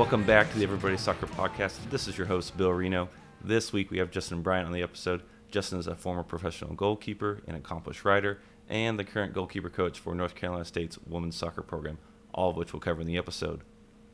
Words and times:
Welcome 0.00 0.24
back 0.24 0.50
to 0.50 0.56
the 0.56 0.64
Everybody 0.64 0.96
Soccer 0.96 1.26
Podcast. 1.26 1.76
This 1.90 2.08
is 2.08 2.16
your 2.16 2.26
host, 2.26 2.56
Bill 2.56 2.72
Reno. 2.72 3.10
This 3.44 3.70
week 3.70 3.90
we 3.90 3.98
have 3.98 4.10
Justin 4.10 4.40
Bryant 4.40 4.66
on 4.66 4.72
the 4.72 4.80
episode. 4.80 5.20
Justin 5.50 5.78
is 5.78 5.86
a 5.86 5.94
former 5.94 6.22
professional 6.22 6.72
goalkeeper, 6.72 7.42
an 7.46 7.54
accomplished 7.54 8.06
writer, 8.06 8.40
and 8.70 8.98
the 8.98 9.04
current 9.04 9.34
goalkeeper 9.34 9.68
coach 9.68 9.98
for 9.98 10.14
North 10.14 10.34
Carolina 10.34 10.64
State's 10.64 10.96
women's 11.06 11.36
soccer 11.36 11.60
program, 11.60 11.98
all 12.32 12.48
of 12.48 12.56
which 12.56 12.72
we'll 12.72 12.80
cover 12.80 13.02
in 13.02 13.06
the 13.06 13.18
episode. 13.18 13.60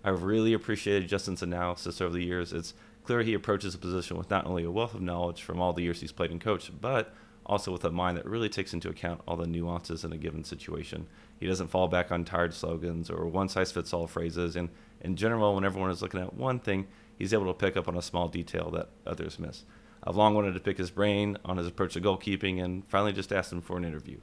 I've 0.02 0.24
really 0.24 0.54
appreciated 0.54 1.08
Justin's 1.08 1.44
analysis 1.44 2.00
over 2.00 2.14
the 2.14 2.24
years. 2.24 2.52
It's 2.52 2.74
clear 3.04 3.22
he 3.22 3.34
approaches 3.34 3.72
the 3.72 3.78
position 3.78 4.16
with 4.18 4.28
not 4.28 4.44
only 4.44 4.64
a 4.64 4.70
wealth 4.72 4.94
of 4.94 5.02
knowledge 5.02 5.42
from 5.42 5.60
all 5.60 5.72
the 5.72 5.84
years 5.84 6.00
he's 6.00 6.10
played 6.10 6.32
and 6.32 6.40
coached, 6.40 6.80
but 6.80 7.14
also 7.46 7.72
with 7.72 7.84
a 7.84 7.90
mind 7.90 8.16
that 8.16 8.26
really 8.26 8.48
takes 8.48 8.74
into 8.74 8.88
account 8.88 9.22
all 9.26 9.36
the 9.36 9.46
nuances 9.46 10.04
in 10.04 10.12
a 10.12 10.18
given 10.18 10.44
situation. 10.44 11.06
He 11.38 11.46
doesn't 11.46 11.68
fall 11.68 11.88
back 11.88 12.10
on 12.10 12.24
tired 12.24 12.52
slogans 12.52 13.08
or 13.08 13.26
one 13.26 13.48
size 13.48 13.72
fits 13.72 13.92
all 13.92 14.06
phrases. 14.06 14.56
And 14.56 14.68
in 15.00 15.16
general, 15.16 15.54
when 15.54 15.64
everyone 15.64 15.90
is 15.90 16.02
looking 16.02 16.20
at 16.20 16.34
one 16.34 16.58
thing, 16.58 16.88
he's 17.16 17.32
able 17.32 17.46
to 17.46 17.54
pick 17.54 17.76
up 17.76 17.88
on 17.88 17.96
a 17.96 18.02
small 18.02 18.28
detail 18.28 18.70
that 18.72 18.88
others 19.06 19.38
miss. 19.38 19.64
I've 20.02 20.16
long 20.16 20.34
wanted 20.34 20.54
to 20.54 20.60
pick 20.60 20.78
his 20.78 20.90
brain 20.90 21.38
on 21.44 21.56
his 21.56 21.66
approach 21.66 21.94
to 21.94 22.00
goalkeeping 22.00 22.62
and 22.62 22.86
finally 22.88 23.12
just 23.12 23.32
asked 23.32 23.52
him 23.52 23.60
for 23.60 23.76
an 23.76 23.84
interview. 23.84 24.18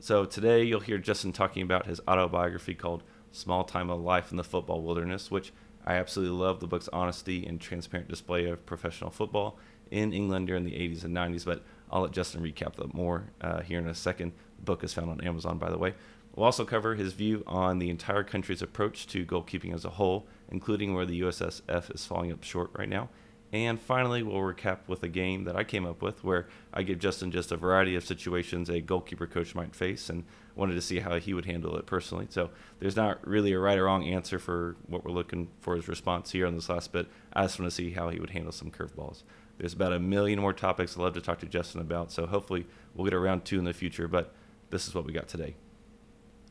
So 0.00 0.24
today 0.24 0.62
you'll 0.62 0.80
hear 0.80 0.98
Justin 0.98 1.32
talking 1.32 1.62
about 1.62 1.86
his 1.86 2.00
autobiography 2.08 2.74
called 2.74 3.02
Small 3.32 3.64
Time 3.64 3.90
of 3.90 4.00
Life 4.00 4.30
in 4.30 4.36
the 4.36 4.44
Football 4.44 4.82
Wilderness, 4.82 5.30
which 5.30 5.52
I 5.84 5.94
absolutely 5.94 6.36
love 6.36 6.60
the 6.60 6.66
book's 6.66 6.88
honesty 6.92 7.46
and 7.46 7.60
transparent 7.60 8.08
display 8.08 8.46
of 8.46 8.64
professional 8.64 9.10
football 9.10 9.58
in 9.90 10.12
England 10.12 10.46
during 10.46 10.64
the 10.64 10.72
80s 10.72 11.04
and 11.04 11.16
90s. 11.16 11.44
But 11.44 11.64
I'll 11.90 12.02
let 12.02 12.12
Justin 12.12 12.42
recap 12.42 12.76
that 12.76 12.94
more 12.94 13.30
uh, 13.40 13.60
here 13.62 13.78
in 13.78 13.86
a 13.86 13.94
second. 13.94 14.32
The 14.56 14.64
book 14.64 14.84
is 14.84 14.92
found 14.92 15.10
on 15.10 15.20
Amazon, 15.20 15.58
by 15.58 15.70
the 15.70 15.78
way. 15.78 15.94
We'll 16.34 16.44
also 16.44 16.64
cover 16.64 16.94
his 16.94 17.14
view 17.14 17.42
on 17.46 17.78
the 17.78 17.90
entire 17.90 18.22
country's 18.22 18.62
approach 18.62 19.06
to 19.08 19.26
goalkeeping 19.26 19.74
as 19.74 19.84
a 19.84 19.90
whole, 19.90 20.28
including 20.50 20.94
where 20.94 21.06
the 21.06 21.20
USSF 21.22 21.94
is 21.94 22.06
falling 22.06 22.30
up 22.32 22.44
short 22.44 22.70
right 22.74 22.88
now. 22.88 23.08
And 23.52 23.80
finally, 23.80 24.22
we'll 24.22 24.36
recap 24.36 24.80
with 24.86 25.02
a 25.02 25.08
game 25.08 25.44
that 25.44 25.56
I 25.56 25.64
came 25.64 25.86
up 25.86 26.02
with 26.02 26.22
where 26.22 26.48
I 26.72 26.82
gave 26.82 26.98
Justin 26.98 27.30
just 27.30 27.50
a 27.50 27.56
variety 27.56 27.96
of 27.96 28.04
situations 28.04 28.68
a 28.68 28.80
goalkeeper 28.80 29.26
coach 29.26 29.54
might 29.54 29.74
face 29.74 30.10
and 30.10 30.24
wanted 30.54 30.74
to 30.74 30.82
see 30.82 31.00
how 31.00 31.18
he 31.18 31.32
would 31.32 31.46
handle 31.46 31.76
it 31.76 31.86
personally. 31.86 32.26
So 32.28 32.50
there's 32.78 32.96
not 32.96 33.26
really 33.26 33.52
a 33.52 33.58
right 33.58 33.78
or 33.78 33.84
wrong 33.84 34.04
answer 34.04 34.38
for 34.38 34.76
what 34.86 35.02
we're 35.04 35.12
looking 35.12 35.48
for 35.60 35.76
his 35.76 35.88
response 35.88 36.30
here 36.30 36.46
on 36.46 36.54
this 36.54 36.68
last 36.68 36.92
bit. 36.92 37.06
I 37.32 37.42
just 37.42 37.58
want 37.58 37.70
to 37.70 37.74
see 37.74 37.92
how 37.92 38.10
he 38.10 38.20
would 38.20 38.30
handle 38.30 38.52
some 38.52 38.70
curveballs. 38.70 39.22
There's 39.58 39.74
about 39.74 39.92
a 39.92 39.98
million 40.00 40.40
more 40.40 40.52
topics 40.54 40.96
I'd 40.96 41.02
love 41.02 41.14
to 41.14 41.20
talk 41.20 41.40
to 41.40 41.46
Justin 41.46 41.80
about, 41.80 42.12
so 42.12 42.26
hopefully 42.26 42.66
we'll 42.94 43.04
get 43.06 43.14
around 43.14 43.44
to 43.46 43.58
in 43.58 43.64
the 43.64 43.74
future, 43.74 44.08
but 44.08 44.34
this 44.70 44.88
is 44.88 44.94
what 44.94 45.04
we 45.04 45.12
got 45.12 45.28
today. 45.28 45.56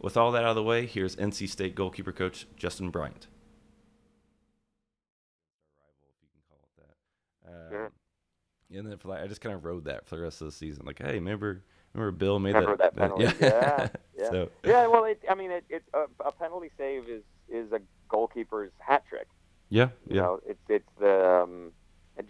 With 0.02 0.18
all 0.18 0.32
that 0.34 0.44
out 0.44 0.52
of 0.52 0.56
the 0.56 0.64
way, 0.64 0.86
here's 0.86 1.16
NC 1.16 1.50
State 1.50 1.76
goalkeeper 1.76 2.12
coach 2.12 2.48
Justin 2.58 2.90
Bryant. 2.92 3.28
Sure. 7.70 7.92
And 8.74 8.88
then 8.92 8.98
for 8.98 9.10
like, 9.10 9.22
I 9.22 9.28
just 9.28 9.42
kind 9.42 9.56
of 9.56 9.66
rode 9.66 9.86
that 9.86 10.08
for 10.08 10.16
the 10.18 10.24
rest 10.24 10.42
of 10.42 10.48
the 10.48 10.52
season. 10.52 10.86
Like, 10.86 11.00
hey, 11.00 11.14
remember, 11.14 11.64
remember 11.94 12.12
Bill 12.18 12.40
made 12.40 12.54
Remember 12.54 12.78
that 12.78 12.96
that, 12.96 12.96
penalty? 12.96 13.34
Yeah, 13.40 13.88
yeah. 14.18 14.30
So 14.32 14.50
Yeah, 14.64 14.88
well, 14.88 15.06
it, 15.06 15.22
I 15.30 15.36
mean, 15.36 15.52
it, 15.52 15.66
it, 15.70 15.84
a, 15.94 16.06
a 16.26 16.32
penalty 16.32 16.72
save 16.78 17.10
is 17.10 17.24
is 17.50 17.72
a 17.72 17.80
goalkeeper's 18.10 18.72
hat 18.80 19.04
trick. 19.08 19.28
yeah, 19.70 19.90
You 20.08 20.16
yeah, 20.16 20.22
know, 20.22 20.40
it's 20.46 20.60
it's 20.70 20.90
the 21.00 21.44
um, 21.44 21.57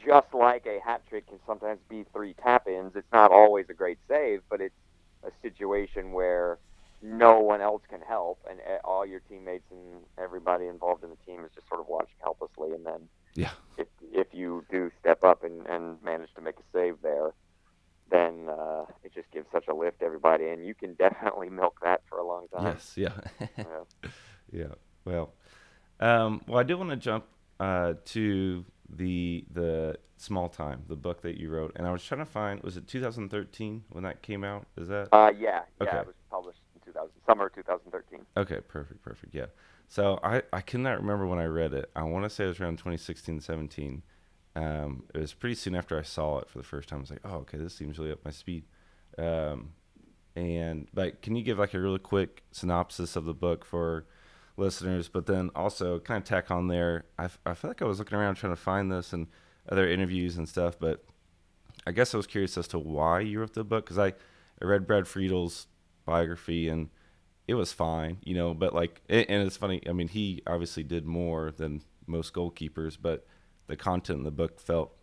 just 0.07 0.33
like 0.33 0.65
a 0.65 0.79
hat 0.83 1.01
trick 1.09 1.27
can 1.27 1.39
sometimes 1.45 1.79
be 1.89 2.05
three 2.13 2.33
tap-ins. 2.41 2.93
It's 2.95 3.11
not 3.11 3.31
always 3.31 3.65
a 3.69 3.73
great 3.73 3.97
save, 4.07 4.41
but 4.49 4.61
it's 4.61 4.75
a 5.23 5.31
situation 5.41 6.13
where 6.13 6.57
no 7.01 7.39
one 7.39 7.61
else 7.61 7.81
can 7.89 8.01
help, 8.01 8.39
and 8.49 8.59
eh, 8.59 8.77
all 8.83 9.05
your 9.05 9.19
teammates 9.19 9.65
and 9.69 10.01
everybody 10.17 10.65
involved 10.67 11.03
in 11.03 11.09
the 11.09 11.17
team 11.25 11.43
is 11.43 11.51
just 11.53 11.67
sort 11.67 11.81
of 11.81 11.87
watching 11.87 12.15
helplessly. 12.21 12.71
And 12.71 12.85
then 12.85 13.09
yeah, 13.35 13.51
if 13.77 13.87
if 14.01 14.27
you 14.31 14.65
do 14.71 14.91
step 14.99 15.23
up 15.23 15.43
and, 15.43 15.67
and 15.67 16.01
manage 16.01 16.33
to 16.35 16.41
make 16.41 16.55
a 16.55 16.63
save 16.73 17.01
there, 17.03 17.33
then 18.09 18.47
uh, 18.49 18.85
it 19.03 19.13
just 19.13 19.29
gives 19.31 19.45
such 19.51 19.67
a 19.67 19.75
lift 19.75 19.99
to 19.99 20.05
everybody, 20.05 20.47
and 20.47 20.65
you 20.65 20.73
can 20.73 20.93
definitely 20.95 21.49
milk 21.49 21.79
that 21.83 22.01
for 22.09 22.17
a 22.17 22.25
long 22.25 22.47
time. 22.47 22.65
yes, 22.65 22.93
yeah, 22.95 23.47
Yeah. 23.57 24.09
yeah. 24.51 24.73
Well, 25.05 25.33
um, 25.99 26.41
well, 26.47 26.59
I 26.59 26.63
do 26.63 26.77
want 26.77 26.89
to 26.89 26.95
jump 26.95 27.25
uh, 27.59 27.93
to 28.05 28.65
the 28.89 29.45
the 29.51 29.97
small 30.17 30.49
time, 30.49 30.83
the 30.87 30.95
book 30.95 31.21
that 31.21 31.37
you 31.39 31.49
wrote, 31.49 31.73
and 31.75 31.85
I 31.87 31.91
was 31.91 32.03
trying 32.03 32.19
to 32.19 32.25
find 32.25 32.61
was 32.63 32.77
it 32.77 32.87
2013 32.87 33.83
when 33.89 34.03
that 34.03 34.21
came 34.21 34.43
out? 34.43 34.65
Is 34.77 34.87
that 34.87 35.09
Uh, 35.11 35.31
yeah, 35.37 35.61
yeah, 35.81 35.87
Okay. 35.87 35.97
it 35.99 36.07
was 36.07 36.15
published 36.29 36.59
in 36.75 36.81
2000, 36.81 37.11
summer 37.25 37.49
2013. 37.49 38.25
Okay, 38.35 38.59
perfect, 38.67 39.01
perfect. 39.03 39.35
Yeah. 39.35 39.47
So 39.87 40.19
I, 40.23 40.43
I 40.51 40.61
cannot 40.61 40.99
remember 40.99 41.25
when 41.27 41.39
I 41.39 41.45
read 41.45 41.73
it. 41.73 41.89
I 41.95 42.03
want 42.03 42.25
to 42.25 42.29
say 42.29 42.45
it 42.45 42.47
was 42.47 42.59
around 42.59 42.77
2016, 42.77 43.39
17. 43.41 44.01
Um, 44.55 45.03
it 45.13 45.19
was 45.19 45.33
pretty 45.33 45.55
soon 45.55 45.75
after 45.75 45.97
I 45.97 46.01
saw 46.01 46.39
it 46.39 46.49
for 46.49 46.57
the 46.57 46.63
first 46.63 46.89
time. 46.89 46.99
I 46.99 47.01
was 47.01 47.11
like, 47.11 47.21
oh, 47.23 47.37
okay, 47.37 47.57
this 47.57 47.73
seems 47.75 47.97
really 47.99 48.11
up 48.11 48.25
my 48.25 48.31
speed. 48.31 48.65
Um, 49.17 49.73
and 50.35 50.87
but 50.93 51.21
can 51.21 51.35
you 51.35 51.43
give 51.43 51.57
like 51.59 51.73
a 51.73 51.79
really 51.79 51.99
quick 51.99 52.43
synopsis 52.51 53.15
of 53.15 53.25
the 53.25 53.33
book 53.33 53.65
for 53.65 54.05
listeners? 54.57 55.07
But 55.07 55.25
then 55.25 55.49
also 55.55 55.99
kind 55.99 56.17
of 56.21 56.27
tack 56.27 56.51
on 56.51 56.67
there. 56.67 57.05
I, 57.17 57.29
I 57.45 57.53
feel 57.53 57.69
like 57.69 57.81
I 57.81 57.85
was 57.85 57.99
looking 57.99 58.17
around 58.17 58.35
trying 58.35 58.53
to 58.53 58.61
find 58.61 58.91
this 58.91 59.13
and 59.13 59.27
other 59.69 59.87
interviews 59.89 60.37
and 60.37 60.47
stuff, 60.47 60.77
but 60.79 61.03
I 61.85 61.91
guess 61.91 62.13
I 62.13 62.17
was 62.17 62.27
curious 62.27 62.57
as 62.57 62.67
to 62.69 62.79
why 62.79 63.21
you 63.21 63.39
wrote 63.39 63.53
the 63.53 63.63
book 63.63 63.85
because 63.85 63.97
I, 63.97 64.07
I 64.61 64.65
read 64.65 64.87
Brad 64.87 65.05
Friedel's 65.05 65.67
biography 66.05 66.67
and 66.67 66.89
it 67.47 67.53
was 67.55 67.71
fine, 67.71 68.17
you 68.23 68.33
know. 68.35 68.53
But 68.53 68.73
like, 68.73 69.01
a- 69.09 69.29
and 69.29 69.45
it's 69.45 69.57
funny. 69.57 69.81
I 69.87 69.93
mean, 69.93 70.07
he 70.09 70.41
obviously 70.47 70.83
did 70.83 71.05
more 71.05 71.51
than 71.51 71.81
most 72.05 72.33
goalkeepers, 72.33 72.97
but 73.01 73.25
the 73.67 73.75
content 73.77 74.19
in 74.19 74.23
the 74.25 74.31
book 74.31 74.59
felt. 74.59 74.93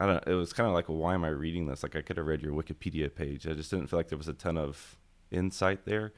I 0.00 0.06
don't. 0.06 0.26
know, 0.26 0.32
It 0.32 0.36
was 0.36 0.52
kind 0.52 0.66
of 0.68 0.74
like, 0.74 0.86
why 0.86 1.14
am 1.14 1.24
I 1.24 1.28
reading 1.28 1.66
this? 1.66 1.82
Like, 1.82 1.94
I 1.94 2.02
could 2.02 2.16
have 2.16 2.26
read 2.26 2.42
your 2.42 2.52
Wikipedia 2.52 3.14
page. 3.14 3.46
I 3.46 3.52
just 3.52 3.70
didn't 3.70 3.86
feel 3.86 3.98
like 3.98 4.08
there 4.08 4.18
was 4.18 4.28
a 4.28 4.32
ton 4.32 4.56
of 4.58 4.98
insight 5.30 5.84
there. 5.84 6.12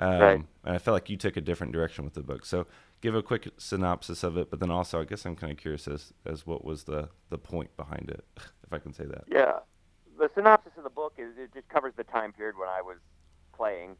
Um, 0.00 0.20
Right. 0.20 0.44
And 0.64 0.74
I 0.74 0.78
felt 0.78 0.94
like 0.94 1.10
you 1.10 1.16
took 1.16 1.36
a 1.36 1.40
different 1.40 1.72
direction 1.72 2.04
with 2.04 2.14
the 2.14 2.22
book. 2.22 2.44
So, 2.44 2.66
give 3.00 3.14
a 3.14 3.22
quick 3.22 3.48
synopsis 3.58 4.22
of 4.24 4.36
it, 4.38 4.50
but 4.50 4.60
then 4.60 4.70
also, 4.70 5.00
I 5.00 5.04
guess 5.04 5.26
I'm 5.26 5.36
kind 5.36 5.52
of 5.52 5.58
curious 5.58 5.86
as 5.86 6.12
as 6.24 6.46
what 6.46 6.64
was 6.64 6.84
the 6.84 7.10
the 7.30 7.38
point 7.38 7.76
behind 7.76 8.10
it, 8.10 8.24
if 8.64 8.72
I 8.72 8.78
can 8.78 8.92
say 8.92 9.04
that. 9.04 9.24
Yeah, 9.28 9.58
the 10.18 10.30
synopsis 10.34 10.72
of 10.76 10.84
the 10.84 10.90
book 10.90 11.14
is 11.18 11.36
it 11.38 11.52
just 11.54 11.68
covers 11.68 11.92
the 11.96 12.04
time 12.04 12.32
period 12.32 12.56
when 12.58 12.68
I 12.68 12.80
was 12.82 12.98
playing. 13.54 13.96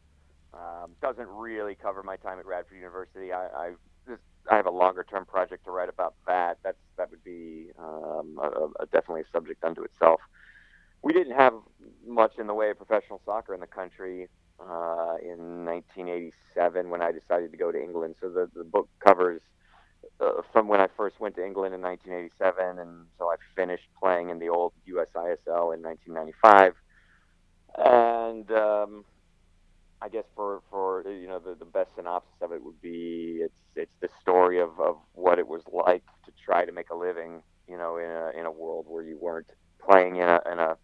Um, 0.55 0.93
doesn't 1.03 1.29
really 1.29 1.75
cover 1.75 2.03
my 2.03 2.17
time 2.17 2.39
at 2.39 2.47
Radford 2.47 2.79
University. 2.79 3.33
I, 3.33 3.47
I 3.47 3.73
just 4.09 4.23
I 4.51 4.57
have 4.57 4.67
a 4.67 4.71
longer 4.71 5.05
term 5.05 5.27
project 5.27 5.65
to 5.65 5.71
write 5.71 5.89
about 5.89 6.15
that. 6.27 6.59
That's 6.63 6.79
that 6.97 7.11
would 7.11 7.25
be 7.25 7.71
um, 7.79 8.39
a, 8.43 8.83
a, 8.83 8.87
definitely 8.87 9.23
a 9.23 9.31
subject 9.33 9.63
unto 9.65 9.83
itself. 9.83 10.21
We 11.03 11.13
didn't 11.13 11.37
have 11.37 11.55
much 12.07 12.39
in 12.39 12.47
the 12.47 12.55
way 12.55 12.71
of 12.71 12.79
professional 12.79 13.21
soccer 13.27 13.53
in 13.53 13.61
the 13.61 13.67
country 13.67 14.29
uh, 14.61 15.17
in 15.23 15.65
1987 15.65 16.91
when 16.91 17.03
I 17.03 17.13
decided 17.13 17.51
to 17.51 17.57
go 17.57 17.73
to 17.73 17.81
England. 17.81 18.17
So 18.21 18.29
the 18.29 18.51
the 18.55 18.65
book 18.65 18.89
covers 19.05 19.41
uh, 20.21 20.43
from 20.53 20.69
when 20.69 20.81
I 20.81 20.89
first 20.97 21.21
went 21.21 21.37
to 21.37 21.45
England 21.45 21.75
in 21.75 21.83
1987 21.83 22.79
until 22.79 23.29
I 23.29 23.37
finished 23.57 23.89
playing 24.01 24.31
in 24.31 24.39
the 24.39 24.49
old 24.49 24.73
USISL 24.89 25.75
in 25.75 25.83
1995. 25.83 26.75
And 27.77 28.51
um, 28.53 29.05
I 30.01 30.09
guess 30.09 30.25
for, 30.37 30.61
for 30.71 31.03
you 31.09 31.27
know 31.27 31.39
the, 31.39 31.55
the 31.55 31.65
best 31.65 31.91
synopsis 31.97 32.35
of 32.43 32.53
it 32.53 32.63
would 32.63 32.81
be 32.81 33.41
it's 33.41 33.61
it's 33.75 33.95
the 34.01 34.09
story 34.21 34.61
of, 34.61 34.79
of 34.79 34.99
what 35.15 35.39
it 35.39 35.49
was 35.49 35.63
like 35.73 36.05
to 36.27 36.33
try 36.45 36.65
to 36.65 36.73
make 36.73 36.91
a 36.91 36.95
living 36.95 37.43
you 37.67 37.77
know 37.77 37.97
in 37.97 38.11
a 38.11 38.39
in 38.39 38.47
a 38.47 38.51
world 38.51 38.87
where 38.89 39.03
you 39.03 39.19
weren't 39.19 39.51
playing 39.83 40.17
in 40.17 40.29
a 40.29 40.41
in 40.53 40.59
a 40.59 40.77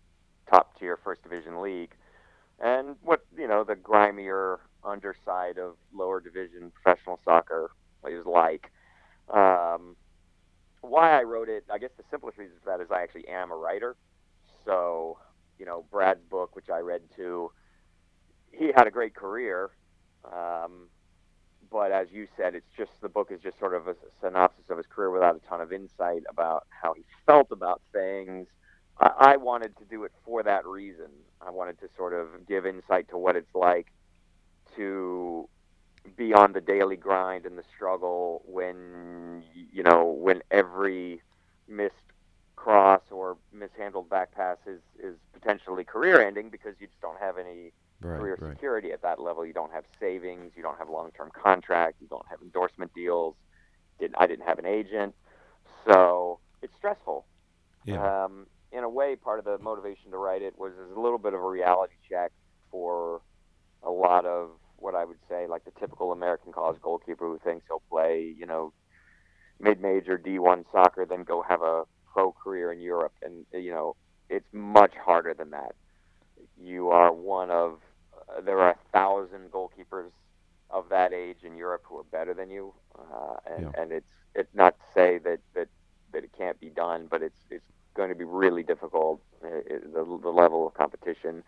top 0.51 0.79
tier 0.79 0.99
first 1.05 1.23
division 1.23 1.61
league 1.61 1.93
and 2.61 2.97
what 3.03 3.25
you 3.37 3.49
know 3.49 3.65
the 3.65 3.77
grimier 3.77 4.61
underside 4.85 5.59
of 5.59 5.77
lower 5.93 6.21
division 6.21 6.73
professional 6.75 7.21
soccer 7.25 7.71
is 8.07 8.25
like. 8.27 8.71
Um, 9.33 9.97
why 10.81 11.19
I 11.19 11.23
wrote 11.23 11.49
it, 11.49 11.65
I 11.71 11.79
guess 11.79 11.91
the 11.97 12.05
simplest 12.11 12.39
reason 12.39 12.57
for 12.63 12.71
that 12.71 12.83
is 12.83 12.91
I 12.91 13.03
actually 13.03 13.29
am 13.29 13.51
a 13.51 13.57
writer. 13.57 13.97
So, 14.65 15.19
you 15.59 15.67
know, 15.67 15.85
Brad's 15.91 16.25
book, 16.25 16.57
which 16.57 16.71
I 16.71 16.79
read 16.79 17.03
too, 17.15 17.51
he 18.53 18.73
had 18.75 18.87
a 18.87 18.91
great 18.91 19.15
career. 19.15 19.71
Um, 20.25 20.89
but 21.71 21.93
as 21.93 22.09
you 22.11 22.27
said, 22.37 22.55
it's 22.55 22.71
just 22.77 22.91
the 23.01 23.09
book 23.09 23.31
is 23.31 23.41
just 23.41 23.59
sort 23.59 23.75
of 23.75 23.89
a 23.89 23.95
synopsis 24.21 24.65
of 24.71 24.77
his 24.77 24.87
career 24.87 25.11
without 25.11 25.37
a 25.37 25.49
ton 25.49 25.61
of 25.61 25.73
insight 25.73 26.23
about 26.29 26.67
how 26.71 26.95
he 26.95 27.05
felt 27.27 27.53
about 27.53 27.81
things. 27.93 28.49
I, 29.01 29.13
I 29.19 29.37
wanted 29.37 29.77
to 29.79 29.85
do 29.85 30.05
it 30.05 30.13
for 30.25 30.43
that 30.43 30.67
reason. 30.67 31.09
I 31.41 31.51
wanted 31.51 31.81
to 31.81 31.89
sort 31.97 32.13
of 32.15 32.47
give 32.47 32.67
insight 32.67 33.09
to 33.11 33.19
what 33.19 33.37
it's 33.37 33.55
like 33.55 33.89
to 34.77 35.49
be 36.17 36.33
on 36.35 36.53
the 36.53 36.61
daily 36.61 36.97
grind 36.97 37.47
and 37.47 37.59
the 37.59 37.65
struggle 37.75 38.43
when 38.47 39.43
you 39.73 39.83
know 39.83 40.05
when 40.07 40.43
every 40.51 41.23
missed 41.69 41.95
cross 42.57 43.03
or 43.11 43.39
mishandled 43.53 44.09
back 44.11 44.33
pass 44.33 44.59
is 44.67 44.81
is 45.03 45.17
potentially 45.33 45.85
career 45.85 46.21
ending 46.27 46.51
because 46.51 46.75
you 46.81 46.87
just 46.87 47.01
don't 47.01 47.21
have 47.21 47.39
any 47.39 47.73
Right, 48.03 48.17
career 48.19 48.39
right. 48.41 48.57
security 48.57 48.93
at 48.93 49.03
that 49.03 49.21
level. 49.21 49.47
You 49.47 49.53
don't 49.53 49.73
have 49.73 49.85
savings, 50.01 50.53
you 50.57 50.63
don't 50.63 50.79
have 50.79 50.89
long 50.89 51.11
term 51.17 51.31
contract, 51.33 51.97
you 52.01 52.09
don't 52.09 52.27
have 52.31 52.41
endorsement 52.43 52.93
deals. 52.95 53.37
didn't 53.99 54.17
I 54.19 54.27
didn't 54.27 54.47
have 54.47 54.59
an 54.59 54.67
agent, 54.67 55.15
so 55.87 56.41
it's 56.63 56.75
stressful. 56.77 57.27
Yeah. 57.85 58.25
Um, 58.25 58.47
in 58.73 58.85
a 58.85 58.89
way, 58.89 59.17
part 59.17 59.39
of 59.39 59.45
the 59.45 59.59
motivation 59.59 60.11
to 60.13 60.17
write 60.19 60.43
it 60.43 60.59
was 60.59 60.73
as 60.75 60.97
a 60.97 61.01
little 61.01 61.19
bit 61.19 61.35
of 61.35 61.41
a 61.41 61.49
reality 61.49 61.95
check 62.11 62.33
for 62.71 63.21
a 63.83 63.91
lot 63.91 64.25
of 64.27 64.51
what 64.77 64.95
I 64.95 65.05
would 65.05 65.19
say 65.29 65.47
like 65.47 65.65
the 65.65 65.73
typical 65.79 66.13
American 66.13 66.53
college 66.53 66.81
goalkeeper 66.81 67.27
who 67.27 67.39
thinks 67.39 67.67
he'll 67.69 67.83
play, 67.91 68.35
you 68.39 68.47
know, 68.47 68.73
mid-major 69.61 70.19
D1 70.19 70.65
soccer, 70.73 71.05
then 71.05 71.23
go 71.25 71.43
have 71.43 71.63
a 71.63 71.85
pro 72.13 72.33
career 72.33 72.73
in 72.73 72.81
Europe, 72.81 73.13
and 73.23 73.47
you 73.53 73.71
know, 73.73 73.97
it's 74.29 74.47
much 74.53 74.95
harder 74.97 75.35
than 75.35 75.51
that. 75.51 75.75
You 76.57 76.91
are 76.91 77.13
one 77.13 77.51
of 77.51 77.81
uh, 78.29 78.41
there 78.41 78.59
are 78.61 78.71
a 78.73 78.79
thousand 78.93 79.51
goalkeepers 79.51 80.11
of 80.71 80.89
that 80.91 81.13
age 81.13 81.39
in 81.45 81.57
Europe 81.57 81.83
who 81.89 81.99
are 81.99 82.05
better 82.05 82.35
than 82.35 82.51
you, 82.51 82.75
uh, 82.99 83.37
and 83.47 83.71
Yeah. 83.75 83.83
and 83.83 83.93
it's 83.93 84.11
it's 84.35 84.55
not 84.55 84.77
to 84.79 84.85
say 84.95 85.19
that 85.19 85.41
that 85.55 85.69
that 86.13 86.25
it 86.25 86.33
can't 86.37 86.59
be 86.61 86.71
done, 86.71 87.07
but 87.11 87.23
it's 87.23 87.41
it's 87.51 87.65
going 87.95 88.09
to 88.09 88.15
be 88.15 88.25
really 88.25 88.63
difficult. 88.63 89.21
Uh, 89.45 89.49
it, 89.67 89.93
the 89.93 90.05
the 90.23 90.31
level 90.31 90.67
of 90.67 90.75
competition, 90.75 91.43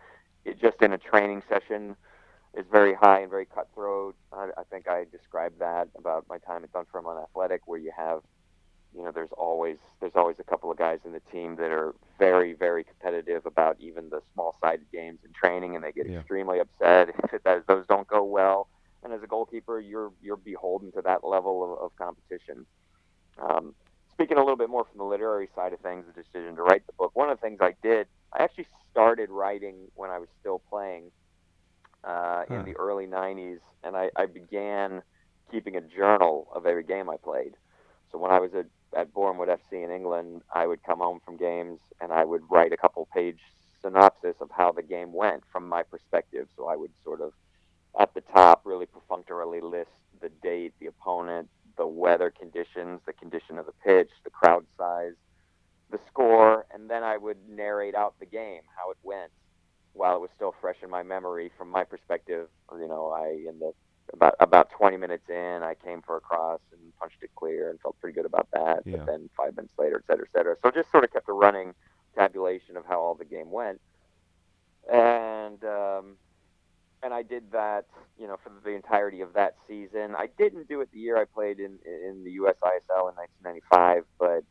it 0.45 0.61
just 0.61 0.81
in 0.83 0.93
a 0.93 0.99
training 0.99 1.43
session, 1.49 1.97
is 2.55 2.67
very 2.71 2.95
high 2.95 3.21
and 3.21 3.31
very 3.31 3.47
cutthroat. 3.47 4.15
I, 4.33 4.51
I 4.57 4.63
think 4.71 4.89
I 4.89 5.05
described 5.11 5.59
that 5.61 5.89
about 5.97 6.27
my 6.29 6.39
time 6.39 6.65
at 6.65 6.73
Dunfermline 6.73 7.19
Athletic, 7.23 7.63
where 7.67 7.79
you 7.79 7.93
have, 7.97 8.21
you 8.95 9.03
know, 9.03 9.13
there's 9.13 9.33
always 9.37 9.79
there's 10.01 10.17
always 10.17 10.37
a 10.39 10.45
couple 10.45 10.71
of 10.71 10.79
guys 10.79 11.01
in 11.05 11.13
the 11.13 11.21
team 11.33 11.57
that 11.57 11.71
are 11.71 11.95
very 12.19 12.53
very 12.55 12.85
competitive 12.85 13.47
about 13.47 13.77
even 13.81 14.11
the 14.11 14.21
small 14.35 14.57
sided 14.61 14.91
games 14.93 15.21
and 15.25 15.35
training, 15.35 15.75
and 15.75 15.85
they 15.85 15.93
get 15.93 16.09
Yeah. 16.09 16.19
extremely 16.19 16.59
upset 16.61 17.09
if 17.33 17.43
does, 17.43 17.63
those 17.67 17.87
don't 17.87 18.07
go 18.09 18.23
well. 18.25 18.69
And 19.05 19.13
as 19.13 19.23
a 19.23 19.27
goalkeeper, 19.27 19.81
you're 19.81 20.13
you're 20.23 20.37
beholden 20.37 20.93
to 20.93 21.03
that 21.03 21.25
level 21.25 21.65
of, 21.65 21.79
of 21.85 21.97
competition. 21.97 22.67
Um, 23.39 23.75
speaking 24.23 24.37
a 24.37 24.41
little 24.41 24.57
bit 24.57 24.71
more 24.71 24.85
from 24.85 24.99
the 24.99 25.05
literary 25.05 25.49
side 25.57 25.73
of 25.73 25.81
things, 25.81 26.05
the 26.07 26.23
decision 26.23 26.55
to 26.55 26.63
write 26.63 26.87
the 26.87 26.93
book. 26.93 27.11
One 27.15 27.29
of 27.29 27.39
the 27.39 27.43
things 27.43 27.59
I 27.61 27.75
did, 27.83 28.07
I 28.33 28.45
actually 28.45 28.69
started 28.89 29.31
writing 29.31 29.89
when 29.97 30.11
I 30.11 30.19
was 30.19 30.29
still 30.39 30.63
playing 30.71 31.11
uh, 32.05 32.45
Huh. 32.49 32.59
in 32.59 32.65
the 32.65 32.77
early 32.77 33.07
'90s, 33.07 33.59
and 33.83 33.97
I, 33.97 34.11
I 34.17 34.27
began 34.27 35.03
keeping 35.51 35.77
a 35.77 35.81
journal 35.81 36.47
of 36.55 36.67
every 36.67 36.85
game 36.85 37.11
I 37.11 37.17
played. 37.17 37.55
So 38.13 38.19
when 38.19 38.31
I 38.31 38.39
was 38.39 38.53
at, 38.55 38.67
at 38.97 39.13
Boreham 39.13 39.39
Wood 39.39 39.49
FC 39.49 39.85
in 39.85 39.91
England, 39.91 40.43
I 40.55 40.67
would 40.69 40.85
come 40.85 40.99
home 40.99 41.21
from 41.25 41.37
games 41.37 41.81
and 42.01 42.13
I 42.13 42.25
would 42.25 42.43
write 42.49 42.73
a 42.73 42.77
couple 42.77 43.09
page 43.13 43.41
synopsis 43.83 44.37
of 44.41 44.51
how 44.57 44.71
the 44.71 44.83
game 44.83 45.13
went 45.13 45.43
from 45.51 45.69
my 45.69 45.83
perspective. 45.83 46.47
So 46.57 46.69
I 46.69 46.77
would 46.77 46.93
sort 47.03 47.21
of, 47.21 47.33
at 47.99 48.15
the 48.15 48.21
top, 48.21 48.63
really 48.65 48.87
perfunctorily 48.87 49.61
list 49.61 49.91
the 50.21 50.29
date, 50.43 50.75
the 50.79 50.87
opponent, 50.87 51.49
the 51.77 51.87
weather 51.87 52.31
conditions, 52.31 53.01
the 53.07 53.13
condition 53.13 53.59
of 53.59 53.67
the 53.67 53.73
pitch, 53.85 54.11
the 54.25 54.31
crowd 54.31 54.65
size, 54.79 55.15
the 55.91 56.01
score, 56.09 56.67
and 56.73 56.91
then 56.91 57.03
I 57.03 57.17
would 57.17 57.37
narrate 57.49 57.95
out 57.95 58.15
the 58.19 58.27
game, 58.27 58.63
how 58.77 58.91
it 58.91 58.97
went, 59.03 59.31
while 59.93 60.17
it 60.17 60.21
was 60.21 60.31
still 60.35 60.55
fresh 60.61 60.77
in 60.83 60.91
my 60.91 61.03
memory. 61.03 61.51
From 61.57 61.71
my 61.71 61.85
perspective, 61.85 62.49
you 62.73 62.89
know, 62.89 63.11
I 63.11 63.29
in 63.49 63.59
the 63.59 63.73
about 64.13 64.35
about 64.41 64.71
20 64.71 64.97
minutes 64.97 65.29
in, 65.29 65.63
I 65.63 65.75
came 65.75 66.03
for 66.03 66.17
a 66.17 66.21
cross 66.21 66.61
and 66.73 66.81
punched 66.99 67.23
it 67.23 67.31
clear 67.37 67.71
and 67.71 67.81
felt 67.81 67.99
pretty 68.01 68.15
good 68.15 68.27
about 68.27 68.49
that. 68.53 68.83
Yeah. 68.85 68.97
But 68.97 69.07
then 69.07 69.31
five 69.37 69.57
minutes 69.57 69.75
later, 69.79 69.97
et 69.97 70.11
cetera, 70.11 70.27
et 70.27 70.37
cetera. 70.37 70.57
So 70.63 70.71
just 70.71 70.91
sort 70.91 71.05
of 71.05 71.13
kept 71.13 71.29
a 71.29 71.33
running 71.33 71.75
tabulation 72.17 72.77
of 72.77 72.85
how 72.87 73.01
all 73.01 73.15
the 73.15 73.25
game 73.25 73.51
went, 73.51 73.81
and 74.93 75.63
um, 75.65 76.17
and 77.03 77.13
I 77.13 77.23
did 77.23 77.51
that, 77.53 77.87
you 78.19 78.27
know, 78.27 78.37
for 78.43 78.53
the 78.65 78.71
entirety 78.71 79.21
of 79.21 79.33
that 79.35 79.57
season. 79.69 80.15
I 80.17 80.29
didn't 80.39 80.69
do 80.69 80.81
it 80.81 80.91
the 80.93 80.99
year 80.99 81.17
I 81.17 81.25
played 81.25 81.59
in 81.59 81.79
in 81.85 82.25
the 82.25 82.37
USISL 82.37 83.11
in 83.11 83.17
1995, 83.17 84.05
but 84.19 84.45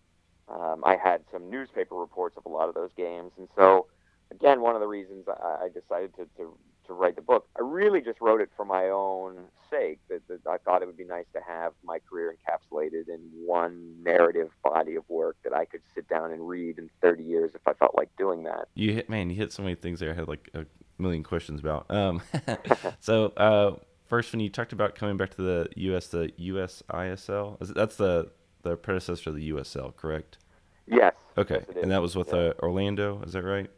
um, 0.48 0.84
I 0.86 0.98
had 0.98 1.24
some 1.32 1.50
newspaper 1.50 1.96
reports 1.96 2.38
of 2.38 2.46
a 2.46 2.50
lot 2.50 2.68
of 2.68 2.76
those 2.76 2.92
games, 2.96 3.32
and 3.38 3.48
so 3.56 3.88
again, 4.32 4.62
one 4.62 4.76
of 4.76 4.82
the 4.82 4.88
reasons 4.88 5.26
I, 5.28 5.66
I 5.66 5.70
decided 5.70 6.16
to, 6.16 6.28
to 6.38 6.58
to 6.88 6.94
write 6.94 7.16
the 7.16 7.22
book. 7.22 7.48
I 7.58 7.62
really 7.62 8.02
just 8.02 8.20
wrote 8.22 8.42
it 8.42 8.50
for 8.56 8.66
my 8.66 8.90
own 8.90 9.46
sake. 9.70 10.00
That, 10.10 10.28
that 10.28 10.40
I 10.50 10.58
thought 10.58 10.82
it 10.82 10.86
would 10.86 10.98
be 10.98 11.06
nice 11.06 11.26
to 11.34 11.40
have 11.48 11.74
my 11.84 12.00
career 12.00 12.36
encapsulated 12.36 13.08
in 13.08 13.20
one 13.46 13.96
narrative 14.04 14.50
body 14.64 14.96
of 14.96 15.04
work 15.08 15.38
that 15.44 15.54
I 15.54 15.66
could 15.66 15.82
sit 15.94 16.08
down 16.10 16.32
and 16.32 16.48
read 16.48 16.78
in 16.78 16.90
30 17.02 17.24
years 17.24 17.52
if 17.56 17.66
I 17.68 17.74
felt 17.74 17.96
like 17.96 18.10
doing 18.18 18.44
that. 18.44 18.68
You 18.74 18.94
hit 18.94 19.10
man, 19.10 19.30
you 19.30 19.36
hit 19.36 19.54
so 19.54 19.64
many 19.64 19.76
things 19.76 20.00
there. 20.00 20.12
I 20.12 20.16
had 20.16 20.28
like 20.28 20.50
a 20.54 20.66
million 21.02 21.24
questions 21.24 21.60
about. 21.60 21.86
Um, 21.90 22.22
so 23.00 23.26
uh, 23.38 23.76
first, 24.08 24.32
when 24.32 24.40
you 24.40 24.50
talked 24.50 24.74
about 24.74 24.96
coming 24.96 25.18
back 25.18 25.32
to 25.36 25.42
the 25.42 25.70
U.S., 25.76 26.08
the 26.08 26.32
USISL, 26.40 27.58
that's 27.74 27.96
the 27.98 28.32
the 28.64 28.78
predecessor 28.78 29.32
of 29.32 29.36
the 29.36 29.50
USL, 29.52 29.96
correct? 29.96 30.38
Yes. 30.86 31.16
Okay, 31.38 31.66
Yes, 31.68 31.78
and 31.82 31.92
that 31.92 32.02
was 32.02 32.16
with 32.16 32.32
Yeah. 32.34 32.40
uh, 32.40 32.54
Orlando. 32.62 33.22
Is 33.24 33.34
that 33.34 33.44
right? 33.44 33.70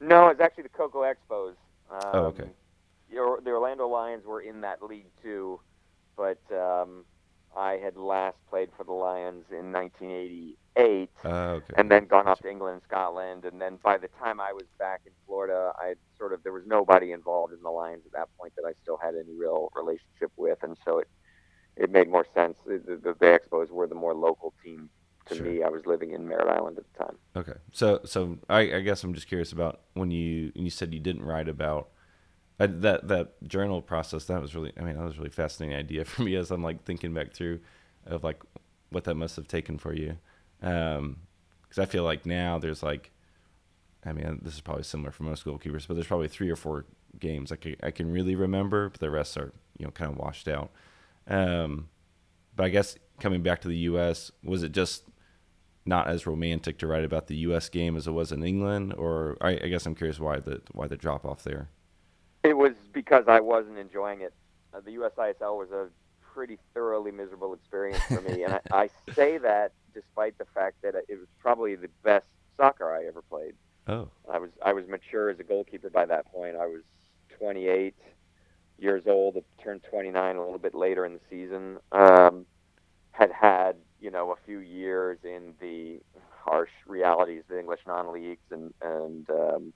No, 0.00 0.28
it's 0.28 0.40
actually 0.40 0.64
the 0.64 0.68
Cocoa 0.70 1.02
Expos. 1.02 1.54
Um, 1.90 2.00
Oh, 2.14 2.24
okay. 2.26 2.48
The, 3.10 3.38
the 3.44 3.50
Orlando 3.50 3.86
Lions 3.88 4.24
were 4.24 4.40
in 4.40 4.62
that 4.62 4.82
league 4.82 5.10
too, 5.22 5.60
but 6.16 6.38
um, 6.52 7.04
I 7.56 7.78
had 7.82 7.96
last 7.96 8.36
played 8.48 8.70
for 8.76 8.84
the 8.84 8.92
Lions 8.92 9.44
in 9.50 9.72
1988. 9.72 11.10
Uh, 11.24 11.28
okay. 11.28 11.74
and 11.76 11.90
then 11.90 12.06
gone 12.06 12.26
off 12.26 12.40
to 12.40 12.48
England 12.50 12.74
and 12.74 12.82
Scotland. 12.88 13.44
And 13.44 13.60
then 13.60 13.78
by 13.82 13.98
the 13.98 14.08
time 14.18 14.40
I 14.40 14.52
was 14.52 14.64
back 14.78 15.02
in 15.04 15.12
Florida, 15.26 15.72
I 15.76 15.94
sort 16.18 16.32
of 16.32 16.42
there 16.42 16.52
was 16.52 16.64
nobody 16.66 17.12
involved 17.12 17.52
in 17.52 17.62
the 17.62 17.70
Lions 17.70 18.02
at 18.06 18.12
that 18.12 18.28
point 18.38 18.54
that 18.56 18.64
I 18.66 18.72
still 18.82 18.96
had 18.96 19.14
any 19.14 19.34
real 19.38 19.70
relationship 19.74 20.32
with, 20.36 20.62
and 20.62 20.76
so 20.84 20.98
it 20.98 21.08
it 21.76 21.90
made 21.90 22.08
more 22.08 22.26
sense. 22.34 22.56
The, 22.66 22.78
the, 22.78 23.14
the 23.18 23.26
Expos 23.26 23.70
were 23.70 23.86
the 23.86 23.94
more 23.94 24.14
local 24.14 24.52
team 24.64 24.90
to 25.26 25.34
Sure. 25.36 25.44
me. 25.46 25.62
I 25.62 25.68
was 25.68 25.86
living 25.86 26.12
in 26.12 26.26
Merritt 26.28 26.48
Island 26.48 26.78
at 26.78 26.84
the 26.92 27.04
time. 27.04 27.16
Okay, 27.36 27.58
so 27.72 28.00
so 28.04 28.38
I, 28.48 28.60
I 28.76 28.80
guess 28.80 29.04
I'm 29.04 29.14
just 29.14 29.26
curious 29.28 29.52
about 29.52 29.80
when 29.94 30.10
you 30.10 30.52
when 30.54 30.64
you 30.64 30.70
said 30.70 30.92
you 30.94 31.00
didn't 31.00 31.22
write 31.24 31.48
about 31.48 31.88
I, 32.62 32.66
that 32.66 33.08
that 33.08 33.48
journal 33.48 33.82
process. 33.82 34.26
That 34.26 34.40
was 34.40 34.54
really 34.54 34.72
I 34.78 34.82
mean 34.82 34.96
that 34.96 35.04
was 35.04 35.18
really 35.18 35.30
fascinating 35.30 35.76
idea 35.76 36.04
for 36.06 36.22
me 36.22 36.36
as 36.36 36.50
I'm 36.50 36.62
like 36.62 36.84
thinking 36.84 37.12
back 37.12 37.32
through 37.32 37.60
of 38.06 38.24
like 38.24 38.42
what 38.90 39.04
that 39.04 39.14
must 39.14 39.36
have 39.36 39.48
taken 39.48 39.78
for 39.78 39.94
you, 39.94 40.16
because 40.60 41.78
I 41.78 41.86
feel 41.86 42.04
like 42.04 42.26
now 42.26 42.58
there's 42.58 42.82
like 42.82 43.10
I 44.04 44.12
mean 44.12 44.40
this 44.42 44.54
is 44.54 44.60
probably 44.60 44.84
similar 44.84 45.10
for 45.10 45.24
most 45.24 45.44
goalkeepers, 45.44 45.86
but 45.88 45.94
there's 45.94 46.06
probably 46.06 46.28
three 46.28 46.50
or 46.50 46.56
four 46.56 46.84
games 47.18 47.52
I 47.52 47.56
can, 47.56 47.76
I 47.82 47.90
can 47.90 48.10
really 48.10 48.34
remember, 48.34 48.88
but 48.88 49.00
the 49.00 49.10
rest 49.10 49.36
are 49.36 49.52
you 49.78 49.84
know 49.86 49.90
kind 49.90 50.10
of 50.12 50.18
washed 50.18 50.48
out. 50.48 50.70
Um, 51.26 51.88
but 52.54 52.64
I 52.64 52.68
guess 52.68 52.96
coming 53.20 53.42
back 53.42 53.60
to 53.62 53.68
the 53.68 53.76
U.S. 53.78 54.30
was 54.44 54.62
it 54.62 54.72
just 54.72 55.04
not 55.84 56.06
as 56.06 56.26
romantic 56.26 56.78
to 56.78 56.86
write 56.86 57.04
about 57.04 57.26
the 57.26 57.36
U.S. 57.38 57.68
game 57.68 57.96
as 57.96 58.06
it 58.06 58.12
was 58.12 58.30
in 58.30 58.44
England, 58.44 58.94
or 58.94 59.36
I, 59.40 59.50
I 59.50 59.68
guess 59.68 59.84
I'm 59.84 59.94
curious 59.96 60.20
why 60.20 60.38
the 60.38 60.62
why 60.72 60.86
the 60.86 60.96
drop 60.96 61.24
off 61.24 61.42
there. 61.42 61.70
It 62.42 62.56
was 62.56 62.72
because 62.92 63.24
I 63.28 63.40
wasn't 63.40 63.78
enjoying 63.78 64.20
it. 64.22 64.32
Uh, 64.74 64.80
the 64.80 64.92
USISL 64.92 65.56
was 65.58 65.70
a 65.70 65.88
pretty 66.34 66.58
thoroughly 66.74 67.10
miserable 67.10 67.54
experience 67.54 68.02
for 68.04 68.20
me, 68.20 68.42
and 68.42 68.54
I, 68.54 68.60
I 68.72 68.90
say 69.14 69.38
that 69.38 69.72
despite 69.94 70.38
the 70.38 70.46
fact 70.54 70.82
that 70.82 70.94
it 70.94 71.18
was 71.18 71.28
probably 71.38 71.74
the 71.74 71.88
best 72.02 72.26
soccer 72.56 72.92
I 72.92 73.06
ever 73.06 73.22
played. 73.22 73.54
Oh, 73.86 74.08
I 74.30 74.38
was 74.38 74.50
I 74.64 74.72
was 74.72 74.86
mature 74.86 75.28
as 75.30 75.40
a 75.40 75.44
goalkeeper 75.44 75.90
by 75.90 76.06
that 76.06 76.26
point. 76.32 76.56
I 76.56 76.66
was 76.66 76.82
28 77.38 77.94
years 78.78 79.04
old. 79.06 79.42
Turned 79.62 79.82
29 79.90 80.36
a 80.36 80.40
little 80.40 80.58
bit 80.58 80.74
later 80.74 81.04
in 81.04 81.14
the 81.14 81.20
season. 81.28 81.78
Um, 81.90 82.46
had 83.10 83.30
had 83.32 83.76
you 84.00 84.10
know 84.10 84.32
a 84.32 84.36
few 84.46 84.58
years 84.58 85.18
in 85.24 85.54
the 85.60 86.00
harsh 86.44 86.70
realities 86.86 87.42
of 87.42 87.48
the 87.48 87.60
English 87.60 87.80
non-leagues, 87.86 88.50
and 88.50 88.72
and 88.80 89.28
um, 89.30 89.72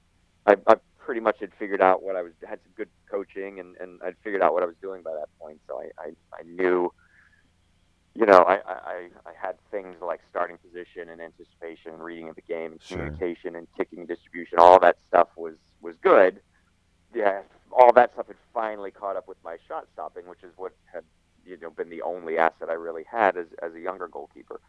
I, 0.47 0.57
I 0.67 0.75
pretty 1.07 1.23
much 1.23 1.39
had 1.41 1.53
figured 1.59 1.83
out 1.83 2.05
what 2.05 2.17
I 2.17 2.23
was 2.23 2.35
had 2.49 2.61
some 2.65 2.75
good 2.77 2.91
coaching, 3.11 3.61
and 3.61 3.77
and 3.81 4.01
I'd 4.05 4.17
figured 4.25 4.43
out 4.43 4.55
what 4.55 4.65
I 4.65 4.67
was 4.67 4.77
doing 4.83 5.03
by 5.05 5.13
that 5.15 5.31
point. 5.41 5.61
So 5.69 5.81
I 5.81 5.91
I, 6.03 6.09
I 6.35 6.45
knew. 6.47 6.91
You 8.15 8.27
know, 8.27 8.41
I, 8.49 8.57
I, 8.67 9.09
I 9.27 9.33
had 9.41 9.57
things 9.71 9.97
like 10.03 10.21
starting 10.31 10.59
position 10.59 11.11
and 11.11 11.23
anticipation 11.23 11.93
and 11.95 12.05
reading 12.05 12.29
of 12.29 12.37
the 12.37 12.43
game 12.43 12.73
and 12.73 12.81
Sure. 12.81 13.19
communication 13.19 13.57
and 13.57 13.69
kicking 13.79 14.07
distribution. 14.07 14.59
All 14.61 14.81
that 14.81 14.97
stuff 15.09 15.29
was 15.37 15.57
was 15.83 15.97
good. 16.03 16.41
Yeah, 17.15 17.43
all 17.73 17.93
that 17.95 18.13
stuff 18.15 18.29
had 18.29 18.37
finally 18.55 18.91
caught 18.93 19.17
up 19.17 19.29
with 19.29 19.39
my 19.45 19.57
shot 19.69 19.87
stopping, 19.93 20.29
which 20.29 20.45
is 20.45 20.53
what 20.57 20.73
had 20.93 21.05
you 21.45 21.59
know 21.61 21.71
been 21.71 21.91
the 21.91 22.03
only 22.03 22.39
asset 22.39 22.71
I 22.71 22.75
really 22.75 23.05
had 23.11 23.37
as 23.39 23.47
as 23.63 23.75
a 23.75 23.81
younger 23.81 24.09
goalkeeper. 24.09 24.61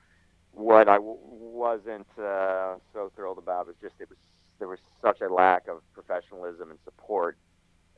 What 0.53 0.89
I 0.89 0.96
w- 0.96 1.17
wasn't 1.22 2.08
uh, 2.20 2.77
so 2.94 3.12
thrilled 3.15 3.39
about 3.39 3.67
was 3.67 3.77
just 3.82 3.96
it 4.00 4.10
was 4.10 4.20
there 4.59 4.67
was 4.67 4.79
such 5.01 5.21
a 5.21 5.29
lack 5.29 5.67
of 5.67 5.81
professionalism 5.93 6.69
and 6.71 6.79
support 6.83 7.37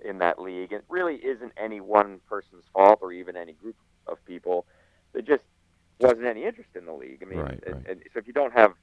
in 0.03 0.19
that 0.19 0.39
league. 0.41 0.71
It 0.71 0.85
really 0.89 1.15
isn't 1.15 1.53
any 1.57 1.81
one 1.81 2.19
person's 2.29 2.65
fault 2.73 2.99
or 3.01 3.11
even 3.11 3.35
any 3.35 3.53
group 3.53 3.75
of 4.07 4.23
people. 4.25 4.65
There 5.13 5.21
just 5.21 5.43
wasn't 5.99 6.25
any 6.25 6.45
interest 6.45 6.71
in 6.75 6.85
the 6.85 6.93
league. 6.93 7.19
I 7.21 7.25
mean, 7.25 7.39
Right, 7.39 7.59
and, 7.65 7.75
right. 7.75 7.85
and 7.89 8.01
so 8.13 8.19
if 8.19 8.27
you 8.27 8.33
don't 8.33 8.53
have 8.53 8.73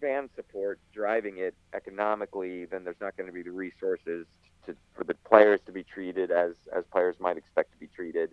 fan 0.00 0.28
support 0.36 0.78
driving 0.92 1.38
it 1.38 1.54
economically, 1.74 2.66
then 2.66 2.84
there's 2.84 3.00
not 3.00 3.16
going 3.16 3.26
to 3.28 3.32
be 3.32 3.42
the 3.42 3.50
resources 3.52 4.26
to, 4.66 4.76
for 4.94 5.04
the 5.04 5.14
players 5.14 5.60
to 5.66 5.72
be 5.72 5.82
treated 5.84 6.30
as 6.30 6.54
as 6.72 6.84
players 6.92 7.16
might 7.20 7.36
expect 7.36 7.72
to 7.72 7.78
be 7.78 7.86
treated. 7.88 8.30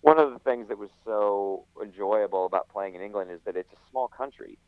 one 0.00 0.18
of 0.18 0.32
the 0.32 0.38
things 0.40 0.68
that 0.68 0.78
was 0.78 0.90
so 1.04 1.64
enjoyable 1.82 2.46
about 2.46 2.68
playing 2.68 2.94
in 2.94 3.00
England 3.02 3.30
is 3.30 3.40
that 3.44 3.56
it's 3.56 3.72
a 3.72 3.90
small 3.90 4.08
country, 4.08 4.58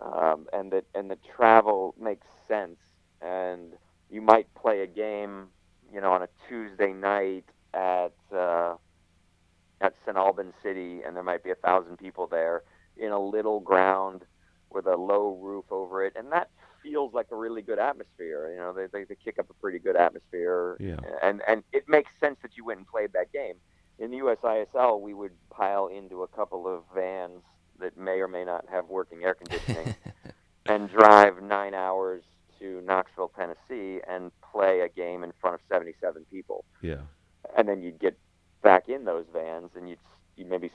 um, 0.00 0.46
and 0.52 0.72
that 0.72 0.84
and 0.94 1.10
the 1.10 1.16
travel 1.36 1.94
makes 2.00 2.26
sense. 2.48 2.78
And 3.20 3.72
you 4.10 4.20
might 4.20 4.52
play 4.54 4.80
a 4.82 4.86
game, 4.86 5.48
you 5.92 6.00
know, 6.00 6.12
on 6.12 6.22
a 6.22 6.28
Tuesday 6.48 6.92
night 6.92 7.44
at 7.74 8.12
uh, 8.34 8.74
at 9.80 9.94
St. 10.04 10.16
Albans 10.16 10.54
City, 10.62 11.00
and 11.06 11.16
there 11.16 11.22
might 11.22 11.42
be 11.42 11.50
a 11.50 11.54
thousand 11.54 11.96
people 11.98 12.26
there 12.26 12.62
in 12.96 13.10
a 13.12 13.18
little 13.20 13.60
ground 13.60 14.22
with 14.70 14.86
a 14.86 14.96
low 14.96 15.38
roof 15.40 15.64
over 15.70 16.04
it, 16.04 16.12
and 16.16 16.30
that 16.32 16.50
feels 16.82 17.12
like 17.12 17.26
a 17.30 17.36
really 17.36 17.62
good 17.62 17.78
atmosphere. 17.78 18.50
You 18.52 18.58
know, 18.58 18.72
they, 18.72 18.86
they, 18.92 19.04
they 19.04 19.16
kick 19.22 19.38
up 19.38 19.48
a 19.50 19.54
pretty 19.54 19.78
good 19.78 19.96
atmosphere, 19.96 20.76
Yeah. 20.80 20.96
and 21.22 21.42
and 21.46 21.62
it 21.72 21.88
makes 21.88 22.10
sense 22.20 22.36
that 22.42 22.56
you 22.56 22.64
went 22.64 22.78
and 22.78 22.86
played 22.86 23.12
that 23.14 23.32
game. 23.32 23.54
In 23.98 24.10
the 24.10 24.18
USISL, 24.18 25.00
we 25.00 25.12
would 25.12 25.32
pile 25.50 25.88
into 25.88 26.22
a 26.22 26.28
couple 26.28 26.66
of 26.66 26.84
vans 26.94 27.42
that 27.80 27.96
may 27.98 28.20
or 28.20 28.28
may 28.28 28.44
not 28.44 28.64
have 28.70 28.88
working 28.88 29.24
air 29.24 29.34
conditioning 29.34 29.94
and 30.66 30.88
drive 30.90 31.42
nine 31.42 31.74
hours 31.74 32.22
to 32.60 32.80
Knoxville, 32.82 33.32
Tennessee, 33.36 34.00
and 34.08 34.30
play 34.52 34.80
a 34.80 34.88
game 34.88 35.24
in 35.24 35.32
front 35.40 35.54
of 35.54 35.60
77 35.68 36.24
people. 36.30 36.64
yeah. 36.82 36.98
And 37.56 37.68
then 37.68 37.82
you'd 37.82 37.98
get 37.98 38.16
back 38.62 38.88
in 38.88 39.04
those 39.06 39.24
vans, 39.32 39.70
and 39.74 39.88
you'd 39.88 39.98
you 40.36 40.44
maybe 40.44 40.70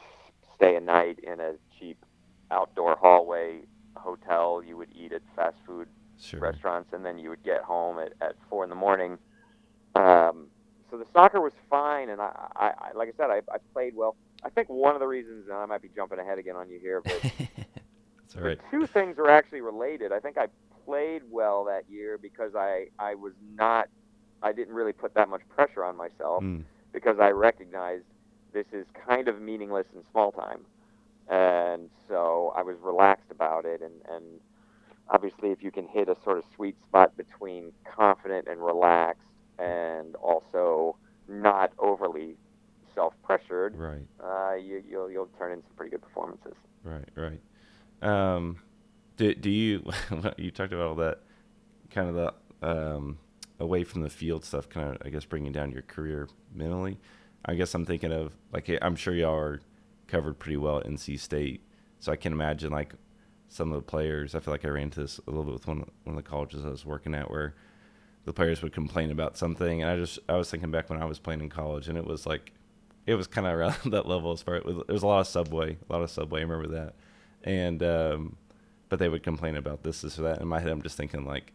stay 0.55 0.75
a 0.75 0.79
night 0.81 1.19
in 1.19 1.39
a 1.39 1.53
cheap 1.79 2.03
outdoor 2.51 2.95
hallway 2.95 3.61
hotel. 3.95 4.61
You 4.65 4.75
would 4.77 4.89
eat 4.95 5.13
at 5.13 5.21
fast 5.35 5.57
food 5.65 5.87
Sure. 6.19 6.39
restaurants, 6.39 6.91
and 6.93 7.05
then 7.05 7.17
you 7.19 7.29
would 7.29 7.43
get 7.43 7.61
home 7.61 7.99
at, 7.99 8.13
at 8.21 8.35
four 8.49 8.63
in 8.63 8.69
the 8.69 8.75
morning. 8.75 9.17
Um, 9.95 10.47
so 10.89 10.97
the 10.97 11.05
soccer 11.13 11.41
was 11.41 11.53
fine, 11.69 12.09
and 12.09 12.21
I, 12.21 12.31
I, 12.55 12.65
I 12.79 12.91
like 12.95 13.09
I 13.09 13.11
said, 13.17 13.29
I, 13.29 13.41
I 13.53 13.57
played 13.73 13.95
well. 13.95 14.15
I 14.43 14.49
think 14.49 14.69
one 14.69 14.93
of 14.95 14.99
the 15.01 15.07
reasons, 15.07 15.47
and 15.47 15.55
I 15.57 15.65
might 15.65 15.81
be 15.81 15.89
jumping 15.95 16.19
ahead 16.19 16.37
again 16.39 16.55
on 16.55 16.69
you 16.69 16.79
here, 16.79 17.01
but 17.01 17.21
right. 18.39 18.59
two 18.71 18.85
things 18.87 19.17
are 19.17 19.29
actually 19.29 19.61
related. 19.61 20.11
I 20.11 20.19
think 20.19 20.37
I 20.37 20.47
played 20.85 21.23
well 21.29 21.65
that 21.65 21.83
year 21.89 22.17
because 22.17 22.55
I, 22.55 22.87
I 22.99 23.15
was 23.15 23.33
not, 23.55 23.87
I 24.41 24.51
didn't 24.51 24.73
really 24.73 24.93
put 24.93 25.13
that 25.15 25.29
much 25.29 25.41
pressure 25.49 25.83
on 25.83 25.95
myself 25.97 26.43
Mm, 26.43 26.63
because 26.93 27.17
I 27.19 27.29
recognized 27.29 28.05
this 28.53 28.65
is 28.71 28.85
kind 29.07 29.27
of 29.27 29.41
meaningless 29.41 29.85
in 29.93 30.01
small 30.11 30.31
time. 30.31 30.61
And 31.29 31.89
so 32.07 32.53
I 32.55 32.61
was 32.61 32.77
relaxed 32.81 33.31
about 33.31 33.65
it. 33.65 33.81
And, 33.81 33.93
and 34.09 34.23
obviously, 35.09 35.51
if 35.51 35.61
you 35.61 35.71
can 35.71 35.87
hit 35.87 36.07
a 36.07 36.15
sort 36.23 36.37
of 36.37 36.43
sweet 36.55 36.75
spot 36.87 37.17
between 37.17 37.71
confident 37.83 38.47
and 38.47 38.63
relaxed 38.63 39.21
and 39.59 40.15
also 40.15 40.95
not 41.27 41.71
overly 41.79 42.37
self 42.93 43.13
pressured, 43.23 43.75
right. 43.75 44.05
uh, 44.23 44.55
you, 44.55 44.81
you'll, 44.89 45.09
you'll 45.11 45.29
turn 45.37 45.51
in 45.51 45.61
some 45.61 45.75
pretty 45.75 45.91
good 45.91 46.01
performances. 46.01 46.53
Right, 46.83 47.09
right. 47.15 47.41
Um, 48.01 48.57
do 49.17 49.33
do 49.33 49.49
you 49.49 49.83
you 50.37 50.51
talked 50.51 50.73
about 50.73 50.87
all 50.87 50.95
that 50.95 51.21
kind 51.89 52.09
of 52.09 52.15
the 52.15 52.33
um, 52.67 53.17
away 53.59 53.83
from 53.83 54.01
the 54.01 54.09
field 54.09 54.43
stuff, 54.43 54.69
kind 54.69 54.89
of 54.89 54.97
I 55.05 55.09
guess 55.09 55.25
bringing 55.25 55.51
down 55.51 55.71
your 55.71 55.83
career 55.83 56.27
mentally. 56.53 56.97
I 57.45 57.55
guess 57.55 57.73
I'm 57.73 57.85
thinking 57.85 58.11
of 58.11 58.33
like 58.51 58.69
I'm 58.81 58.95
sure 58.95 59.13
y'all 59.13 59.35
are 59.35 59.61
covered 60.07 60.39
pretty 60.39 60.57
well 60.57 60.79
at 60.79 60.85
NC 60.85 61.19
State, 61.19 61.61
so 61.99 62.11
I 62.11 62.15
can 62.15 62.33
imagine 62.33 62.71
like 62.71 62.93
some 63.49 63.71
of 63.71 63.75
the 63.75 63.83
players. 63.89 64.35
I 64.35 64.39
feel 64.39 64.53
like 64.53 64.65
I 64.65 64.69
ran 64.69 64.85
into 64.85 65.01
this 65.01 65.19
a 65.27 65.31
little 65.31 65.45
bit 65.45 65.53
with 65.53 65.67
one 65.67 65.85
one 66.03 66.17
of 66.17 66.23
the 66.23 66.29
colleges 66.29 66.65
I 66.65 66.69
was 66.69 66.85
working 66.85 67.15
at 67.15 67.29
where 67.29 67.55
the 68.25 68.33
players 68.33 68.61
would 68.61 68.73
complain 68.73 69.11
about 69.11 69.37
something, 69.37 69.81
and 69.81 69.89
I 69.89 69.97
just 69.97 70.19
I 70.27 70.35
was 70.35 70.49
thinking 70.49 70.71
back 70.71 70.89
when 70.89 71.01
I 71.01 71.05
was 71.05 71.19
playing 71.19 71.41
in 71.41 71.49
college, 71.49 71.87
and 71.87 71.97
it 71.97 72.05
was 72.05 72.25
like 72.25 72.51
it 73.05 73.15
was 73.15 73.27
kind 73.27 73.47
of 73.47 73.53
around 73.57 73.77
that 73.91 74.07
level 74.07 74.31
as 74.31 74.41
far 74.41 74.55
it 74.55 74.65
was, 74.65 74.77
it 74.77 74.91
was 74.91 75.03
a 75.03 75.07
lot 75.07 75.21
of 75.21 75.27
subway, 75.27 75.77
a 75.89 75.93
lot 75.93 76.01
of 76.01 76.09
subway. 76.09 76.39
I 76.39 76.43
remember 76.43 76.67
that, 76.75 76.95
and 77.43 77.83
um, 77.83 78.37
but 78.95 78.99
they 79.03 79.09
would 79.09 79.23
complain 79.23 79.57
about 79.57 79.83
this, 79.83 80.01
this 80.03 80.17
or 80.17 80.21
that. 80.21 80.39
In 80.39 80.47
my 80.47 80.61
head, 80.61 80.71
I'm 80.71 80.81
just 80.81 80.95
thinking 80.95 81.25
like, 81.25 81.51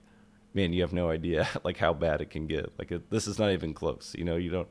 man, 0.52 0.74
you 0.74 0.82
have 0.82 0.92
no 0.92 1.08
idea 1.08 1.48
like 1.64 1.78
how 1.78 1.94
bad 1.94 2.20
it 2.20 2.28
can 2.28 2.46
get. 2.46 2.70
Like 2.78 2.92
it, 2.92 3.08
this 3.08 3.26
is 3.26 3.38
not 3.38 3.50
even 3.50 3.72
close. 3.72 4.14
You 4.18 4.24
know, 4.24 4.36
you 4.36 4.50
don't. 4.50 4.68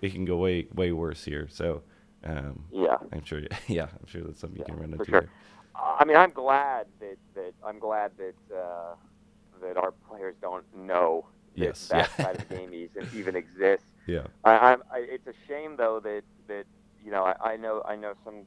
It 0.00 0.12
can 0.12 0.24
go 0.24 0.36
way 0.36 0.68
way 0.72 0.92
worse 0.92 1.24
here. 1.24 1.48
So 1.50 1.82
um, 2.22 2.64
Yeah. 2.70 2.98
I'm 3.12 3.24
sure. 3.24 3.40
Yeah, 3.66 3.88
I'm 4.00 4.06
sure 4.06 4.22
that's 4.22 4.38
something 4.38 4.56
you 4.60 4.64
can 4.64 4.76
run 4.76 4.92
into. 4.92 5.04
sure. 5.04 5.28
I 5.74 6.04
mean, 6.04 6.16
I'm 6.16 6.30
glad 6.30 6.86
that, 7.00 7.16
that 7.34 7.54
I'm 7.66 7.80
glad 7.80 8.12
that 8.18 8.56
uh, 8.56 8.94
that 9.60 9.76
our 9.76 9.90
players 9.90 10.36
don't 10.40 10.64
know 10.76 11.26
that 11.58 11.64
Yes, 11.66 11.88
that 11.88 12.08
yeah. 12.18 12.24
side 12.24 12.36
of 12.36 12.48
the 12.48 12.54
game 12.56 12.72
even, 12.72 13.08
even 13.12 13.34
exists. 13.34 13.90
Yeah. 14.06 14.28
I, 14.44 14.58
I'm, 14.58 14.82
I, 14.92 14.98
it's 14.98 15.26
a 15.26 15.34
shame 15.48 15.76
though 15.76 15.98
that 16.00 16.22
that 16.46 16.66
you 17.04 17.10
know 17.10 17.24
I, 17.24 17.34
I 17.52 17.56
know 17.56 17.82
I 17.84 17.96
know 17.96 18.14
some 18.24 18.46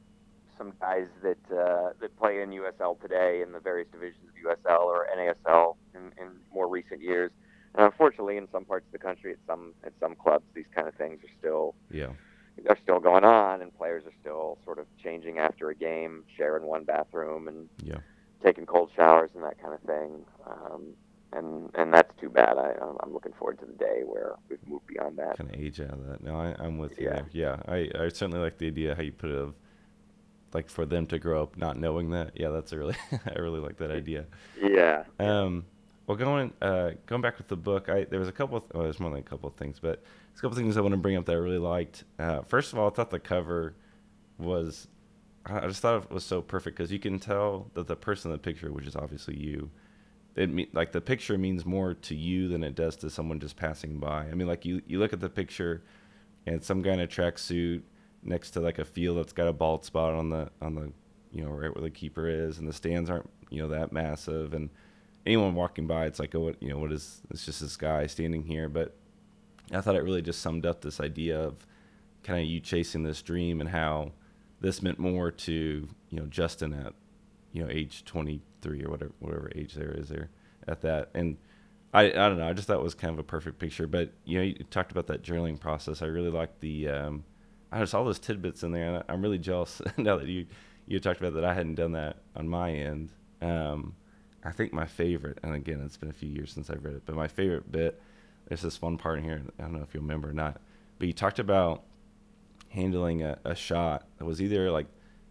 some 0.58 0.72
guys 0.80 1.06
that 1.22 1.38
uh, 1.56 1.90
that 2.00 2.16
play 2.18 2.40
in 2.42 2.50
USL 2.50 3.00
today 3.00 3.42
in 3.42 3.52
the 3.52 3.60
various 3.60 3.88
divisions 3.92 4.22
of 4.28 4.56
USL 4.58 4.80
or 4.84 5.06
NASL 5.16 5.76
in, 5.94 6.12
in 6.22 6.32
more 6.52 6.68
recent 6.68 7.00
years. 7.02 7.30
And 7.74 7.84
unfortunately, 7.84 8.36
in 8.38 8.48
some 8.50 8.64
parts 8.64 8.86
of 8.86 8.92
the 8.92 8.98
country, 8.98 9.32
at 9.32 9.38
some 9.46 9.74
at 9.84 9.92
some 10.00 10.14
clubs, 10.14 10.44
these 10.54 10.64
kind 10.74 10.88
of 10.88 10.94
things 10.94 11.20
are 11.22 11.30
still 11.38 11.74
Yeah. 11.90 12.10
are 12.68 12.78
still 12.82 13.00
going 13.00 13.24
on, 13.24 13.60
and 13.60 13.76
players 13.76 14.04
are 14.06 14.14
still 14.20 14.58
sort 14.64 14.78
of 14.78 14.86
changing 15.02 15.38
after 15.38 15.68
a 15.70 15.74
game, 15.74 16.24
sharing 16.36 16.64
one 16.66 16.84
bathroom, 16.84 17.48
and 17.48 17.68
Yeah. 17.82 17.98
taking 18.42 18.64
cold 18.66 18.90
showers 18.96 19.30
and 19.34 19.44
that 19.44 19.60
kind 19.60 19.74
of 19.74 19.80
thing. 19.82 20.24
Um, 20.46 20.94
and 21.32 21.70
and 21.74 21.92
that's 21.92 22.14
too 22.18 22.30
bad. 22.30 22.56
I, 22.56 22.70
I'm- 22.80 23.12
looking 23.12 23.32
forward 23.34 23.58
to 23.58 23.66
the 23.66 23.72
day 23.72 24.02
where 24.04 24.34
we've 24.48 24.58
moved 24.68 24.86
beyond 24.86 25.16
that. 25.18 25.36
kind 25.38 25.48
of 25.52 25.58
age 25.60 25.80
out 25.80 25.90
of 25.92 26.06
that. 26.06 26.22
No, 26.22 26.34
I, 26.38 26.54
I'm 26.58 26.76
with 26.78 26.98
you 26.98 27.06
Yeah. 27.06 27.14
there. 27.14 27.26
Yeah, 27.32 27.56
I, 27.66 27.90
I 28.04 28.08
certainly 28.08 28.38
like 28.40 28.58
the 28.58 28.66
idea 28.68 28.94
how 28.94 29.02
you 29.02 29.12
put 29.12 29.30
it 29.30 29.36
of 29.36 29.54
like 30.56 30.70
for 30.70 30.86
them 30.86 31.06
to 31.06 31.18
grow 31.18 31.42
up 31.42 31.56
not 31.58 31.76
knowing 31.76 32.10
that. 32.10 32.32
Yeah, 32.34 32.48
that's 32.48 32.72
a 32.72 32.78
really 32.78 32.96
I 33.12 33.38
really 33.38 33.60
like 33.60 33.76
that 33.76 33.90
idea. 33.90 34.24
Yeah. 34.60 35.04
Um, 35.20 35.66
well, 36.06 36.16
going 36.16 36.52
uh, 36.62 36.92
going 37.04 37.20
back 37.20 37.36
with 37.36 37.48
the 37.48 37.56
book, 37.56 37.90
I 37.90 38.04
there 38.04 38.18
was 38.18 38.28
a 38.28 38.32
couple. 38.32 38.56
Of, 38.56 38.64
well, 38.72 38.84
there's 38.84 38.98
more 38.98 39.10
than 39.10 39.20
a 39.20 39.22
couple 39.22 39.48
of 39.48 39.54
things, 39.56 39.78
but 39.78 40.02
there's 40.02 40.38
a 40.38 40.40
couple 40.40 40.52
of 40.52 40.56
things 40.56 40.78
I 40.78 40.80
want 40.80 40.92
to 40.92 40.98
bring 40.98 41.16
up 41.16 41.26
that 41.26 41.32
I 41.32 41.36
really 41.36 41.58
liked. 41.58 42.04
Uh, 42.18 42.40
first 42.42 42.72
of 42.72 42.78
all, 42.78 42.88
I 42.88 42.90
thought 42.90 43.10
the 43.10 43.20
cover 43.20 43.74
was. 44.38 44.88
I 45.44 45.68
just 45.68 45.80
thought 45.80 46.02
it 46.02 46.10
was 46.10 46.24
so 46.24 46.42
perfect 46.42 46.76
because 46.76 46.90
you 46.90 46.98
can 46.98 47.20
tell 47.20 47.70
that 47.74 47.86
the 47.86 47.94
person 47.94 48.32
in 48.32 48.36
the 48.36 48.42
picture, 48.42 48.72
which 48.72 48.84
is 48.84 48.96
obviously 48.96 49.36
you, 49.36 49.70
it 50.34 50.50
me- 50.50 50.70
like 50.72 50.90
the 50.90 51.00
picture 51.00 51.38
means 51.38 51.64
more 51.64 51.94
to 51.94 52.16
you 52.16 52.48
than 52.48 52.64
it 52.64 52.74
does 52.74 52.96
to 52.96 53.10
someone 53.10 53.38
just 53.38 53.56
passing 53.56 54.00
by. 54.00 54.26
I 54.26 54.32
mean, 54.32 54.48
like 54.48 54.64
you 54.64 54.80
you 54.86 54.98
look 54.98 55.12
at 55.12 55.20
the 55.20 55.28
picture, 55.28 55.84
and 56.46 56.64
some 56.64 56.80
guy 56.80 56.94
in 56.94 57.00
a 57.00 57.06
tracksuit 57.06 57.82
next 58.26 58.52
to 58.52 58.60
like 58.60 58.78
a 58.78 58.84
field 58.84 59.18
that's 59.18 59.32
got 59.32 59.48
a 59.48 59.52
bald 59.52 59.84
spot 59.84 60.14
on 60.14 60.30
the 60.30 60.50
on 60.60 60.74
the 60.74 60.92
you 61.32 61.44
know 61.44 61.50
right 61.50 61.74
where 61.74 61.82
the 61.82 61.90
keeper 61.90 62.28
is, 62.28 62.58
and 62.58 62.68
the 62.68 62.72
stands 62.72 63.10
aren't 63.10 63.30
you 63.50 63.62
know 63.62 63.68
that 63.68 63.92
massive, 63.92 64.54
and 64.54 64.70
anyone 65.24 65.54
walking 65.54 65.86
by, 65.86 66.06
it's 66.06 66.18
like 66.18 66.34
oh 66.34 66.40
what 66.40 66.62
you 66.62 66.68
know 66.68 66.78
what 66.78 66.92
is 66.92 67.22
it's 67.30 67.44
just 67.44 67.60
this 67.60 67.76
guy 67.76 68.06
standing 68.06 68.44
here, 68.44 68.68
but 68.68 68.94
I 69.72 69.80
thought 69.80 69.96
it 69.96 70.04
really 70.04 70.22
just 70.22 70.40
summed 70.40 70.64
up 70.64 70.80
this 70.80 71.00
idea 71.00 71.38
of 71.40 71.66
kind 72.22 72.40
of 72.40 72.46
you 72.46 72.60
chasing 72.60 73.02
this 73.02 73.22
dream 73.22 73.60
and 73.60 73.70
how 73.70 74.12
this 74.60 74.82
meant 74.82 74.98
more 74.98 75.30
to 75.30 75.52
you 76.10 76.20
know 76.20 76.26
Justin 76.26 76.72
at 76.72 76.94
you 77.52 77.62
know 77.62 77.70
age 77.70 78.04
23 78.04 78.84
or 78.84 78.90
whatever 78.90 79.12
whatever 79.18 79.50
age 79.54 79.74
there 79.74 79.92
is 79.92 80.08
there 80.08 80.30
at 80.68 80.80
that. 80.82 81.10
And 81.14 81.36
I, 81.92 82.06
I 82.06 82.10
don't 82.10 82.38
know 82.38 82.48
I 82.48 82.52
just 82.52 82.66
thought 82.66 82.78
it 82.78 82.82
was 82.82 82.94
kind 82.94 83.12
of 83.12 83.18
a 83.18 83.24
perfect 83.24 83.58
picture. 83.58 83.86
But 83.86 84.12
you 84.24 84.38
know 84.38 84.44
you 84.44 84.54
talked 84.70 84.92
about 84.92 85.06
that 85.08 85.22
journaling 85.22 85.58
process. 85.58 86.02
I 86.02 86.06
really 86.06 86.30
liked 86.30 86.60
the 86.60 86.88
um, 86.88 87.24
I 87.72 87.80
just 87.80 87.94
all 87.94 88.04
those 88.04 88.18
tidbits 88.18 88.62
in 88.62 88.72
there 88.72 88.86
and 88.86 88.96
I- 88.98 89.12
I'm 89.12 89.22
really 89.22 89.38
jealous 89.38 89.82
now 89.96 90.16
that 90.16 90.28
you 90.28 90.46
you 90.86 91.00
talked 91.00 91.20
about 91.20 91.34
that 91.34 91.44
I 91.44 91.54
hadn't 91.54 91.74
done 91.74 91.92
that 91.92 92.16
on 92.34 92.48
my 92.48 92.72
end 92.72 93.10
um, 93.42 93.94
I 94.44 94.52
think 94.52 94.72
my 94.72 94.86
favorite 94.86 95.38
and 95.42 95.54
again 95.54 95.82
it's 95.84 95.96
been 95.96 96.10
a 96.10 96.14
few 96.14 96.28
years 96.28 96.52
since 96.52 96.70
I've 96.70 96.84
read 96.84 96.94
it 96.94 97.02
but 97.06 97.14
my 97.16 97.28
favorite 97.28 97.70
bit 97.70 98.00
there's 98.48 98.62
this 98.62 98.80
one 98.80 98.96
part 98.96 99.18
in 99.18 99.24
here 99.24 99.42
I 99.58 99.62
don't 99.62 99.72
know 99.72 99.82
if 99.82 99.94
you 99.94 100.00
remember 100.00 100.30
or 100.30 100.34
not 100.34 100.60
but 100.98 101.06
you 101.06 101.12
talked 101.12 101.38
about 101.38 101.82
handling 102.70 103.22
a, 103.22 103.38
a 103.44 103.54
shot 103.54 104.06
that 104.18 104.24
was 104.24 104.40
either 104.40 104.70
like 104.70 104.86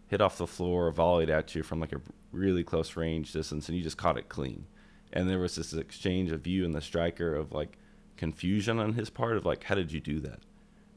hit 0.08 0.20
off 0.20 0.38
the 0.38 0.46
floor 0.46 0.86
or 0.86 0.92
volleyed 0.92 1.30
at 1.30 1.54
you 1.54 1.62
from 1.62 1.80
like 1.80 1.92
a 1.92 2.00
really 2.32 2.62
close 2.62 2.96
range 2.96 3.32
distance 3.32 3.68
and 3.68 3.76
you 3.76 3.82
just 3.82 3.96
caught 3.96 4.18
it 4.18 4.28
clean. 4.28 4.66
And 5.12 5.28
there 5.28 5.38
was 5.38 5.56
this 5.56 5.72
exchange 5.72 6.32
of 6.32 6.46
you 6.46 6.64
and 6.64 6.74
the 6.74 6.80
striker 6.80 7.34
of 7.34 7.52
like 7.52 7.78
confusion 8.16 8.78
on 8.78 8.92
his 8.94 9.10
part 9.10 9.36
of 9.36 9.44
like, 9.44 9.64
how 9.64 9.74
did 9.74 9.92
you 9.92 10.00
do 10.00 10.20
that? 10.20 10.40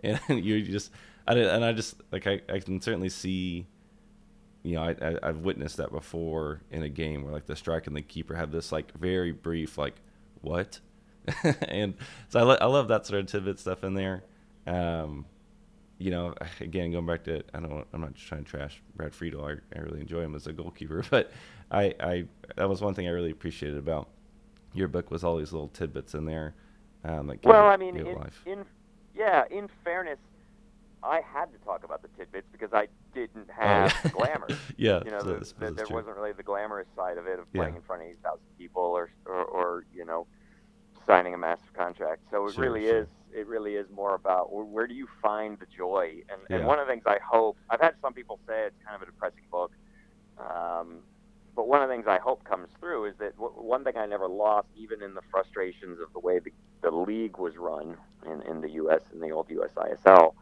And 0.29 0.45
you 0.45 0.61
just, 0.61 0.91
I 1.29 1.33
did, 1.35 1.47
and 1.47 1.63
I 1.63 1.73
just 1.73 1.95
like, 2.11 2.25
I, 2.27 2.41
I 2.49 2.59
can 2.59 2.81
certainly 2.81 3.09
see, 3.09 3.67
you 4.63 4.75
know, 4.75 4.83
I, 4.83 4.95
I, 5.01 5.29
I've 5.29 5.37
witnessed 5.37 5.77
that 5.77 5.91
before 5.91 6.61
in 6.71 6.81
a 6.81 6.89
game 6.89 7.23
where 7.23 7.31
like 7.31 7.45
the 7.45 7.55
striker 7.55 7.85
and 7.87 7.95
the 7.95 8.01
keeper 8.01 8.35
have 8.35 8.51
this 8.51 8.71
like 8.71 8.91
very 8.97 9.31
brief, 9.31 9.77
like, 9.77 9.95
what? 10.41 10.79
and 11.67 11.93
so 12.29 12.39
I, 12.39 12.43
lo- 12.43 12.57
I 12.59 12.65
love 12.65 12.87
that 12.87 13.05
sort 13.05 13.21
of 13.21 13.27
tidbit 13.27 13.59
stuff 13.59 13.83
in 13.83 13.93
there. 13.93 14.23
Um, 14.65 15.25
you 15.99 16.09
know, 16.11 16.33
again, 16.61 16.91
going 16.91 17.05
back 17.05 17.23
to, 17.25 17.43
I 17.53 17.59
don't, 17.59 17.85
I'm 17.93 18.01
not 18.01 18.15
just 18.15 18.27
trying 18.27 18.43
to 18.43 18.49
trash 18.49 18.81
Brad 18.95 19.13
Friedel. 19.13 19.45
I, 19.45 19.51
I 19.75 19.81
really 19.81 20.01
enjoy 20.01 20.21
him 20.21 20.33
as 20.33 20.47
a 20.47 20.53
goalkeeper, 20.53 21.03
but 21.11 21.31
I, 21.71 21.93
I, 21.99 22.25
that 22.55 22.67
was 22.67 22.81
one 22.81 22.95
thing 22.95 23.07
I 23.07 23.11
really 23.11 23.31
appreciated 23.31 23.77
about 23.77 24.09
your 24.73 24.87
book 24.87 25.11
was 25.11 25.23
all 25.23 25.37
these 25.37 25.51
little 25.51 25.67
tidbits 25.69 26.15
in 26.15 26.25
there. 26.25 26.55
Um, 27.03 27.31
Well, 27.43 27.65
I 27.65 27.77
mean, 27.77 27.95
in, 27.97 28.15
life. 28.15 28.41
in 28.45 28.65
yeah, 29.15 29.43
in 29.51 29.69
fairness, 29.83 30.19
I 31.03 31.21
had 31.21 31.51
to 31.53 31.57
talk 31.59 31.83
about 31.83 32.01
the 32.01 32.09
tidbits 32.17 32.47
because 32.51 32.73
I 32.73 32.87
didn't 33.13 33.49
have 33.49 33.93
oh, 33.93 34.01
yeah. 34.03 34.11
glamour. 34.11 34.47
yeah, 34.77 35.01
you 35.05 35.11
know, 35.11 35.21
the, 35.21 35.53
the, 35.59 35.71
there 35.71 35.85
true. 35.85 35.95
wasn't 35.95 36.15
really 36.15 36.33
the 36.33 36.43
glamorous 36.43 36.87
side 36.95 37.17
of 37.17 37.27
it 37.27 37.39
of 37.39 37.51
playing 37.53 37.73
yeah. 37.73 37.77
in 37.77 37.83
front 37.83 38.01
of 38.01 38.09
eight 38.09 38.21
thousand 38.23 38.45
people 38.57 38.83
or, 38.83 39.11
or, 39.25 39.43
or 39.43 39.85
you 39.93 40.05
know, 40.05 40.27
signing 41.07 41.33
a 41.33 41.37
massive 41.37 41.73
contract. 41.73 42.21
So 42.31 42.47
it 42.47 42.55
sure, 42.55 42.63
really 42.63 42.85
sure. 42.85 43.01
is 43.01 43.07
it 43.33 43.47
really 43.47 43.75
is 43.75 43.87
more 43.91 44.15
about 44.15 44.51
where 44.51 44.87
do 44.87 44.93
you 44.93 45.07
find 45.21 45.57
the 45.59 45.65
joy? 45.65 46.21
And, 46.29 46.41
yeah. 46.49 46.57
and 46.57 46.65
one 46.65 46.79
of 46.79 46.87
the 46.87 46.93
things 46.93 47.03
I 47.05 47.19
hope 47.25 47.57
I've 47.69 47.81
had 47.81 47.95
some 48.01 48.13
people 48.13 48.39
say 48.47 48.65
it's 48.65 48.75
kind 48.83 48.95
of 48.95 49.01
a 49.01 49.05
depressing 49.05 49.43
book, 49.51 49.71
um, 50.37 50.99
but 51.55 51.67
one 51.67 51.81
of 51.81 51.89
the 51.89 51.93
things 51.93 52.07
I 52.07 52.19
hope 52.19 52.43
comes 52.43 52.69
through 52.79 53.05
is 53.05 53.15
that 53.19 53.35
w- 53.37 53.53
one 53.53 53.83
thing 53.83 53.97
I 53.97 54.05
never 54.05 54.27
lost, 54.27 54.67
even 54.77 55.01
in 55.01 55.13
the 55.13 55.21
frustrations 55.29 55.99
of 55.99 56.11
the 56.13 56.19
way 56.19 56.39
the, 56.39 56.51
the 56.81 56.91
league 56.91 57.37
was 57.37 57.57
run 57.57 57.97
in, 58.25 58.41
in 58.43 58.61
the 58.61 58.69
U.S. 58.71 59.01
in 59.13 59.19
the 59.19 59.31
old 59.31 59.49
USISL, 59.49 60.33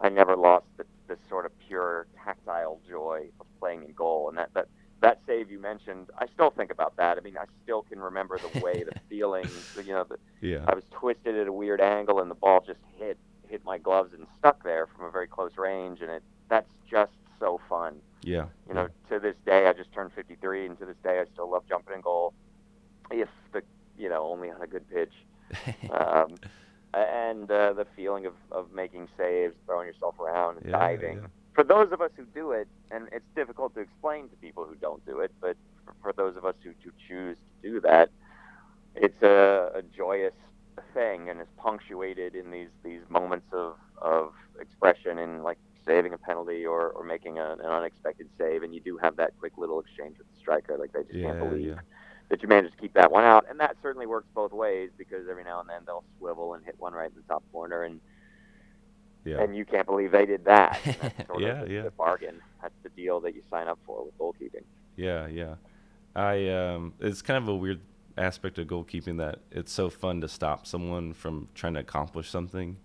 I 0.00 0.08
never 0.08 0.36
lost 0.36 0.66
the, 0.76 0.84
the 1.08 1.16
sort 1.28 1.46
of 1.46 1.52
pure 1.66 2.06
tactile 2.24 2.80
joy 2.88 3.28
of 3.40 3.46
playing 3.60 3.84
in 3.84 3.92
goal, 3.92 4.28
and 4.28 4.38
that 4.38 4.52
that 4.54 4.68
that 5.00 5.20
save 5.26 5.50
you 5.50 5.58
mentioned, 5.58 6.08
I 6.18 6.26
still 6.32 6.50
think 6.50 6.70
about 6.70 6.96
that. 6.96 7.18
I 7.18 7.20
mean, 7.20 7.36
I 7.36 7.44
still 7.62 7.82
can 7.82 8.00
remember 8.00 8.38
the 8.38 8.60
way, 8.60 8.84
the 8.84 8.98
feeling. 9.08 9.46
You 9.76 9.92
know, 9.92 10.04
the, 10.04 10.18
yeah. 10.40 10.64
I 10.66 10.74
was 10.74 10.84
twisted 10.90 11.36
at 11.36 11.46
a 11.46 11.52
weird 11.52 11.80
angle, 11.80 12.20
and 12.20 12.30
the 12.30 12.34
ball 12.34 12.64
just 12.66 12.80
hit 12.98 13.18
hit 13.48 13.64
my 13.64 13.78
gloves 13.78 14.12
and 14.14 14.26
stuck 14.38 14.64
there 14.64 14.86
from 14.86 15.04
a 15.04 15.10
very 15.10 15.26
close 15.26 15.52
range, 15.56 16.00
and 16.00 16.10
it 16.10 16.22
that's 16.48 16.68
just 16.90 17.12
so 17.38 17.60
fun. 17.68 18.00
Yeah. 18.22 18.46
You 18.66 18.74
know, 18.74 18.88
to 19.10 19.18
this 19.18 19.36
day, 19.44 19.66
I 19.66 19.74
just 19.74 19.92
turned 19.92 20.12
53, 20.14 20.66
and 20.66 20.78
to 20.78 20.86
this 20.86 20.96
day, 21.04 21.20
I 21.20 21.24
still 21.32 21.50
love 21.50 21.64
jumping 21.68 21.96
in 21.96 22.00
goal. 22.00 22.32
If 23.10 23.28
the, 23.52 23.62
you 23.98 24.08
know, 24.08 24.24
only 24.24 24.50
on 24.50 24.62
a 24.62 24.66
good 24.66 24.88
pitch. 24.88 25.12
um, 25.90 26.36
and 26.96 27.50
uh, 27.50 27.72
the 27.72 27.86
feeling 27.96 28.26
of, 28.26 28.34
of 28.50 28.72
making 28.72 29.08
saves, 29.16 29.54
throwing 29.66 29.86
yourself 29.86 30.18
around, 30.20 30.58
yeah, 30.64 30.70
diving. 30.70 31.18
Yeah 31.18 31.28
for 31.54 31.62
those 31.62 31.92
of 31.92 32.00
us 32.00 32.10
who 32.16 32.24
do 32.34 32.50
it, 32.50 32.68
and 32.90 33.08
it's 33.12 33.24
difficult 33.36 33.74
to 33.74 33.80
explain 33.80 34.28
to 34.28 34.36
people 34.36 34.64
who 34.64 34.74
don't 34.74 35.04
do 35.06 35.20
it, 35.20 35.32
but 35.40 35.56
for, 35.84 35.94
for 36.02 36.12
those 36.12 36.36
of 36.36 36.44
us 36.44 36.54
who, 36.62 36.70
who 36.82 36.90
choose 37.08 37.36
to 37.62 37.70
do 37.70 37.80
that, 37.80 38.10
it's 38.96 39.22
a, 39.22 39.70
a 39.74 39.82
joyous 39.96 40.34
thing 40.92 41.30
and 41.30 41.40
is 41.40 41.46
punctuated 41.56 42.34
in 42.34 42.50
these 42.50 42.68
these 42.82 43.02
moments 43.08 43.46
of 43.52 43.76
of 43.98 44.32
expression 44.60 45.18
and 45.18 45.44
like 45.44 45.58
saving 45.86 46.12
a 46.12 46.18
penalty 46.18 46.66
or, 46.66 46.88
or 46.90 47.04
making 47.04 47.38
a, 47.38 47.52
an 47.52 47.60
unexpected 47.60 48.28
save 48.38 48.62
and 48.64 48.74
you 48.74 48.80
do 48.80 48.96
have 48.96 49.14
that 49.16 49.32
quick 49.38 49.52
little 49.56 49.78
exchange 49.78 50.18
with 50.18 50.26
the 50.32 50.38
striker 50.40 50.76
like 50.76 50.92
they 50.92 51.02
just 51.02 51.14
yeah, 51.14 51.26
can't 51.26 51.50
believe 51.50 51.66
yeah. 51.68 51.74
That 52.28 52.42
you 52.42 52.48
manage 52.48 52.72
to 52.72 52.76
keep 52.78 52.94
that 52.94 53.10
one 53.12 53.24
out 53.24 53.46
and 53.48 53.60
that 53.60 53.76
certainly 53.82 54.06
works 54.06 54.26
both 54.34 54.52
ways 54.52 54.90
because 54.96 55.28
every 55.30 55.44
now 55.44 55.60
and 55.60 55.68
then 55.68 55.80
they'll 55.86 56.04
swivel 56.18 56.54
and 56.54 56.64
hit 56.64 56.74
one 56.78 56.92
right 56.92 57.10
in 57.10 57.16
the 57.16 57.22
top 57.22 57.42
corner 57.52 57.84
and 57.84 58.00
yeah. 59.24 59.40
And 59.40 59.56
you 59.56 59.64
can't 59.64 59.86
believe 59.86 60.12
they 60.12 60.26
did 60.26 60.44
that. 60.44 60.78
Yeah, 61.38 61.64
the, 61.64 61.72
yeah. 61.72 61.82
the 61.82 61.90
bargain. 61.90 62.40
That's 62.62 62.74
the 62.82 62.90
deal 62.90 63.18
that 63.20 63.34
you 63.34 63.42
sign 63.50 63.66
up 63.66 63.78
for 63.84 64.04
with 64.04 64.16
goalkeeping. 64.18 64.62
Yeah, 64.96 65.26
yeah. 65.26 65.54
I 66.14 66.48
um, 66.48 66.94
it's 67.00 67.22
kind 67.22 67.42
of 67.42 67.48
a 67.48 67.56
weird 67.56 67.80
aspect 68.16 68.58
of 68.58 68.68
goalkeeping 68.68 69.18
that 69.18 69.40
it's 69.50 69.72
so 69.72 69.90
fun 69.90 70.20
to 70.20 70.28
stop 70.28 70.66
someone 70.66 71.12
from 71.12 71.48
trying 71.54 71.74
to 71.74 71.80
accomplish 71.80 72.30
something. 72.30 72.76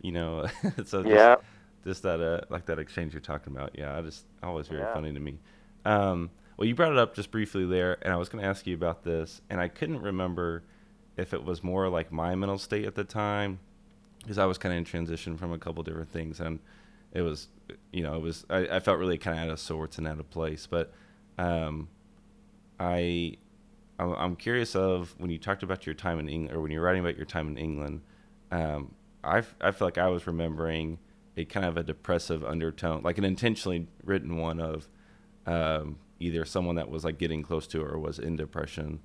You 0.00 0.12
know, 0.12 0.46
so 0.86 1.04
yeah. 1.04 1.34
Just, 1.34 1.44
just 1.84 2.02
that 2.04 2.20
uh, 2.20 2.40
like 2.48 2.66
that 2.66 2.78
exchange 2.78 3.12
you're 3.12 3.20
talking 3.20 3.54
about. 3.54 3.76
Yeah, 3.78 3.98
I 3.98 4.00
just 4.00 4.24
always 4.42 4.68
very 4.68 4.80
yeah. 4.80 4.94
funny 4.94 5.12
to 5.12 5.20
me. 5.20 5.38
Um, 5.84 6.30
well, 6.60 6.68
you 6.68 6.74
brought 6.74 6.92
it 6.92 6.98
up 6.98 7.14
just 7.14 7.30
briefly 7.30 7.64
there, 7.64 7.96
and 8.02 8.12
I 8.12 8.18
was 8.18 8.28
going 8.28 8.44
to 8.44 8.48
ask 8.48 8.66
you 8.66 8.74
about 8.74 9.02
this, 9.02 9.40
and 9.48 9.58
I 9.58 9.68
couldn't 9.68 10.02
remember 10.02 10.62
if 11.16 11.32
it 11.32 11.42
was 11.42 11.64
more 11.64 11.88
like 11.88 12.12
my 12.12 12.34
mental 12.34 12.58
state 12.58 12.84
at 12.84 12.94
the 12.94 13.02
time 13.02 13.60
because 14.18 14.36
I 14.36 14.44
was 14.44 14.58
kind 14.58 14.74
of 14.74 14.76
in 14.76 14.84
transition 14.84 15.38
from 15.38 15.54
a 15.54 15.58
couple 15.58 15.82
different 15.82 16.10
things, 16.10 16.38
and 16.38 16.58
it 17.14 17.22
was, 17.22 17.48
you 17.92 18.02
know, 18.02 18.14
it 18.14 18.20
was 18.20 18.44
I, 18.50 18.76
I 18.76 18.80
felt 18.80 18.98
really 18.98 19.16
kind 19.16 19.38
of 19.38 19.44
out 19.44 19.50
of 19.50 19.58
sorts 19.58 19.96
and 19.96 20.06
out 20.06 20.20
of 20.20 20.28
place. 20.28 20.66
But 20.66 20.92
um, 21.38 21.88
I, 22.78 23.38
I'm 23.98 24.36
curious 24.36 24.76
of 24.76 25.14
when 25.16 25.30
you 25.30 25.38
talked 25.38 25.62
about 25.62 25.86
your 25.86 25.94
time 25.94 26.18
in 26.18 26.28
England, 26.28 26.54
or 26.54 26.60
when 26.60 26.70
you're 26.70 26.82
writing 26.82 27.00
about 27.00 27.16
your 27.16 27.24
time 27.24 27.48
in 27.48 27.56
England. 27.56 28.02
Um, 28.52 28.94
I 29.24 29.44
I 29.62 29.70
feel 29.70 29.86
like 29.86 29.96
I 29.96 30.08
was 30.08 30.26
remembering 30.26 30.98
a 31.38 31.46
kind 31.46 31.64
of 31.64 31.78
a 31.78 31.82
depressive 31.82 32.44
undertone, 32.44 33.00
like 33.02 33.16
an 33.16 33.24
intentionally 33.24 33.86
written 34.04 34.36
one 34.36 34.60
of 34.60 34.88
um, 35.46 35.96
either 36.20 36.44
someone 36.44 36.76
that 36.76 36.90
was 36.90 37.04
like 37.04 37.18
getting 37.18 37.42
close 37.42 37.66
to 37.66 37.82
or 37.82 37.98
was 37.98 38.18
in 38.18 38.36
depression 38.36 39.00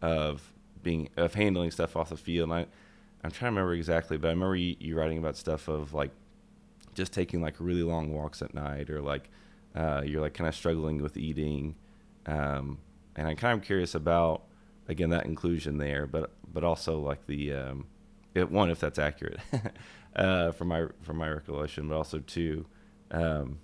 of 0.00 0.52
being 0.82 1.10
of 1.16 1.34
handling 1.34 1.70
stuff 1.70 1.96
off 1.96 2.08
the 2.08 2.16
field. 2.16 2.50
And 2.50 2.60
I 2.60 2.66
I'm 3.22 3.30
trying 3.30 3.52
to 3.52 3.56
remember 3.56 3.74
exactly, 3.74 4.16
but 4.16 4.28
I 4.28 4.30
remember 4.30 4.56
you, 4.56 4.76
you 4.78 4.96
writing 4.96 5.18
about 5.18 5.36
stuff 5.36 5.68
of 5.68 5.92
like 5.92 6.10
just 6.94 7.12
taking 7.12 7.42
like 7.42 7.56
really 7.58 7.82
long 7.82 8.14
walks 8.14 8.40
at 8.40 8.54
night, 8.54 8.88
or 8.88 9.02
like 9.02 9.28
uh, 9.74 10.02
you're 10.04 10.22
like 10.22 10.34
kind 10.34 10.48
of 10.48 10.54
struggling 10.54 11.02
with 11.02 11.16
eating. 11.16 11.74
Um, 12.26 12.78
and 13.16 13.28
I'm 13.28 13.36
kind 13.36 13.58
of 13.58 13.64
curious 13.64 13.94
about 13.94 14.42
again 14.88 15.10
that 15.10 15.26
inclusion 15.26 15.78
there, 15.78 16.06
but 16.06 16.30
but 16.50 16.64
also 16.64 16.98
like 16.98 17.26
the 17.26 17.52
um, 17.52 17.86
it, 18.34 18.50
one 18.50 18.70
if 18.70 18.80
that's 18.80 18.98
accurate 18.98 19.40
uh, 20.16 20.52
from 20.52 20.68
my 20.68 20.86
from 21.02 21.18
my 21.18 21.28
recollection, 21.28 21.88
but 21.88 21.96
also 21.96 22.20
two, 22.20 22.64
um, 23.10 23.58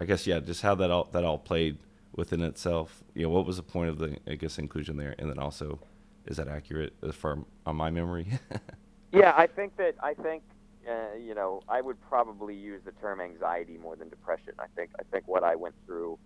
I 0.00 0.04
guess 0.04 0.26
yeah, 0.26 0.40
just 0.40 0.62
how 0.62 0.74
that 0.76 0.90
all 0.90 1.08
that 1.12 1.24
all 1.24 1.38
played 1.38 1.78
within 2.16 2.42
itself. 2.42 3.04
You 3.14 3.24
know, 3.24 3.28
what 3.30 3.46
was 3.46 3.56
the 3.58 3.62
point 3.62 3.90
of 3.90 3.98
the 3.98 4.16
I 4.26 4.34
guess 4.34 4.58
inclusion 4.58 4.96
there, 4.96 5.14
and 5.18 5.30
then 5.30 5.38
also 5.38 5.80
is 6.26 6.36
that 6.38 6.48
accurate 6.48 6.94
as 7.06 7.14
far 7.14 7.38
on 7.64 7.76
my 7.76 7.90
memory? 7.90 8.26
yeah, 9.12 9.32
I 9.36 9.46
think 9.46 9.76
that 9.76 9.94
I 10.02 10.14
think 10.14 10.42
uh, 10.88 11.16
you 11.18 11.34
know 11.34 11.62
I 11.68 11.80
would 11.80 12.00
probably 12.08 12.54
use 12.54 12.82
the 12.84 12.92
term 12.92 13.20
anxiety 13.20 13.78
more 13.78 13.96
than 13.96 14.08
depression. 14.08 14.54
I 14.58 14.66
think 14.74 14.90
I 14.98 15.02
think 15.10 15.28
what 15.28 15.44
I 15.44 15.54
went 15.54 15.74
through 15.86 16.18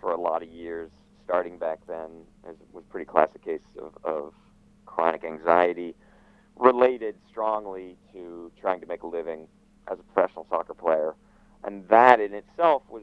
for 0.00 0.12
a 0.12 0.20
lot 0.20 0.42
of 0.42 0.48
years, 0.48 0.90
starting 1.24 1.58
back 1.58 1.80
then, 1.86 2.24
is, 2.48 2.56
was 2.72 2.84
pretty 2.90 3.06
classic 3.06 3.44
case 3.44 3.60
of, 3.78 3.92
of 4.04 4.34
chronic 4.86 5.24
anxiety 5.24 5.94
related 6.56 7.14
strongly 7.30 7.96
to 8.12 8.50
trying 8.60 8.80
to 8.80 8.86
make 8.86 9.02
a 9.02 9.06
living 9.06 9.48
as 9.90 9.98
a 9.98 10.02
professional 10.12 10.46
soccer 10.50 10.74
player, 10.74 11.14
and 11.64 11.88
that 11.88 12.20
in 12.20 12.34
itself 12.34 12.82
was 12.88 13.02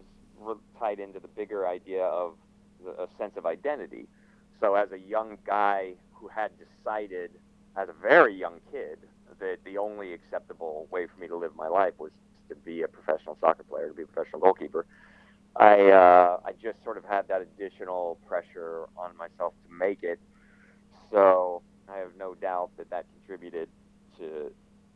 tied 0.80 1.00
into 1.00 1.20
the 1.20 1.28
bigger 1.28 1.68
idea 1.68 2.04
of 2.04 2.34
a 2.86 3.08
sense 3.18 3.34
of 3.38 3.46
identity. 3.46 4.08
So 4.60 4.76
as 4.76 4.92
a 4.92 5.00
young 5.00 5.38
guy 5.46 5.94
who 6.14 6.28
had 6.28 6.52
decided 6.58 7.32
as 7.78 7.90
a 7.90 7.94
very 7.94 8.36
young 8.36 8.60
kid 8.72 9.00
that 9.40 9.58
the 9.64 9.78
only 9.78 10.14
acceptable 10.14 10.88
way 10.92 11.08
for 11.08 11.20
me 11.20 11.28
to 11.28 11.36
live 11.38 11.56
my 11.56 11.68
life 11.68 11.94
was 11.98 12.12
to 12.50 12.56
be 12.56 12.82
a 12.82 12.88
professional 12.88 13.38
soccer 13.40 13.64
player, 13.64 13.88
to 13.90 13.94
be 13.94 14.04
a 14.04 14.08
professional 14.08 14.42
goalkeeper. 14.42 14.86
I 15.56 15.90
uh, 15.90 16.40
I 16.46 16.52
just 16.62 16.84
sort 16.84 16.98
of 16.98 17.06
had 17.06 17.28
that 17.28 17.42
additional 17.42 18.18
pressure 18.28 18.86
on 18.98 19.16
myself 19.18 19.54
to 19.68 19.74
make 19.74 20.04
it. 20.04 20.20
So 21.12 21.62
I 21.88 21.98
have 21.98 22.12
no 22.18 22.36
doubt 22.36 22.72
that 22.78 22.90
that 22.92 23.06
contributed 23.18 23.70
to 24.18 24.52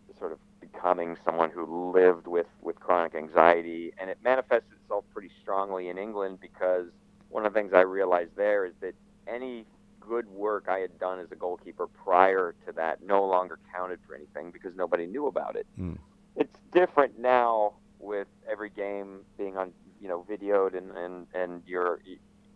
the 0.08 0.19
sort 0.19 0.32
of 0.32 0.39
becoming 0.71 1.17
someone 1.26 1.49
who 1.49 1.91
lived 1.91 2.28
with, 2.28 2.47
with 2.62 2.80
chronic 2.80 3.15
anxiety. 3.15 3.93
And 3.97 4.10
it 4.10 4.17
manifested 4.23 4.71
itself 4.82 5.06
pretty 5.13 5.32
strongly 5.41 5.89
in 5.89 5.97
England 5.97 6.39
because 6.41 6.88
one 7.30 7.45
of 7.45 7.54
the 7.54 7.60
things 7.60 7.73
I 7.73 7.82
realized 7.82 8.32
there 8.36 8.65
is 8.65 8.73
that 8.82 8.95
any 9.28 9.65
good 9.99 10.28
work 10.30 10.65
I 10.67 10.80
had 10.80 10.99
done 10.99 11.19
as 11.19 11.32
a 11.32 11.36
goalkeeper 11.36 11.88
prior 11.88 12.56
to 12.65 12.73
that 12.73 13.02
no 13.04 13.26
longer 13.26 13.60
counted 13.73 13.99
for 14.06 14.15
anything 14.15 14.52
because 14.52 14.76
nobody 14.76 15.06
knew 15.06 15.28
about 15.28 15.56
it. 15.56 15.65
Mm. 15.80 15.97
It's 16.36 16.60
different 16.71 17.19
now 17.19 17.73
with 17.99 18.28
every 18.49 18.69
game 18.69 19.21
being 19.38 19.58
on, 19.58 19.71
you 20.02 20.08
know, 20.08 20.26
videoed 20.30 20.78
and 20.78 20.91
and 20.97 21.28
and 21.34 21.62
your 21.65 22.02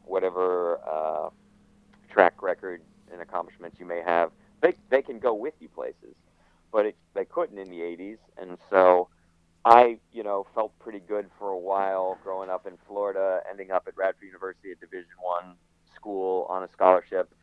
whatever 0.03 0.79
uh, 0.85 1.29
track 2.09 2.41
record 2.41 2.81
and 3.11 3.21
accomplishments 3.21 3.77
you 3.79 3.85
may 3.85 4.01
have, 4.01 4.31
they 4.61 4.73
they 4.89 5.01
can 5.01 5.19
go 5.19 5.33
with 5.33 5.53
you 5.59 5.69
places, 5.69 6.15
but 6.71 6.85
it, 6.87 6.97
they 7.13 7.25
couldn't 7.25 7.57
in 7.57 7.69
the 7.69 7.79
'80s, 7.79 8.17
and 8.37 8.57
so. 8.69 9.09
I, 9.65 9.97
you 10.13 10.23
know, 10.23 10.47
felt 10.55 10.71
pretty 10.79 11.01
good 11.01 11.29
for 11.37 11.49
a 11.49 11.57
while 11.57 12.17
growing 12.23 12.49
up 12.49 12.65
in 12.65 12.77
Florida, 12.87 13.41
ending 13.49 13.69
up 13.69 13.83
at 13.85 13.97
Radford 13.97 14.23
University, 14.23 14.71
a 14.71 14.75
Division 14.75 15.11
One 15.21 15.55
school 15.93 16.45
on 16.47 16.63
a 16.63 16.69
scholarship. 16.71 17.33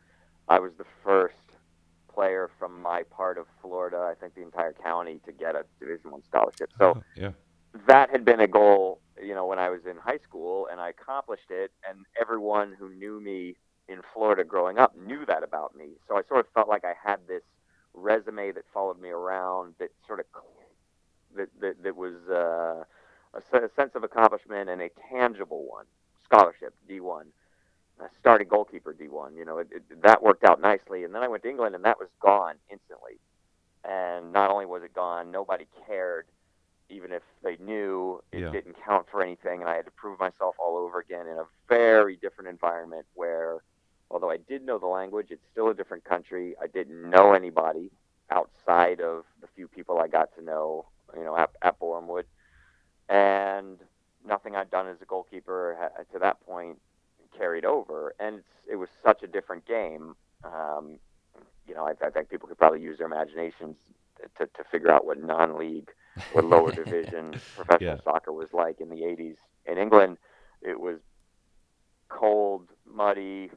I 0.47 0.57
was 0.59 0.71
the 0.79 0.85
first 1.03 1.35
player 2.15 2.49
from 2.57 2.81
my 2.81 3.03
part 3.03 3.37
of 3.37 3.45
Florida, 3.61 4.09
I 4.09 4.15
think 4.19 4.33
the 4.35 4.41
entire 4.41 4.73
county, 4.73 5.19
to 5.25 5.31
get 5.31 5.55
a 5.55 5.65
Division 5.79 6.11
One 6.11 6.23
scholarship. 6.23 6.71
So 6.79 6.95
oh, 6.97 7.03
yeah. 7.15 7.31
that 7.87 8.09
had 8.09 8.25
been 8.25 8.39
a 8.39 8.47
goal, 8.47 9.01
you 9.21 9.35
know, 9.35 9.45
when 9.45 9.59
I 9.59 9.69
was 9.69 9.81
in 9.85 9.97
high 9.97 10.19
school, 10.19 10.67
and 10.71 10.79
I 10.79 10.89
accomplished 10.89 11.51
it. 11.51 11.71
And 11.87 12.05
everyone 12.19 12.75
who 12.79 12.89
knew 12.89 13.19
me 13.19 13.55
in 13.87 14.01
Florida 14.13 14.43
growing 14.43 14.79
up 14.79 14.97
knew 14.97 15.25
that 15.27 15.43
about 15.43 15.75
me. 15.75 15.89
So 16.07 16.15
I 16.15 16.21
sort 16.27 16.39
of 16.39 16.51
felt 16.53 16.69
like 16.69 16.85
I 16.85 16.93
had 17.03 17.19
this 17.27 17.43
resume 17.95 18.51
that 18.51 18.63
followed 18.73 18.99
me 19.01 19.09
around, 19.09 19.75
that 19.79 19.89
sort 20.07 20.19
of 20.19 20.25
that 21.35 21.49
that, 21.61 21.83
that 21.83 21.95
was 21.95 22.15
uh, 22.29 22.83
a, 23.33 23.57
a 23.65 23.69
sense 23.75 23.91
of 23.95 24.03
accomplishment 24.03 24.69
and 24.69 24.81
a 24.81 24.89
tangible 25.11 25.65
one, 25.69 25.85
scholarship 26.25 26.73
D1 26.89 27.25
I 27.99 28.07
started 28.19 28.49
goalkeeper 28.49 28.93
D1. 28.93 29.37
You 29.37 29.45
know, 29.45 29.59
it, 29.59 29.67
it, 29.71 30.01
that 30.03 30.21
worked 30.21 30.43
out 30.43 30.59
nicely. 30.59 31.03
And 31.03 31.15
then 31.15 31.23
I 31.23 31.27
went 31.27 31.43
to 31.43 31.49
England, 31.49 31.75
and 31.75 31.85
that 31.85 31.99
was 31.99 32.09
gone 32.21 32.55
instantly. 32.69 33.19
And 33.83 34.33
not 34.33 34.49
only 34.51 34.65
was 34.65 34.83
it 34.83 34.93
gone, 34.93 35.31
nobody 35.31 35.67
cared 35.87 36.25
even 36.89 37.11
if 37.11 37.23
they 37.43 37.57
knew 37.57 38.21
it 38.31 38.41
Yeah. 38.41 38.51
didn't 38.51 38.75
count 38.85 39.07
for 39.09 39.21
anything, 39.21 39.61
and 39.61 39.69
I 39.69 39.75
had 39.75 39.85
to 39.85 39.91
prove 39.91 40.19
myself 40.19 40.55
all 40.59 40.77
over 40.77 40.99
again 40.99 41.25
in 41.27 41.37
a 41.37 41.45
very 41.67 42.15
different 42.15 42.47
environment 42.47 43.07
where, 43.15 43.63
although 44.09 44.29
I 44.29 44.37
did 44.37 44.65
know 44.65 44.77
the 44.77 44.87
language, 44.87 45.27
it's 45.31 45.43
still 45.51 45.69
a 45.69 45.73
different 45.73 46.03
country. 46.05 46.55
I 46.61 46.67
didn't 46.67 47.09
know 47.09 47.33
anybody 47.33 47.91
outside 48.31 49.01
of 49.01 49.23
the 49.41 49.47
few 49.55 49.67
people 49.67 49.99
I 49.99 50.07
got 50.07 50.35
to 50.35 50.43
know, 50.43 50.85
you 51.15 51.23
know, 51.23 51.37
at, 51.37 51.51
at 51.61 51.79
Boreham 51.79 52.07
Wood, 52.07 52.25
and 53.09 53.77
nothing 54.27 54.55
I'd 54.55 54.71
done 54.71 54.87
as 54.87 54.97
a 55.01 55.05
goalkeeper 55.05 55.77
ha- 55.79 56.03
to 56.13 56.19
that 56.19 56.39
point 56.45 56.77
carried 57.37 57.65
over, 57.65 58.15
and 58.19 58.37
it's, 58.37 58.47
it 58.71 58.75
was 58.77 58.89
such 59.03 59.21
a 59.23 59.27
different 59.27 59.65
game. 59.65 60.15
Um, 60.43 60.99
you 61.67 61.75
know, 61.75 61.85
I, 61.87 61.93
I 62.05 62.09
think 62.09 62.29
people 62.29 62.47
could 62.47 62.57
probably 62.57 62.81
use 62.81 62.97
their 62.97 63.07
imaginations 63.07 63.75
to, 64.37 64.45
to 64.45 64.63
figure 64.71 64.91
out 64.91 65.05
what 65.05 65.21
non-league 65.21 65.89
what 66.33 66.45
lower 66.45 66.71
division 66.75 67.39
professional 67.55 67.95
Yeah. 67.97 68.01
soccer 68.03 68.31
was 68.31 68.49
like 68.53 68.79
in 68.79 68.89
the 68.89 68.97
80s. 69.01 69.35
In 69.65 69.77
England, 69.77 70.17
it 70.61 70.79
was 70.79 70.99
cold, 72.09 72.69
muddy 72.85 73.51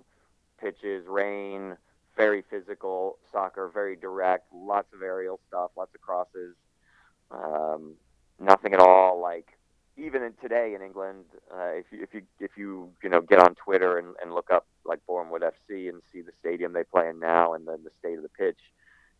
pitches, 0.61 1.07
rain, 1.07 1.77
very 2.17 2.43
physical 2.51 3.19
soccer, 3.33 3.71
very 3.73 3.97
direct, 3.97 4.47
lots 4.53 4.93
of 4.93 5.03
aerial 5.03 5.41
stuff, 5.49 5.71
lots 5.77 5.95
of 5.95 6.01
crosses. 6.01 6.55
Um, 7.31 7.95
nothing 8.41 8.73
at 8.75 8.81
all 8.81 9.21
like 9.21 9.59
even 9.99 10.23
in 10.23 10.33
today 10.41 10.75
in 10.75 10.83
England, 10.83 11.25
uh, 11.53 11.71
if 11.73 11.87
you 11.91 12.03
if 12.03 12.15
you 12.15 12.23
if 12.39 12.51
you 12.57 12.91
you 13.03 13.09
know 13.09 13.21
get 13.21 13.41
on 13.41 13.55
Twitter 13.57 13.99
and, 13.99 14.15
and 14.23 14.33
look 14.33 14.51
up 14.51 14.67
like 14.85 15.05
Boreham 15.07 15.31
Wood 15.31 15.43
FC 15.43 15.89
and 15.89 16.01
see 16.13 16.23
the 16.23 16.33
stadium 16.41 16.73
they 16.73 16.85
play 16.85 17.09
in 17.09 17.19
now 17.19 17.55
and 17.55 17.67
then 17.67 17.83
the 17.85 17.91
state 17.99 18.17
of 18.17 18.23
the 18.23 18.29
pitch, 18.29 18.59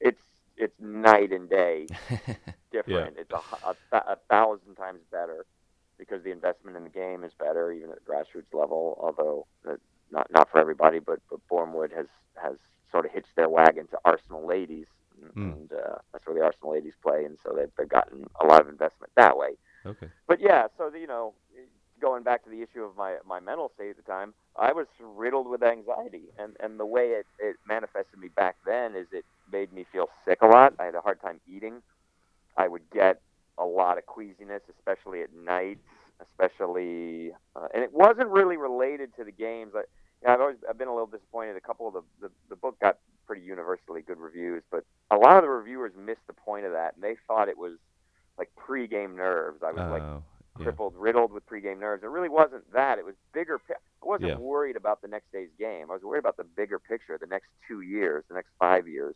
it's 0.01 0.23
it's 0.57 0.75
night 0.81 1.33
and 1.33 1.51
day 1.51 1.87
different. 2.73 3.17
It's 3.19 3.33
a, 3.33 3.75
a, 3.93 3.97
a 3.97 4.17
thousand 4.31 4.77
times 4.77 5.01
better 5.11 5.47
because 5.99 6.23
the 6.23 6.31
investment 6.31 6.77
in 6.77 6.85
the 6.85 6.91
game 6.91 7.25
is 7.25 7.33
better, 7.39 7.73
even 7.73 7.91
at 7.91 7.99
the 8.05 8.11
grassroots 8.11 8.55
level. 8.57 8.97
Although 9.01 9.47
uh, 9.69 9.75
not 10.11 10.31
not 10.31 10.49
for 10.51 10.59
everybody, 10.59 10.99
but 10.99 11.21
but 11.31 11.41
Boreham 11.49 11.73
Wood 11.75 11.93
has 11.95 12.07
has 12.43 12.57
sort 12.91 13.05
of 13.05 13.13
hitched 13.13 13.37
their 13.37 13.49
wagon 13.49 13.87
to 13.89 13.99
Arsenal 14.05 14.47
ladies, 14.47 14.87
Hmm. 15.35 15.43
and 15.43 15.73
uh, 15.73 15.97
that's 16.13 16.25
where 16.27 16.35
the 16.35 16.43
Arsenal 16.45 16.73
ladies 16.73 16.93
play, 17.03 17.25
and 17.25 17.37
so 17.45 17.53
they've, 17.53 17.71
they've 17.77 17.89
gotten 17.89 18.27
a 18.41 18.47
lot 18.47 18.61
of 18.61 18.69
investment 18.69 19.13
that 19.17 19.37
way. 19.37 19.57
okay. 19.85 20.09
But 20.29 20.41
yeah, 20.41 20.69
so 20.79 20.91
the, 20.91 21.01
you 21.01 21.09
know, 21.09 21.35
going 22.01 22.23
back 22.23 22.45
to 22.45 22.51
the 22.51 22.63
issue 22.63 22.83
of 22.85 22.97
my 22.97 23.17
my 23.27 23.41
mental 23.41 23.71
state 23.75 23.91
at 23.91 23.97
the 23.97 24.03
time, 24.03 24.33
I 24.57 24.73
was 24.73 24.87
riddled 25.01 25.49
with 25.49 25.63
anxiety, 25.63 26.25
and 26.39 26.57
and 26.61 26.79
the 26.79 26.87
way 26.87 27.09
it 27.09 27.27
it 27.41 27.57
manifested 27.67 28.19
me 28.21 28.29
back 28.29 28.57
then 28.65 28.95
is 28.95 29.07
it 29.13 29.25
made 29.53 29.73
me 29.73 29.85
feel 29.93 30.09
sick 30.25 30.39
a 30.43 30.47
lot. 30.47 30.75
I 30.79 30.85
had 30.85 30.95
a 30.95 31.01
hard 31.01 31.21
time 31.21 31.41
eating. 31.53 31.83
I 32.57 32.69
would 32.69 32.89
get 32.91 33.21
a 33.59 33.65
lot 33.65 33.99
of 33.99 34.07
queasiness, 34.07 34.63
especially 34.79 35.23
at 35.23 35.33
night, 35.35 35.79
especially, 36.23 37.33
uh, 37.57 37.69
and 37.75 37.83
it 37.83 37.93
wasn't 37.93 38.29
really 38.29 38.57
related 38.57 39.15
to 39.17 39.25
the 39.25 39.33
games. 39.33 39.73
I, 39.75 39.81
you 40.23 40.27
know, 40.29 40.35
I've 40.35 40.41
always 40.41 40.57
I've 40.69 40.79
been 40.79 40.89
a 40.89 40.93
little 40.95 41.07
disappointed. 41.07 41.57
A 41.57 41.61
couple 41.61 41.89
of 41.89 41.95
the, 41.95 42.03
the 42.29 42.33
the 42.51 42.57
book 42.57 42.79
got 42.81 42.99
pretty 43.27 43.43
universally 43.43 44.03
good 44.03 44.19
reviews, 44.19 44.63
but 44.71 44.85
a 45.11 45.17
lot 45.17 45.37
of 45.37 45.43
the 45.43 45.49
reviewers 45.49 45.93
missed 45.97 46.27
the 46.27 46.33
point 46.33 46.67
of 46.67 46.73
that, 46.73 46.95
and 46.95 47.03
they 47.03 47.17
thought 47.27 47.49
it 47.49 47.59
was 47.59 47.75
like 48.39 48.51
pre-game 48.57 49.17
nerves. 49.17 49.63
I 49.65 49.73
was 49.73 49.83
like 49.91 50.03
Oh, 50.03 50.23
yeah. 50.59 50.65
crippled, 50.65 50.95
riddled 50.97 51.33
with 51.33 51.47
pregame 51.47 51.79
nerves. 51.79 52.03
It 52.03 52.09
really 52.11 52.29
wasn't 52.29 52.71
that. 52.73 52.99
It 52.99 53.05
was 53.05 53.15
bigger. 53.33 53.59
Pi- 53.59 53.75
I 53.75 54.07
wasn't 54.07 54.31
Yeah. 54.31 54.39
worried 54.39 54.77
about 54.77 55.03
the 55.03 55.09
next 55.09 55.31
day's 55.33 55.51
game. 55.59 55.87
I 55.91 55.95
was 55.95 56.03
worried 56.03 56.21
about 56.21 56.37
the 56.37 56.45
bigger 56.45 56.79
picture, 56.79 57.19
the 57.21 57.27
next 57.27 57.49
two 57.67 57.81
years, 57.83 58.25
the 58.29 58.35
next 58.35 58.51
five 58.59 58.89
years. 58.89 59.15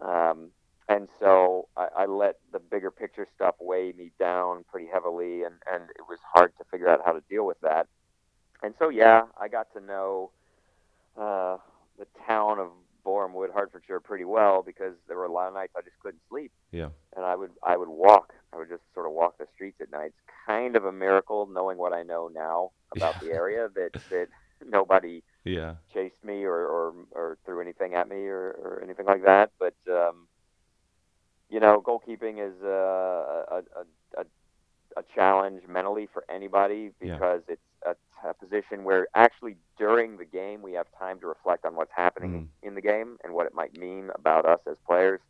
Um, 0.00 0.50
and 0.88 1.08
so 1.20 1.68
I, 1.76 1.88
I 1.98 2.06
let 2.06 2.36
the 2.52 2.58
bigger 2.60 2.90
picture 2.90 3.26
stuff 3.34 3.54
weigh 3.60 3.92
me 3.96 4.12
down 4.18 4.64
pretty 4.70 4.88
heavily, 4.92 5.42
and, 5.44 5.54
and 5.72 5.84
it 5.90 6.02
was 6.08 6.18
hard 6.34 6.52
to 6.58 6.64
figure 6.70 6.88
out 6.88 7.00
how 7.04 7.12
to 7.12 7.22
deal 7.28 7.46
with 7.46 7.60
that. 7.62 7.88
And 8.62 8.74
so, 8.78 8.88
yeah, 8.88 9.22
I 9.40 9.48
got 9.48 9.68
to 9.74 9.80
know 9.80 10.30
uh, 11.18 11.58
the 11.98 12.06
town 12.26 12.58
of 12.58 12.68
Borehamwood, 13.04 13.52
Hertfordshire, 13.54 14.00
pretty 14.00 14.24
well 14.24 14.62
because 14.64 14.94
there 15.08 15.16
were 15.16 15.26
a 15.26 15.32
lot 15.32 15.48
of 15.48 15.54
nights 15.54 15.72
I 15.76 15.82
just 15.82 15.98
couldn't 16.00 16.22
sleep 16.28 16.52
Yeah. 16.72 16.88
and 17.16 17.24
I 17.24 17.36
would 17.36 17.50
I 17.64 17.76
would 17.76 17.88
walk. 17.88 18.32
I 18.52 18.56
would 18.58 18.68
just 18.68 18.82
sort 18.94 19.06
of 19.06 19.12
walk 19.12 19.38
the 19.38 19.46
streets 19.54 19.78
at 19.80 19.90
night. 19.90 20.06
It's 20.08 20.34
kind 20.46 20.76
of 20.76 20.84
a 20.84 20.92
miracle, 20.92 21.46
knowing 21.46 21.78
what 21.78 21.92
I 21.92 22.02
know 22.02 22.28
now 22.32 22.70
about 22.92 23.16
the 23.20 23.28
area, 23.28 23.68
that 23.74 23.90
that 24.10 24.28
nobody 24.66 25.22
Yeah. 25.44 25.74
chased 25.92 26.22
me 26.24 26.44
or 26.44 26.66
or, 26.66 26.94
or 27.12 27.38
threw 27.44 27.60
anything 27.60 27.94
at 27.94 28.08
me 28.08 28.26
or, 28.26 28.50
or 28.62 28.80
anything 28.84 29.06
like 29.06 29.24
that. 29.24 29.50
But 29.58 29.74
um, 29.90 30.28
you 31.52 31.60
know, 31.60 31.74
goalkeeping 31.88 32.36
is 32.48 32.56
uh, 32.64 33.56
a, 33.56 33.60
a 33.80 33.84
a 34.22 34.24
a 34.96 35.02
challenge 35.14 35.62
mentally 35.68 36.06
for 36.14 36.24
anybody 36.28 36.92
Yeah. 37.00 37.14
because 37.14 37.42
it's 37.48 37.62
a, 37.86 37.94
a 38.28 38.34
position 38.34 38.84
where 38.84 39.06
actually 39.14 39.56
during 39.78 40.18
the 40.18 40.24
game 40.40 40.62
we 40.62 40.72
have 40.74 40.86
time 40.98 41.18
to 41.20 41.26
reflect 41.26 41.64
on 41.66 41.74
what's 41.76 41.92
happening 42.04 42.32
Mm. 42.32 42.48
in 42.68 42.74
the 42.74 42.82
game 42.82 43.18
and 43.24 43.34
what 43.34 43.46
it 43.46 43.54
might 43.54 43.74
mean 43.76 44.10
about 44.14 44.44
us 44.46 44.60
as 44.72 44.76
players. 44.86 45.20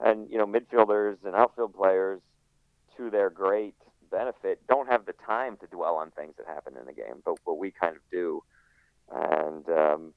And 0.00 0.30
you 0.30 0.38
know, 0.38 0.46
midfielders 0.46 1.18
and 1.24 1.34
outfield 1.34 1.74
players, 1.74 2.20
to 2.96 3.10
their 3.10 3.30
great 3.30 3.74
benefit, 4.10 4.60
don't 4.68 4.88
have 4.88 5.04
the 5.06 5.14
time 5.34 5.56
to 5.58 5.66
dwell 5.66 5.96
on 5.96 6.10
things 6.12 6.34
that 6.38 6.46
happen 6.46 6.76
in 6.80 6.86
the 6.86 6.92
game, 6.92 7.22
but 7.24 7.36
but 7.46 7.54
we 7.58 7.70
kind 7.70 7.96
of 7.96 8.02
do. 8.10 8.42
And 9.12 9.68
um, 9.68 10.14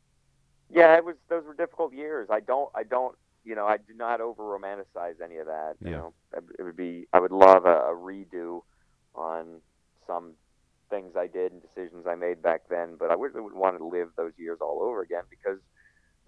yeah, 0.70 0.96
it 0.98 1.06
was 1.06 1.16
those 1.30 1.46
were 1.46 1.54
difficult 1.54 1.94
years. 1.94 2.28
I 2.32 2.42
don't 2.42 2.70
I 2.76 2.84
don't 2.84 3.16
you 3.48 3.56
know 3.56 3.66
I 3.66 3.78
do 3.78 3.94
not 3.96 4.20
over 4.22 4.44
romanticize 4.44 5.22
any 5.24 5.38
of 5.38 5.48
that. 5.48 5.76
You 5.82 5.92
Yeah. 5.92 5.98
know, 5.98 6.14
it 6.60 6.64
would 6.64 6.76
be 6.76 7.08
I 7.14 7.20
would 7.20 7.32
love 7.32 7.66
a, 7.66 7.78
a 7.92 7.96
redo 7.96 8.62
on 9.16 9.62
some 10.06 10.34
things 10.90 11.16
I 11.18 11.28
did 11.28 11.52
and 11.54 11.62
decisions 11.62 12.06
I 12.08 12.16
made 12.16 12.42
back 12.42 12.62
then, 12.70 12.96
but 12.98 13.12
I 13.12 13.16
would, 13.16 13.34
would 13.34 13.54
want 13.54 13.78
to 13.78 13.86
live 13.86 14.10
those 14.16 14.34
years 14.38 14.60
all 14.62 14.82
over 14.82 15.02
again 15.02 15.24
because 15.30 15.60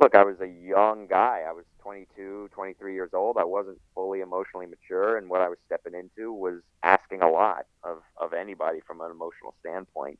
look, 0.01 0.15
I 0.15 0.23
was 0.23 0.38
a 0.41 0.47
young 0.47 1.08
guy. 1.08 1.43
I 1.47 1.51
was 1.51 1.65
22, 1.82 2.49
23 2.53 2.93
years 2.93 3.12
old. 3.13 3.38
I 3.38 3.43
wasn't 3.43 3.79
fully 3.93 4.21
emotionally 4.21 4.65
mature, 4.65 5.17
and 5.17 5.29
what 5.29 5.41
I 5.41 5.49
was 5.49 5.58
stepping 5.65 5.93
into 5.93 6.32
was 6.34 6.62
asking 6.84 7.21
a 7.21 7.29
lot 7.29 7.65
of, 7.84 7.97
of 8.17 8.34
anybody 8.34 8.79
from 8.88 9.01
an 9.01 9.12
emotional 9.12 9.53
standpoint. 9.60 10.19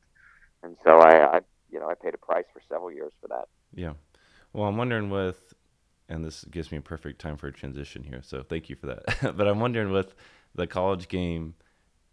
And 0.62 0.76
so 0.84 0.98
I, 1.00 1.36
I, 1.36 1.40
you 1.70 1.80
know, 1.80 1.88
I 1.88 1.94
paid 1.94 2.14
a 2.14 2.18
price 2.18 2.44
for 2.52 2.60
several 2.68 2.92
years 2.92 3.12
for 3.22 3.28
that. 3.28 3.48
Yeah. 3.74 3.94
Well, 4.52 4.68
I'm 4.68 4.76
wondering 4.76 5.10
with, 5.10 5.54
and 6.10 6.24
this 6.24 6.44
gives 6.44 6.72
me 6.72 6.78
a 6.78 6.82
perfect 6.82 7.20
time 7.20 7.36
for 7.36 7.46
a 7.46 7.52
transition 7.52 8.02
here. 8.02 8.20
So 8.22 8.42
thank 8.42 8.68
you 8.68 8.76
for 8.76 8.86
that. 8.86 9.36
but 9.36 9.46
I'm 9.46 9.60
wondering 9.60 9.92
with 9.92 10.14
the 10.54 10.66
college 10.66 11.08
game, 11.08 11.54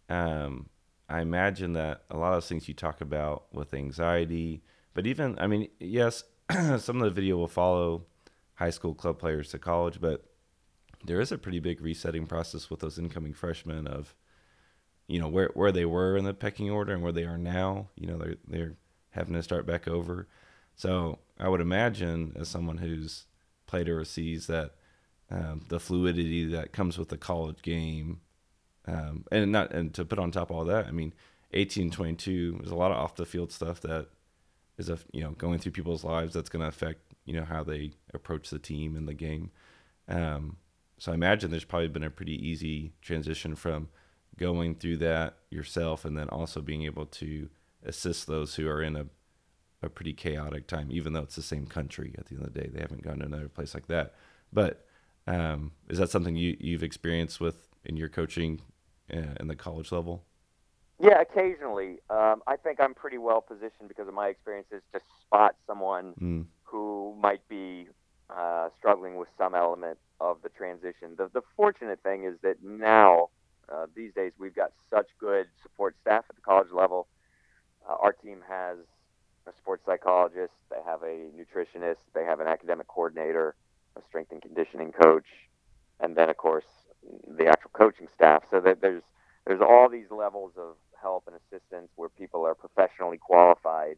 um, 0.08 0.68
I 1.08 1.20
imagine 1.20 1.72
that 1.72 2.04
a 2.10 2.16
lot 2.16 2.34
of 2.34 2.44
things 2.44 2.68
you 2.68 2.74
talk 2.74 3.00
about 3.00 3.52
with 3.52 3.74
anxiety, 3.74 4.62
but 4.94 5.06
even, 5.06 5.36
I 5.38 5.48
mean, 5.48 5.68
yes, 5.80 6.22
some 6.78 6.96
of 6.96 7.02
the 7.02 7.10
video 7.10 7.36
will 7.36 7.48
follow 7.48 8.04
high 8.54 8.70
school 8.70 8.94
club 8.94 9.18
players 9.18 9.50
to 9.50 9.58
college, 9.58 10.00
but 10.00 10.24
there 11.04 11.20
is 11.20 11.32
a 11.32 11.38
pretty 11.38 11.58
big 11.58 11.80
resetting 11.80 12.26
process 12.26 12.70
with 12.70 12.80
those 12.80 12.98
incoming 12.98 13.34
freshmen 13.34 13.86
of, 13.86 14.14
you 15.08 15.20
know, 15.20 15.28
where, 15.28 15.50
where 15.54 15.72
they 15.72 15.84
were 15.84 16.16
in 16.16 16.24
the 16.24 16.34
pecking 16.34 16.70
order 16.70 16.92
and 16.92 17.02
where 17.02 17.12
they 17.12 17.24
are 17.24 17.38
now. 17.38 17.88
You 17.96 18.06
know, 18.06 18.18
they're, 18.18 18.36
they're 18.46 18.74
having 19.10 19.34
to 19.34 19.42
start 19.42 19.66
back 19.66 19.88
over. 19.88 20.28
So 20.76 21.18
I 21.38 21.48
would 21.48 21.60
imagine, 21.60 22.36
as 22.38 22.48
someone 22.48 22.78
who's 22.78 23.26
played 23.68 23.88
overseas, 23.88 24.48
that 24.48 24.72
um, 25.30 25.64
the 25.68 25.78
fluidity 25.78 26.44
that 26.46 26.72
comes 26.72 26.98
with 26.98 27.10
the 27.10 27.16
college 27.16 27.62
game, 27.62 28.20
um, 28.86 29.24
and 29.30 29.52
not 29.52 29.72
and 29.72 29.94
to 29.94 30.04
put 30.04 30.18
on 30.18 30.32
top 30.32 30.50
of 30.50 30.56
all 30.56 30.64
that, 30.64 30.86
I 30.86 30.90
mean, 30.90 31.14
eighteen 31.52 31.90
twenty 31.90 32.14
two. 32.14 32.56
There's 32.58 32.72
a 32.72 32.76
lot 32.76 32.90
of 32.90 32.96
off 32.96 33.14
the 33.14 33.26
field 33.26 33.52
stuff 33.52 33.80
that 33.82 34.08
is 34.78 34.88
a 34.88 34.98
you 35.12 35.20
know 35.20 35.30
going 35.32 35.60
through 35.60 35.72
people's 35.72 36.04
lives 36.04 36.34
that's 36.34 36.48
going 36.48 36.62
to 36.62 36.68
affect 36.68 37.00
you 37.24 37.34
know 37.34 37.44
how 37.44 37.62
they 37.62 37.92
approach 38.14 38.50
the 38.50 38.58
team 38.58 38.96
and 38.96 39.06
the 39.06 39.14
game. 39.14 39.50
Um, 40.08 40.56
so 40.98 41.12
I 41.12 41.14
imagine 41.14 41.50
there's 41.50 41.64
probably 41.64 41.88
been 41.88 42.02
a 42.02 42.10
pretty 42.10 42.34
easy 42.34 42.92
transition 43.02 43.54
from 43.54 43.88
going 44.36 44.74
through 44.74 44.96
that 44.98 45.36
yourself 45.50 46.04
and 46.04 46.16
then 46.16 46.28
also 46.28 46.60
being 46.60 46.84
able 46.84 47.06
to 47.06 47.48
assist 47.84 48.26
those 48.26 48.54
who 48.54 48.68
are 48.68 48.82
in 48.82 48.96
a 48.96 49.06
a 49.82 49.88
pretty 49.88 50.12
chaotic 50.12 50.66
time, 50.66 50.88
even 50.90 51.12
though 51.12 51.22
it's 51.22 51.36
the 51.36 51.42
same 51.42 51.66
country. 51.66 52.14
At 52.18 52.26
the 52.26 52.34
end 52.36 52.44
of 52.46 52.52
the 52.52 52.60
day, 52.60 52.70
they 52.72 52.80
haven't 52.80 53.02
gone 53.02 53.18
to 53.20 53.26
another 53.26 53.48
place 53.48 53.74
like 53.74 53.86
that. 53.88 54.14
But 54.52 54.84
um, 55.26 55.72
is 55.88 55.98
that 55.98 56.10
something 56.10 56.36
you 56.36 56.56
you've 56.58 56.82
experienced 56.82 57.40
with 57.40 57.68
in 57.84 57.96
your 57.96 58.08
coaching 58.08 58.62
uh, 59.12 59.34
in 59.38 59.48
the 59.48 59.56
college 59.56 59.92
level? 59.92 60.24
Yeah, 61.00 61.20
occasionally. 61.20 61.98
Um, 62.10 62.42
I 62.46 62.56
think 62.56 62.80
I'm 62.80 62.92
pretty 62.94 63.18
well 63.18 63.40
positioned 63.40 63.86
because 63.88 64.08
of 64.08 64.14
my 64.14 64.28
experiences 64.28 64.82
to 64.92 65.00
spot 65.20 65.54
someone 65.66 66.14
Mm, 66.20 66.46
who 66.64 67.14
might 67.20 67.46
be 67.48 67.86
uh, 68.30 68.68
struggling 68.76 69.16
with 69.16 69.28
some 69.38 69.54
element 69.54 69.98
of 70.20 70.42
the 70.42 70.48
transition. 70.48 71.14
The, 71.16 71.30
the 71.32 71.42
fortunate 71.56 72.02
thing 72.02 72.24
is 72.24 72.34
that 72.42 72.56
now, 72.64 73.28
uh, 73.72 73.86
these 73.94 74.12
days, 74.12 74.32
we've 74.38 74.54
got 74.54 74.72
such 74.90 75.06
good 75.20 75.46
support 75.62 75.94
staff 76.00 76.24
at 76.28 76.34
the 76.34 76.42
college 76.42 76.72
level. 76.74 77.06
Uh, 77.88 77.94
our 78.00 78.12
team 78.12 78.42
has 78.48 78.78
a 79.48 79.56
sports 79.56 79.82
psychologist, 79.86 80.52
they 80.70 80.80
have 80.84 81.02
a 81.02 81.30
nutritionist, 81.36 81.96
they 82.14 82.24
have 82.24 82.40
an 82.40 82.46
academic 82.46 82.88
coordinator, 82.88 83.54
a 83.96 84.00
strength 84.08 84.32
and 84.32 84.42
conditioning 84.42 84.92
coach, 84.92 85.26
and 86.00 86.16
then, 86.16 86.30
of 86.30 86.36
course, 86.36 86.64
the 87.26 87.46
actual 87.46 87.70
coaching 87.72 88.08
staff. 88.14 88.44
So 88.50 88.60
that 88.60 88.80
there's 88.80 89.02
there's 89.46 89.60
all 89.60 89.88
these 89.88 90.10
levels 90.10 90.52
of 90.56 90.76
help 91.00 91.24
and 91.26 91.36
assistance 91.36 91.88
where 91.96 92.08
people 92.08 92.44
are 92.44 92.54
professionally 92.54 93.18
qualified 93.18 93.96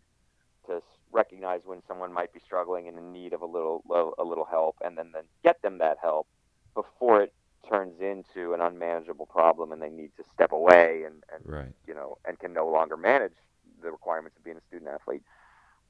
to 0.66 0.82
recognize 1.12 1.60
when 1.64 1.82
someone 1.88 2.12
might 2.12 2.32
be 2.32 2.40
struggling 2.44 2.86
and 2.86 2.96
in 2.96 3.12
need 3.12 3.32
of 3.32 3.42
a 3.42 3.46
little 3.46 3.82
a 4.18 4.24
little 4.24 4.46
help, 4.46 4.76
and 4.84 4.96
then 4.96 5.10
then 5.12 5.24
get 5.42 5.60
them 5.62 5.78
that 5.78 5.98
help 6.00 6.26
before 6.74 7.22
it 7.22 7.32
turns 7.68 8.00
into 8.00 8.54
an 8.54 8.60
unmanageable 8.60 9.26
problem 9.26 9.70
and 9.70 9.82
they 9.82 9.90
need 9.90 10.10
to 10.16 10.24
step 10.34 10.50
away 10.50 11.02
and, 11.04 11.22
and 11.32 11.42
right. 11.44 11.72
you 11.86 11.94
know 11.94 12.16
and 12.24 12.38
can 12.38 12.52
no 12.52 12.66
longer 12.66 12.96
manage 12.96 13.34
the 13.82 13.90
requirements 13.90 14.36
of 14.36 14.44
being 14.44 14.56
a 14.56 14.60
student 14.68 14.90
athlete. 14.90 15.22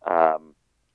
Um, 0.06 0.54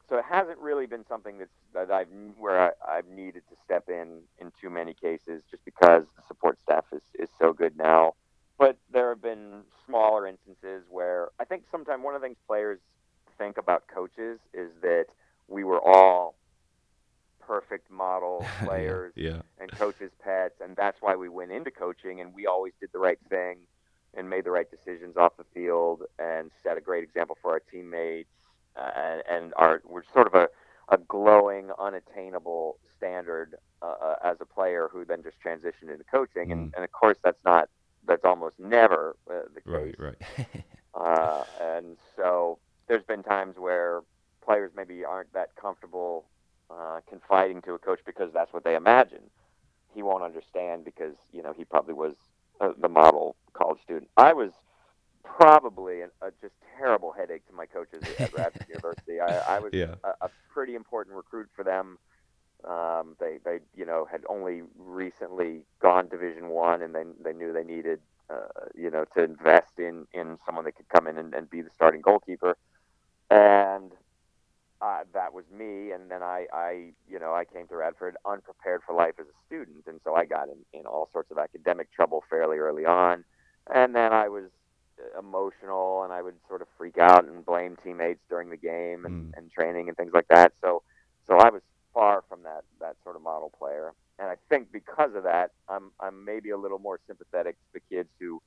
so 0.10 0.18
it 0.18 0.26
hasn't 0.30 0.60
really 0.60 0.86
been 0.86 1.06
something 1.08 1.40
that's 1.40 1.52
that 1.74 1.92
I've 1.92 2.08
where 2.38 2.74
I, 2.88 2.96
have 2.96 3.08
needed 3.08 3.44
to 3.50 3.56
step 3.64 3.90
in 3.90 4.22
in 4.40 4.52
too 4.62 4.70
many 4.70 4.94
cases, 4.94 5.44
just 5.50 5.66
because 5.66 6.04
the 6.16 6.22
support 6.28 6.60
staff 6.62 6.86
is 6.92 7.02
is 7.16 7.30
so 7.40 7.54
good 7.54 7.78
now. 7.78 8.14
But 8.58 8.78
there 8.92 9.10
have 9.10 9.22
been 9.22 9.64
smaller 9.86 10.28
instances 10.28 10.84
where 10.90 11.30
I 11.40 11.46
think 11.46 11.64
sometimes 11.72 12.04
one 12.04 12.16
of 12.16 12.22
the 12.22 12.28
things 12.28 12.38
players 12.48 12.80
think 13.38 13.58
about 13.58 13.88
coaches 13.88 14.40
is 14.54 14.72
that 14.82 15.08
we 15.48 15.64
were 15.64 15.82
all 15.82 16.36
perfect 17.40 17.92
model 17.92 18.46
players 18.64 19.14
yeah, 19.16 19.42
and 19.60 19.72
coaches' 19.72 20.12
pets, 20.24 20.56
and 20.64 20.76
that's 20.76 21.02
why 21.02 21.16
we 21.16 21.30
went 21.30 21.52
into 21.52 21.72
coaching 21.72 22.22
and 22.22 22.34
we 22.34 22.46
always 22.46 22.74
did 22.80 22.90
the 22.94 23.00
right 23.00 23.20
thing 23.30 23.58
and 24.14 24.30
made 24.30 24.46
the 24.46 24.52
right 24.52 24.70
decisions 24.72 25.18
off 25.18 25.36
the 25.38 25.44
field 25.54 26.04
and 26.20 26.52
set 26.64 26.78
a 26.78 26.82
great 26.82 27.04
example 27.04 27.38
for 27.42 27.52
our 27.52 27.60
teammates 27.60 28.30
and, 28.78 29.24
and 29.30 29.54
are 29.56 29.82
we're 29.86 30.04
sort 30.14 30.28
of 30.28 30.36
a, 30.36 30.50
a 30.90 30.98
glowing, 30.98 31.70
unattainable 31.80 32.78
standard 32.98 33.56
uh, 33.82 33.96
uh, 34.02 34.16
as 34.24 34.38
a 34.40 34.46
player 34.46 34.90
who 34.92 35.06
then 35.06 35.24
just 35.24 35.38
transitioned 35.44 35.92
into 35.92 36.04
coaching, 36.12 36.50
mm. 36.50 36.52
and, 36.52 36.74
and 36.76 36.84
of 36.84 36.92
course 36.92 37.18
that's 37.24 37.44
not 37.44 37.70
that's 38.08 38.26
almost 38.26 38.60
never 38.60 39.16
uh, 39.30 39.42
the 39.54 39.62
case. 39.62 39.96
Right, 40.00 40.16
right. 40.38 40.48
uh, 40.94 41.44
and 41.62 41.98
so 42.16 42.60
there's 42.88 43.04
been 43.04 43.24
times 43.24 43.58
where 43.58 44.02
players 44.44 44.72
maybe 44.76 45.04
aren't 45.04 45.34
that 45.34 45.56
comfortable 45.56 46.26
uh, 46.70 47.00
confiding 47.10 47.62
to 47.64 47.74
a 47.74 47.80
coach 47.80 48.00
because 48.06 48.32
that's 48.34 48.54
what 48.54 48.64
they 48.64 48.76
imagine. 48.76 49.24
He 49.94 50.04
won't 50.04 50.24
understand 50.24 50.86
because 50.86 51.16
you 51.32 51.42
know 51.42 51.54
he 51.56 51.64
probably 51.66 51.94
was 51.94 52.16
uh, 52.62 52.72
the 52.78 52.90
model 52.90 53.36
college 53.54 53.82
student. 53.84 54.10
I 54.18 54.34
was 54.34 54.52
probably 55.26 56.02
an, 56.02 56.10
a 56.22 56.32
just 56.42 56.54
terrible 56.78 57.12
headache 57.12 57.46
to 57.48 57.54
my 57.54 57.66
coaches 57.66 58.02
at 58.20 58.34
Radford 58.34 58.66
University. 58.70 59.20
I, 59.20 59.58
I 59.58 59.60
was 59.60 59.74
yeah. 59.74 59.96
a, 60.04 60.26
a 60.26 60.30
pretty 60.54 60.76
important 60.76 61.16
recruit 61.16 61.50
for 61.56 61.64
them. 61.64 61.98
Um, 62.64 63.16
they 63.20 63.38
they 63.44 63.60
you 63.76 63.86
know 63.86 64.08
had 64.10 64.24
only 64.28 64.64
recently 64.78 65.66
gone 65.80 66.08
Division 66.08 66.50
One, 66.50 66.82
and 66.82 66.96
they 66.96 67.04
they 67.24 67.34
knew 67.34 67.54
they 67.54 67.64
needed 67.64 68.00
uh, 68.30 68.48
you 68.74 68.90
know 68.90 69.06
to 69.16 69.24
invest 69.24 69.78
in 69.78 70.08
in 70.14 70.38
someone 70.46 70.66
that 70.66 70.76
could 70.76 70.90
come 70.90 71.06
in 71.08 71.18
and, 71.18 71.34
and 71.34 71.50
be 71.50 71.62
the 71.62 71.70
starting 71.76 72.02
goalkeeper, 72.02 72.58
and 73.30 73.92
uh, 74.82 75.02
that 75.14 75.34
was 75.34 75.46
me. 75.56 75.92
And 75.92 76.10
then 76.10 76.24
I 76.24 76.48
I 76.52 76.92
you 77.08 77.20
know 77.20 77.36
I 77.36 77.46
came 77.46 77.68
to 77.68 77.76
Radford 77.76 78.16
unprepared 78.26 78.82
for 78.84 78.96
life 78.96 79.16
as 79.20 79.28
a 79.28 79.46
student, 79.46 79.86
and 79.86 80.00
so 80.04 80.16
I 80.16 80.26
got 80.26 80.48
in 80.48 80.58
in 80.74 80.88
all 80.88 81.10
sorts 81.12 81.30
of 81.30 81.38
academic 81.38 81.92
trouble 81.92 82.24
fairly 82.30 82.58
early 82.58 82.86
on, 82.86 83.24
and 83.72 83.94
then 83.94 84.12
I 84.12 84.28
was 84.30 84.46
emotional 85.18 86.04
and 86.04 86.14
I 86.14 86.22
would 86.22 86.36
sort 86.48 86.62
of 86.62 86.68
freak 86.78 86.98
out 86.98 87.26
and 87.26 87.46
blame 87.46 87.78
teammates 87.84 88.22
during 88.30 88.50
the 88.50 88.58
game 88.58 89.06
and, 89.06 89.34
mm. 89.34 89.38
and 89.38 89.52
training 89.52 89.88
and 89.88 89.98
things 89.98 90.12
like 90.14 90.28
that. 90.30 90.54
So 90.62 90.84
so 91.28 91.38
I 91.38 91.50
was 91.50 91.62
far 91.94 92.24
from 92.30 92.44
that 92.44 92.64
that 92.80 92.96
sort 93.04 93.16
of 93.16 93.22
model 93.22 93.52
player. 93.58 93.94
And 94.18 94.30
I 94.30 94.36
think 94.50 94.72
because 94.72 95.16
of 95.16 95.24
that, 95.24 95.52
I'm 95.68 95.92
I'm 96.00 96.24
maybe 96.24 96.52
a 96.52 96.58
little 96.58 96.80
more 96.80 97.00
sympathetic 97.08 97.56
to 97.56 97.74
the 97.74 97.96
kids 97.96 98.10
who 98.20 98.42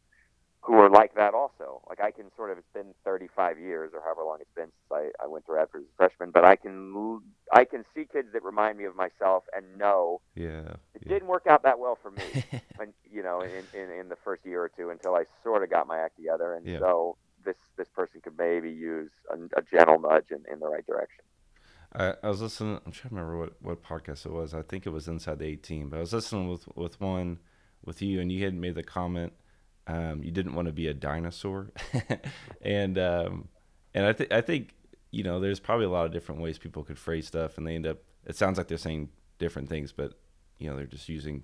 who 0.61 0.75
are 0.75 0.91
like 0.91 1.15
that 1.15 1.35
also. 1.35 1.83
Like 1.89 2.01
I 2.01 2.11
can 2.11 2.27
sort 2.37 2.51
of, 2.51 2.59
it's 2.59 2.67
been 2.75 2.95
35 3.05 3.59
years 3.59 3.93
or 3.95 4.01
however 4.03 4.25
long 4.25 4.39
it's 4.41 4.51
been 4.55 4.65
since 4.65 4.75
I, 4.93 5.25
I 5.25 5.27
went 5.27 5.47
to 5.47 5.53
Radford 5.53 5.83
as 5.83 5.87
a 5.87 5.97
freshman, 5.97 6.31
but 6.31 6.45
I 6.45 6.57
can 6.57 7.23
I 7.53 7.65
can 7.65 7.85
see 7.95 8.05
kids 8.05 8.29
that 8.33 8.43
remind 8.43 8.79
me 8.79 8.85
of 8.85 8.95
myself 8.95 9.45
and 9.57 9.79
know 9.79 10.21
yeah, 10.35 10.75
it 10.95 11.03
yeah. 11.03 11.09
didn't 11.09 11.29
work 11.29 11.47
out 11.49 11.63
that 11.63 11.79
well 11.79 11.97
for 12.01 12.11
me, 12.11 12.45
when, 12.77 12.93
you 13.11 13.23
know, 13.23 13.41
in, 13.41 13.65
in, 13.73 13.91
in 13.91 14.09
the 14.09 14.17
first 14.17 14.45
year 14.45 14.63
or 14.63 14.69
two 14.69 14.91
until 14.91 15.15
I 15.15 15.25
sort 15.43 15.63
of 15.63 15.71
got 15.71 15.87
my 15.87 15.99
act 15.99 16.17
together. 16.17 16.55
And 16.55 16.67
yeah. 16.67 16.79
so 16.79 17.17
this 17.45 17.57
this 17.77 17.89
person 17.89 18.21
could 18.21 18.37
maybe 18.37 18.71
use 18.71 19.11
a, 19.31 19.37
a 19.59 19.63
gentle 19.63 20.01
nudge 20.01 20.31
in, 20.31 20.45
in 20.53 20.61
the 20.61 20.69
right 20.69 20.87
direction. 20.87 21.25
I, 21.95 22.15
I 22.23 22.29
was 22.29 22.43
listening. 22.43 22.81
I'm 22.85 22.93
trying 22.93 23.11
to 23.11 23.17
remember 23.17 23.39
what, 23.39 23.63
what 23.63 23.83
podcast 23.83 24.27
it 24.27 24.33
was. 24.33 24.53
I 24.53 24.61
think 24.61 24.87
it 24.87 24.91
was 24.91 25.09
Inside 25.09 25.39
the 25.39 25.47
18, 25.47 25.89
but 25.89 25.97
I 25.97 26.01
was 26.01 26.13
listening 26.13 26.49
with 26.49 26.69
with 26.77 27.01
one 27.01 27.39
with 27.85 28.03
you, 28.03 28.21
and 28.21 28.31
you 28.31 28.45
had 28.45 28.55
made 28.55 28.75
the 28.75 28.83
comment 28.83 29.33
um, 29.89 30.23
you 30.23 30.31
didn't 30.31 30.55
want 30.55 30.67
to 30.67 30.73
be 30.73 30.87
a 30.87 30.95
dinosaur, 30.95 31.73
and 32.63 32.99
um, 32.99 33.49
and 33.95 34.05
I 34.05 34.13
think 34.13 34.31
I 34.31 34.43
think 34.43 34.75
you 35.11 35.25
know 35.25 35.41
there's 35.41 35.61
probably 35.61 35.87
a 35.87 35.91
lot 35.91 36.05
of 36.05 36.13
different 36.13 36.43
ways 36.43 36.59
people 36.59 36.85
could 36.85 36.99
phrase 36.99 37.27
stuff, 37.27 37.57
and 37.57 37.67
they 37.67 37.75
end 37.75 37.87
up. 37.87 37.99
It 38.27 38.37
sounds 38.37 38.59
like 38.59 38.69
they're 38.69 38.77
saying 38.77 39.09
different 39.39 39.71
things, 39.71 39.93
but 39.93 40.13
you 40.59 40.69
know 40.69 40.77
they're 40.77 40.87
just 40.87 41.09
using 41.09 41.43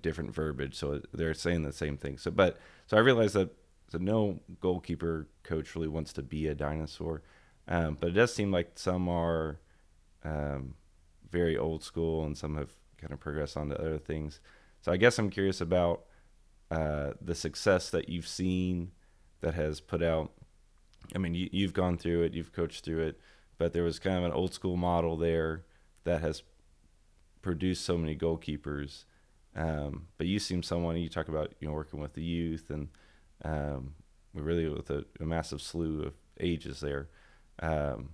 different 0.00 0.34
verbiage, 0.34 0.74
so 0.74 1.00
they're 1.14 1.32
saying 1.32 1.62
the 1.62 1.72
same 1.72 1.96
thing. 1.96 2.18
So, 2.18 2.32
but 2.32 2.58
so 2.86 2.96
I 2.96 3.00
realized 3.00 3.34
that 3.34 3.50
so 3.88 3.98
no 3.98 4.40
goalkeeper 4.60 5.28
coach 5.44 5.76
really 5.76 5.88
wants 5.88 6.12
to 6.14 6.22
be 6.22 6.48
a 6.48 6.56
dinosaur, 6.56 7.22
um, 7.68 7.96
but 8.00 8.08
it 8.08 8.14
does 8.14 8.34
seem 8.34 8.50
like 8.50 8.72
some 8.74 9.08
are 9.08 9.60
um, 10.24 10.74
very 11.30 11.56
old 11.56 11.84
school, 11.84 12.24
and 12.24 12.36
some 12.36 12.56
have 12.56 12.72
kind 12.98 13.12
of 13.12 13.20
progressed 13.20 13.56
on 13.56 13.68
to 13.68 13.78
other 13.78 13.98
things. 13.98 14.40
So 14.80 14.90
I 14.90 14.96
guess 14.96 15.20
I'm 15.20 15.30
curious 15.30 15.60
about 15.60 16.02
uh, 16.72 17.12
the 17.20 17.34
success 17.34 17.90
that 17.90 18.08
you've 18.08 18.26
seen 18.26 18.92
that 19.42 19.52
has 19.52 19.80
put 19.80 20.02
out. 20.02 20.32
I 21.14 21.18
mean, 21.18 21.34
you, 21.34 21.50
you've 21.52 21.74
gone 21.74 21.98
through 21.98 22.22
it, 22.22 22.32
you've 22.32 22.52
coached 22.52 22.82
through 22.82 23.00
it, 23.00 23.20
but 23.58 23.74
there 23.74 23.82
was 23.82 23.98
kind 23.98 24.16
of 24.16 24.24
an 24.24 24.32
old 24.32 24.54
school 24.54 24.78
model 24.78 25.18
there 25.18 25.64
that 26.04 26.22
has 26.22 26.42
produced 27.42 27.84
so 27.84 27.98
many 27.98 28.16
goalkeepers. 28.16 29.04
Um, 29.54 30.06
but 30.16 30.26
you 30.26 30.38
seem 30.38 30.62
someone 30.62 30.96
you 30.96 31.10
talk 31.10 31.28
about, 31.28 31.52
you 31.60 31.68
know, 31.68 31.74
working 31.74 32.00
with 32.00 32.14
the 32.14 32.24
youth 32.24 32.70
and 32.70 32.88
um, 33.44 33.92
really 34.32 34.66
with 34.66 34.88
a, 34.88 35.04
a, 35.20 35.24
massive 35.24 35.60
slew 35.60 36.04
of 36.04 36.14
ages 36.40 36.80
there. 36.80 37.10
Um, 37.60 38.10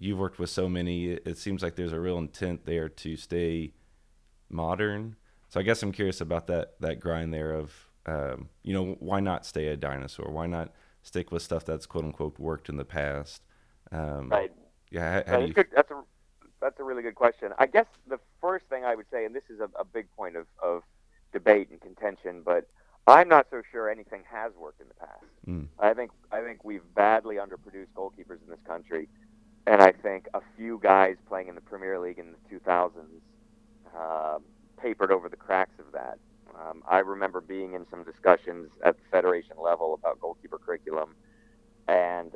you've 0.00 0.18
worked 0.18 0.40
with 0.40 0.50
so 0.50 0.68
many. 0.68 1.10
It 1.10 1.38
seems 1.38 1.62
like 1.62 1.76
there's 1.76 1.92
a 1.92 2.00
real 2.00 2.18
intent 2.18 2.66
there 2.66 2.88
to 2.88 3.16
stay 3.16 3.74
modern 4.50 5.14
so 5.48 5.60
I 5.60 5.62
guess 5.62 5.82
I'm 5.82 5.92
curious 5.92 6.20
about 6.20 6.46
that 6.48 6.74
that 6.80 7.00
grind 7.00 7.32
there 7.32 7.52
of 7.52 7.74
um, 8.06 8.48
you 8.62 8.72
know 8.72 8.96
why 9.00 9.20
not 9.20 9.46
stay 9.46 9.68
a 9.68 9.76
dinosaur? 9.76 10.30
Why 10.30 10.46
not 10.46 10.72
stick 11.02 11.30
with 11.30 11.42
stuff 11.42 11.64
that's 11.64 11.86
quote 11.86 12.04
unquote 12.04 12.38
worked 12.38 12.68
in 12.68 12.76
the 12.76 12.84
past? 12.84 13.42
Um, 13.90 14.28
right. 14.28 14.52
Yeah. 14.90 15.22
How, 15.26 15.32
how 15.32 15.38
you... 15.40 15.54
That's 15.54 15.90
a 15.90 16.02
that's 16.60 16.80
a 16.80 16.84
really 16.84 17.02
good 17.02 17.14
question. 17.14 17.52
I 17.58 17.66
guess 17.66 17.86
the 18.08 18.18
first 18.40 18.66
thing 18.66 18.84
I 18.84 18.94
would 18.94 19.06
say, 19.12 19.24
and 19.24 19.34
this 19.34 19.44
is 19.48 19.60
a, 19.60 19.68
a 19.78 19.84
big 19.84 20.10
point 20.16 20.36
of, 20.36 20.46
of 20.62 20.82
debate 21.32 21.68
and 21.70 21.80
contention, 21.80 22.42
but 22.44 22.68
I'm 23.06 23.28
not 23.28 23.46
so 23.50 23.62
sure 23.70 23.88
anything 23.88 24.22
has 24.30 24.52
worked 24.58 24.80
in 24.80 24.88
the 24.88 24.94
past. 24.94 25.24
Mm. 25.46 25.68
I 25.78 25.94
think 25.94 26.10
I 26.30 26.40
think 26.42 26.64
we've 26.64 26.82
badly 26.94 27.36
underproduced 27.36 27.92
goalkeepers 27.94 28.42
in 28.42 28.50
this 28.50 28.60
country, 28.66 29.08
and 29.66 29.80
I 29.80 29.92
think 29.92 30.28
a 30.34 30.40
few 30.56 30.78
guys 30.82 31.16
playing 31.28 31.48
in 31.48 31.54
the 31.54 31.60
Premier 31.60 31.98
League 31.98 32.18
in 32.18 32.32
the 32.32 32.56
2000s 32.56 32.90
um, 33.96 34.42
papered 34.80 35.10
over 35.10 35.28
the 35.28 35.36
cracks 35.36 35.78
of 35.78 35.92
that. 35.92 36.18
Um, 36.54 36.82
I 36.88 36.98
remember 36.98 37.40
being 37.40 37.74
in 37.74 37.86
some 37.90 38.02
discussions 38.04 38.70
at 38.84 38.96
the 38.96 39.02
federation 39.10 39.56
level 39.62 39.94
about 39.94 40.20
goalkeeper 40.20 40.58
curriculum, 40.58 41.14
and 41.86 42.34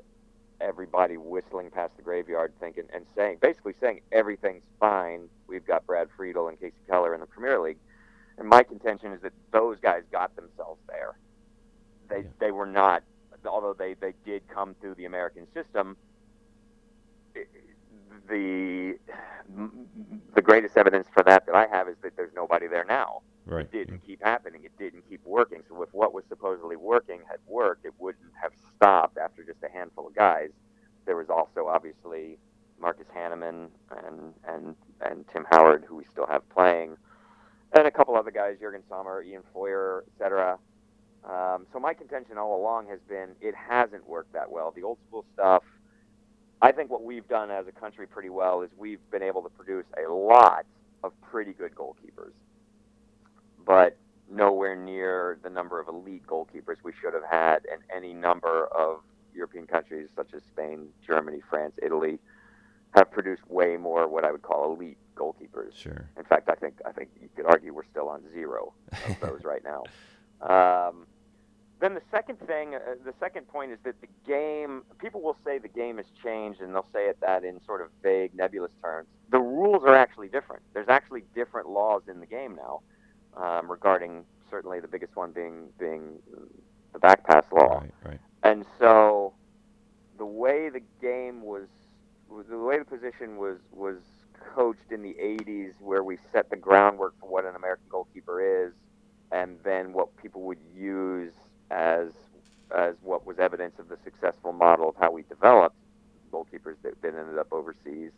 everybody 0.60 1.16
whistling 1.16 1.70
past 1.70 1.96
the 1.96 2.02
graveyard, 2.02 2.52
thinking 2.60 2.84
and 2.94 3.04
saying, 3.16 3.38
basically 3.40 3.74
saying 3.80 4.00
everything's 4.12 4.62
fine. 4.78 5.28
We've 5.48 5.66
got 5.66 5.86
Brad 5.86 6.08
Friedel 6.16 6.48
and 6.48 6.58
Kasey 6.60 6.72
Keller 6.88 7.14
in 7.14 7.20
the 7.20 7.26
Premier 7.26 7.58
League, 7.60 7.78
and 8.38 8.48
my 8.48 8.62
contention 8.62 9.12
is 9.12 9.20
that 9.22 9.32
those 9.52 9.78
guys 9.80 10.02
got 10.12 10.34
themselves 10.36 10.80
there. 10.88 11.18
They 12.08 12.18
yeah. 12.18 12.30
they 12.38 12.50
were 12.52 12.66
not, 12.66 13.02
although 13.44 13.74
they 13.74 13.94
they 13.94 14.14
did 14.24 14.42
come 14.48 14.76
through 14.80 14.94
the 14.94 15.04
American 15.04 15.46
system 15.52 15.96
the 18.28 18.98
the 20.34 20.42
greatest 20.42 20.76
evidence 20.76 21.06
for 21.12 21.22
that 21.24 21.46
that 21.46 21.54
I 21.54 21.66
have 21.66 21.88
is 21.88 21.96
that 22.02 22.16
there's 22.16 22.32
nobody 22.34 22.66
there 22.66 22.84
now. 22.88 23.22
Right. 23.44 23.66
It 23.66 23.72
didn't 23.72 24.06
keep 24.06 24.22
happening. 24.22 24.64
It 24.64 24.72
didn't 24.78 25.08
keep 25.08 25.24
working. 25.26 25.62
So 25.68 25.82
if 25.82 25.88
what 25.92 26.14
was 26.14 26.24
supposedly 26.28 26.76
working 26.76 27.20
had 27.28 27.40
worked, 27.46 27.84
it 27.84 27.92
wouldn't 27.98 28.32
have 28.40 28.52
stopped 28.76 29.18
after 29.18 29.42
just 29.42 29.58
a 29.64 29.68
handful 29.68 30.06
of 30.06 30.14
guys. 30.14 30.50
There 31.06 31.16
was 31.16 31.28
also 31.28 31.66
obviously 31.66 32.38
Marcus 32.80 33.06
Hahnemann 33.12 33.68
and 34.04 34.34
and 34.46 34.76
and 35.00 35.24
Tim 35.32 35.44
Howard, 35.50 35.84
who 35.86 35.96
we 35.96 36.04
still 36.04 36.26
have 36.26 36.48
playing, 36.50 36.96
and 37.72 37.86
a 37.86 37.90
couple 37.90 38.16
other 38.16 38.30
guys, 38.30 38.56
Jurgen 38.60 38.82
Sommer, 38.88 39.22
Ian 39.22 39.42
Feuer, 39.54 40.04
etc. 40.12 40.58
Um, 41.24 41.66
so 41.72 41.78
my 41.78 41.94
contention 41.94 42.38
all 42.38 42.60
along 42.60 42.88
has 42.88 43.00
been 43.08 43.30
it 43.40 43.54
hasn't 43.54 44.08
worked 44.08 44.32
that 44.32 44.50
well. 44.50 44.72
The 44.74 44.82
old 44.82 44.98
school 45.08 45.24
stuff 45.34 45.62
I 46.62 46.70
think 46.70 46.90
what 46.90 47.02
we've 47.02 47.26
done 47.26 47.50
as 47.50 47.66
a 47.66 47.72
country 47.72 48.06
pretty 48.06 48.30
well 48.30 48.62
is 48.62 48.70
we've 48.78 49.00
been 49.10 49.22
able 49.22 49.42
to 49.42 49.48
produce 49.48 49.84
a 49.98 50.10
lot 50.10 50.64
of 51.02 51.12
pretty 51.20 51.52
good 51.52 51.74
goalkeepers. 51.74 52.32
But 53.66 53.96
nowhere 54.30 54.76
near 54.76 55.38
the 55.42 55.50
number 55.50 55.80
of 55.80 55.88
elite 55.88 56.24
goalkeepers 56.26 56.76
we 56.84 56.92
should 57.00 57.14
have 57.14 57.24
had, 57.28 57.66
and 57.70 57.82
any 57.94 58.14
number 58.14 58.66
of 58.68 59.00
European 59.34 59.66
countries 59.66 60.08
such 60.14 60.32
as 60.34 60.42
Spain, 60.44 60.88
Germany, 61.04 61.40
France, 61.50 61.74
Italy 61.82 62.20
have 62.94 63.10
produced 63.10 63.42
way 63.48 63.76
more 63.76 64.06
what 64.06 64.24
I 64.24 64.30
would 64.30 64.42
call 64.42 64.72
elite 64.72 64.98
goalkeepers. 65.16 65.74
Sure. 65.74 66.08
In 66.16 66.24
fact, 66.24 66.48
I 66.48 66.54
think 66.54 66.74
I 66.86 66.92
think 66.92 67.10
you 67.20 67.28
could 67.34 67.46
argue 67.46 67.74
we're 67.74 67.88
still 67.90 68.08
on 68.08 68.22
zero 68.32 68.72
of 69.08 69.20
those 69.20 69.42
right 69.44 69.64
now. 69.64 69.82
Um, 70.42 71.06
then 71.82 71.94
the 71.94 72.02
second 72.12 72.38
thing, 72.46 72.76
uh, 72.76 72.94
the 73.04 73.12
second 73.18 73.48
point 73.48 73.72
is 73.72 73.78
that 73.82 74.00
the 74.00 74.06
game. 74.24 74.82
People 75.00 75.20
will 75.20 75.36
say 75.44 75.58
the 75.58 75.66
game 75.66 75.96
has 75.96 76.06
changed, 76.22 76.60
and 76.60 76.72
they'll 76.72 76.86
say 76.92 77.06
it 77.08 77.18
that 77.20 77.42
in 77.42 77.60
sort 77.66 77.80
of 77.80 77.88
vague, 78.04 78.32
nebulous 78.36 78.70
terms. 78.80 79.08
The 79.32 79.40
rules 79.40 79.82
are 79.82 79.94
actually 79.94 80.28
different. 80.28 80.62
There's 80.74 80.88
actually 80.88 81.24
different 81.34 81.68
laws 81.68 82.02
in 82.08 82.20
the 82.20 82.26
game 82.26 82.56
now 82.56 82.82
um, 83.36 83.68
regarding 83.68 84.24
certainly 84.48 84.78
the 84.78 84.86
biggest 84.86 85.16
one 85.16 85.32
being 85.32 85.70
being 85.76 86.20
the 86.92 87.00
back 87.00 87.26
pass 87.26 87.44
law. 87.50 87.80
Right. 87.80 87.94
Right. 88.04 88.20
And 88.44 88.64
so 88.78 89.34
the 90.18 90.26
way 90.26 90.68
the 90.68 90.82
game 91.00 91.42
was, 91.42 91.66
the 92.48 92.58
way 92.58 92.78
the 92.78 92.84
position 92.84 93.38
was 93.38 93.58
was 93.72 93.96
coached 94.54 94.92
in 94.92 95.02
the 95.02 95.16
80s, 95.20 95.72
where 95.80 96.04
we 96.04 96.18
set 96.32 96.48
the 96.48 96.56
groundwork 96.56 97.14
for 97.18 97.28
what 97.28 97.44
an 97.44 97.56
American 97.56 97.86
goalkeeper 97.88 98.66
is, 98.66 98.72
and 99.32 99.58
then 99.64 99.92
what 99.92 100.16
people 100.16 100.42
would 100.42 100.60
use 100.76 101.32
as 101.72 102.08
as 102.74 102.94
what 103.02 103.26
was 103.26 103.38
evidence 103.38 103.78
of 103.78 103.88
the 103.88 103.98
successful 104.04 104.52
model 104.52 104.88
of 104.88 104.96
how 104.98 105.10
we 105.10 105.22
developed 105.28 105.76
goalkeepers 106.32 106.76
that, 106.82 107.00
then 107.02 107.14
ended 107.18 107.36
up 107.38 107.48
overseas, 107.52 108.10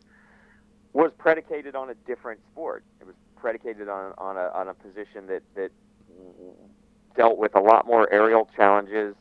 was 0.93 1.11
predicated 1.17 1.75
on 1.75 1.89
a 1.89 1.93
different 2.07 2.39
sport. 2.51 2.83
It 3.01 3.07
was 3.07 3.15
predicated 3.35 3.89
on 3.89 4.13
on 4.17 4.37
a 4.37 4.49
on 4.53 4.67
a 4.67 4.73
position 4.73 5.27
that 5.27 5.43
that 5.55 5.71
dealt 7.15 7.37
with 7.37 7.55
a 7.55 7.59
lot 7.59 7.85
more 7.85 8.11
aerial 8.11 8.49
challenges 8.55 9.15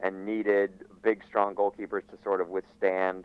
and 0.00 0.24
needed 0.24 0.70
big, 1.02 1.22
strong 1.26 1.54
goalkeepers 1.54 2.02
to 2.10 2.18
sort 2.22 2.40
of 2.40 2.48
withstand 2.48 3.24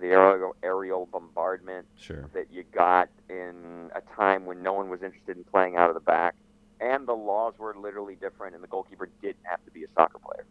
the 0.00 0.06
aerial, 0.06 0.54
aerial 0.62 1.06
bombardment 1.06 1.86
Sure. 1.96 2.28
that 2.32 2.46
you 2.52 2.64
got 2.72 3.08
in 3.28 3.90
a 3.94 4.00
time 4.14 4.46
when 4.46 4.62
no 4.62 4.72
one 4.72 4.88
was 4.88 5.02
interested 5.02 5.36
in 5.36 5.44
playing 5.44 5.76
out 5.76 5.88
of 5.88 5.94
the 5.94 6.00
back. 6.00 6.34
And 6.80 7.06
the 7.06 7.14
laws 7.14 7.54
were 7.58 7.74
literally 7.76 8.14
different, 8.14 8.54
and 8.54 8.62
the 8.62 8.68
goalkeeper 8.68 9.08
didn't 9.20 9.44
have 9.44 9.64
to 9.64 9.70
be 9.70 9.84
a 9.84 9.88
soccer 9.96 10.18
player, 10.18 10.46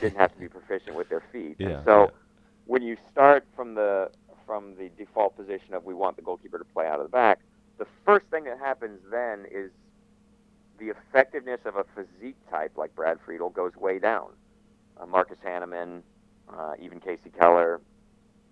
didn't 0.00 0.18
have 0.18 0.32
to 0.34 0.38
be 0.38 0.48
proficient 0.58 0.96
with 0.96 1.08
their 1.08 1.22
feet. 1.32 1.56
Yeah. 1.58 1.68
And 1.68 1.84
so 1.84 2.00
yeah. 2.02 2.10
when 2.66 2.82
you 2.82 2.96
start 3.10 3.44
from 3.56 3.74
the 3.74 4.10
from 4.46 4.74
the 4.76 4.90
default 4.98 5.36
position 5.36 5.74
of 5.74 5.84
we 5.84 5.94
want 5.94 6.16
the 6.16 6.22
goalkeeper 6.22 6.58
to 6.58 6.64
play 6.64 6.86
out 6.86 6.98
of 6.98 7.06
the 7.06 7.10
back, 7.10 7.38
the 7.78 7.86
first 8.04 8.26
thing 8.26 8.44
that 8.44 8.58
happens 8.58 9.00
then 9.10 9.46
is 9.50 9.70
the 10.78 10.88
effectiveness 10.88 11.60
of 11.64 11.76
a 11.76 11.84
physique 11.94 12.36
type 12.50 12.72
like 12.76 12.94
Brad 12.96 13.18
Friedel 13.24 13.50
goes 13.50 13.76
way 13.76 13.98
down. 13.98 14.30
Uh, 15.00 15.06
Marcus 15.06 15.38
Hahnemann, 15.42 16.02
uh, 16.52 16.72
even 16.80 17.00
Kasey 17.00 17.32
Keller, 17.38 17.80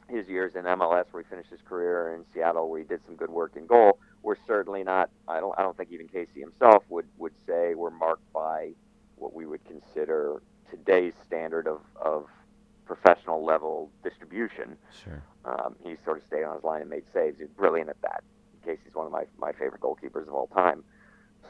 his 0.09 0.29
years 0.29 0.55
in 0.55 0.64
MLS 0.64 1.07
where 1.11 1.23
he 1.23 1.29
finished 1.29 1.51
his 1.51 1.61
career 1.69 2.14
in 2.14 2.25
Seattle 2.33 2.71
where 2.71 2.81
he 2.81 2.87
did 2.87 3.01
some 3.07 3.17
good 3.17 3.31
work 3.31 3.57
in 3.57 3.67
goal, 3.67 3.99
were 4.22 4.38
certainly 4.46 4.85
not. 4.85 5.11
I 5.26 5.40
don't. 5.40 5.59
I 5.59 5.62
don't 5.62 5.76
think 5.76 5.90
even 5.92 6.09
Kasey 6.09 6.40
himself 6.40 6.85
would 6.88 7.07
would 7.18 7.35
say 7.46 7.74
we're 7.74 7.90
marked 7.90 8.33
by 8.33 8.70
what 9.16 9.35
we 9.35 9.46
would 9.46 9.64
consider 9.64 10.42
today's 10.70 11.14
standard 11.26 11.66
of 11.66 11.81
of 12.00 12.26
professional 12.87 13.44
level 13.44 13.90
distribution. 14.02 14.76
Sure. 15.04 15.22
Um, 15.44 15.76
he 15.85 15.96
sort 16.04 16.18
of 16.18 16.24
stayed 16.26 16.44
on 16.44 16.54
his 16.54 16.64
line 16.64 16.81
and 16.81 16.90
made 16.90 17.04
saves. 17.12 17.38
He's 17.38 17.48
brilliant 17.48 17.90
at 17.90 18.00
that. 18.02 18.24
Kasey's 18.66 18.94
one 18.94 19.07
of 19.07 19.12
my, 19.12 19.24
my 19.38 19.52
favorite 19.52 19.81
goalkeepers 19.81 20.26
of 20.26 20.35
all 20.35 20.48
time. 20.48 20.83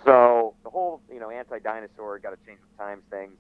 So 0.05 0.55
the 0.63 0.71
whole, 0.71 1.01
you 1.13 1.19
know, 1.19 1.31
anti-dinosaur, 1.31 2.19
got 2.19 2.31
to 2.31 2.37
change 2.47 2.59
with 2.61 2.79
times 2.79 3.03
thing. 3.11 3.31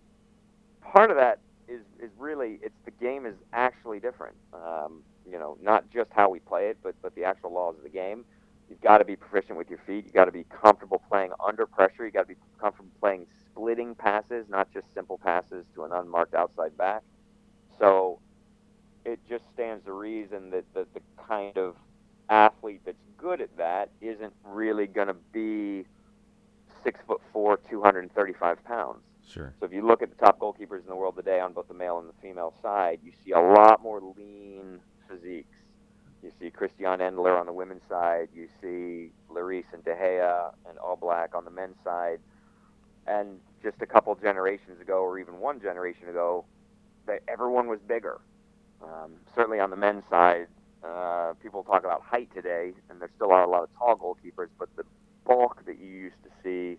Part 0.81 1.11
of 1.11 1.17
that 1.17 1.39
is 1.69 1.83
is 2.01 2.11
really 2.19 2.59
it's 2.63 2.75
the 2.85 2.91
game 2.93 3.27
is 3.27 3.35
actually 3.53 4.01
different. 4.01 4.37
Um, 4.55 5.03
you 5.31 5.39
know, 5.39 5.59
not 5.63 5.85
just 5.93 6.11
how 6.13 6.31
we 6.31 6.39
play 6.41 6.69
it, 6.69 6.79
but 6.83 6.95
but 7.03 7.15
the 7.15 7.25
actual 7.25 7.53
laws 7.53 7.77
of 7.77 7.83
the 7.83 7.91
game. 7.91 8.25
You've 8.69 8.81
got 8.81 8.99
to 8.99 9.05
be 9.05 9.17
proficient 9.17 9.57
with 9.57 9.71
your 9.71 9.79
feet. 9.87 10.05
You've 10.05 10.15
got 10.15 10.27
to 10.27 10.33
be 10.33 10.45
comfortable 10.45 11.03
playing 11.09 11.33
under 11.45 11.67
pressure. 11.67 12.05
You've 12.05 12.15
got 12.15 12.23
to 12.23 12.35
be 12.35 12.41
comfortable 12.61 12.91
playing 13.01 13.27
splitting 13.51 13.95
passes, 13.95 14.47
not 14.49 14.73
just 14.73 14.87
simple 14.95 15.19
passes 15.19 15.65
to 15.75 15.85
an 15.85 15.93
unmarked 15.93 16.35
outside 16.35 16.77
back. 16.77 17.03
So 17.79 18.19
it 19.05 19.19
just 19.29 19.45
stands 19.55 19.85
to 19.87 19.93
reason 19.93 20.51
that, 20.51 20.65
that 20.75 20.93
the 20.95 21.01
kind 21.27 21.57
of 21.57 21.77
athlete 22.29 22.83
that's 22.85 22.97
good 23.17 23.41
at 23.41 23.57
that 23.57 23.91
isn't 24.01 24.33
really 24.45 24.87
going 24.87 25.09
to 25.09 25.17
be 25.33 25.87
six 26.85 27.01
foot 27.07 27.21
four, 27.33 27.59
235 27.71 28.65
pounds. 28.65 29.01
Sure. 29.27 29.53
So 29.61 29.67
if 29.67 29.73
you 29.73 29.87
look 29.87 30.03
at 30.03 30.11
the 30.11 30.25
top 30.25 30.39
goalkeepers 30.39 30.81
in 30.81 30.87
the 30.89 30.97
world 30.97 31.17
today 31.17 31.41
on 31.41 31.53
both 31.53 31.69
the 31.69 31.75
male 31.75 31.99
and 31.99 32.09
the 32.09 32.15
female 32.23 32.55
side, 32.63 33.01
you 33.03 33.13
see 33.25 33.33
a 33.33 33.41
lot 33.41 33.83
more 33.83 34.01
lean 34.01 34.81
physiques. 35.09 35.58
You 36.23 36.33
see 36.41 36.51
Christiane 36.51 36.99
Endler 36.99 37.39
on 37.39 37.47
the 37.47 37.53
women's 37.53 37.83
side. 37.89 38.29
You 38.35 38.49
see 38.61 39.13
Lloris 39.33 39.65
and 39.73 39.85
De 39.85 39.95
Gea 39.95 40.53
and 40.69 40.79
Oblak 40.79 41.35
on 41.35 41.45
the 41.45 41.51
men's 41.51 41.77
side. 41.85 42.21
And 43.07 43.41
just 43.63 43.77
a 43.81 43.87
couple 43.87 44.15
generations 44.17 44.81
ago, 44.81 45.03
or 45.03 45.19
even 45.19 45.39
one 45.39 45.61
generation 45.61 46.09
ago, 46.09 46.45
that 47.07 47.23
everyone 47.29 47.69
was 47.69 47.81
bigger. 47.87 48.21
Um, 48.83 49.15
certainly 49.35 49.61
on 49.61 49.71
the 49.71 49.77
men's 49.77 50.05
side, 50.11 50.47
uh, 50.85 51.35
people 51.43 51.63
talk 51.65 51.85
about 51.85 52.03
height 52.03 52.29
today, 52.35 52.73
and 52.91 53.01
there 53.01 53.11
still 53.17 53.33
are 53.33 53.43
a 53.43 53.49
lot 53.49 53.63
of 53.63 53.69
tall 53.79 53.97
goalkeepers, 53.97 54.49
but 54.59 54.69
the 54.77 54.85
bulk 55.27 55.65
that 55.67 55.79
you 55.79 55.87
used 55.87 56.23
to 56.25 56.31
see 56.43 56.79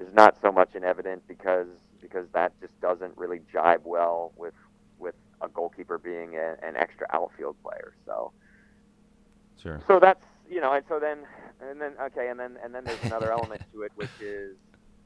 is 0.00 0.12
not 0.14 0.36
so 0.42 0.52
much 0.52 0.74
in 0.74 0.84
evidence 0.84 1.22
because 1.26 1.68
because 2.00 2.26
that 2.34 2.52
just 2.60 2.78
doesn't 2.80 3.16
really 3.16 3.40
jibe 3.52 3.82
well 3.84 4.32
with 4.36 4.54
with 4.98 5.14
a 5.40 5.48
goalkeeper 5.48 5.98
being 5.98 6.36
a, 6.36 6.56
an 6.62 6.76
extra 6.76 7.06
outfield 7.12 7.56
player. 7.62 7.94
So 8.06 8.32
Sure. 9.66 9.82
so 9.86 10.00
that's 10.00 10.24
you 10.48 10.60
know, 10.60 10.72
and 10.72 10.84
so 10.88 10.98
then 10.98 11.18
and 11.60 11.80
then 11.80 11.92
okay, 12.00 12.28
and 12.28 12.38
then 12.38 12.56
and 12.62 12.74
then 12.74 12.84
there's 12.84 13.02
another 13.04 13.32
element 13.32 13.62
to 13.72 13.82
it, 13.82 13.92
which 13.96 14.10
is 14.20 14.56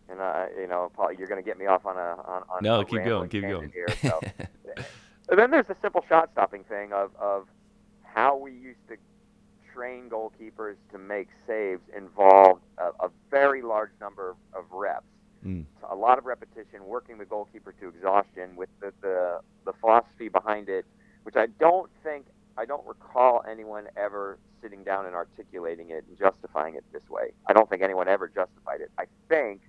and 0.09 0.21
uh, 0.21 0.47
you 0.59 0.67
know, 0.67 0.91
Paul, 0.95 1.13
you're 1.13 1.29
going 1.29 1.43
to 1.43 1.47
get 1.47 1.59
me 1.59 1.67
off 1.67 1.87
on 1.87 1.97
a 1.97 2.21
on, 2.23 2.43
on 2.49 2.63
No, 2.63 2.81
a 2.81 2.85
keep 2.85 3.05
going. 3.05 3.29
Keep 3.29 3.43
going. 3.43 3.71
Here, 3.73 3.89
so. 4.03 4.21
Then 5.31 5.53
there's 5.53 5.67
the 5.69 5.77
simple 5.81 6.05
shot 6.09 6.31
stopping 6.33 6.65
thing 6.65 6.93
of, 6.93 7.13
of 7.21 7.47
how 8.03 8.37
we 8.37 8.51
used 8.51 8.81
to 8.89 8.97
train 9.73 10.11
goalkeepers 10.11 10.75
to 10.91 10.99
make 10.99 11.29
saves 11.47 11.83
involved 11.97 12.63
a, 12.79 12.89
a 13.05 13.11
very 13.31 13.63
large 13.63 13.91
number 14.01 14.35
of 14.53 14.65
reps. 14.73 15.05
Mm. 15.47 15.65
A 15.89 15.95
lot 15.95 16.19
of 16.19 16.27
repetition, 16.27 16.85
working 16.85 17.17
the 17.19 17.25
goalkeeper 17.25 17.73
to 17.81 17.89
exhaustion 17.89 18.57
with 18.57 18.69
the, 18.81 18.93
the, 19.01 19.41
the 19.65 19.73
philosophy 19.75 20.29
behind 20.29 20.69
it, 20.69 20.85
which 21.23 21.37
I 21.37 21.47
don't 21.59 21.91
think, 22.03 22.27
I 22.61 22.67
don't 22.67 22.87
recall 22.87 23.43
anyone 23.51 23.87
ever 23.97 24.39
sitting 24.61 24.85
down 24.85 25.07
and 25.07 25.15
articulating 25.15 25.89
it 25.89 26.05
and 26.07 26.19
justifying 26.19 26.75
it 26.75 26.85
this 26.93 27.09
way. 27.09 27.33
I 27.47 27.55
don't 27.55 27.71
think 27.71 27.81
anyone 27.81 28.07
ever 28.07 28.29
justified 28.29 28.83
it. 28.83 28.91
I 28.99 29.05
think 29.31 29.63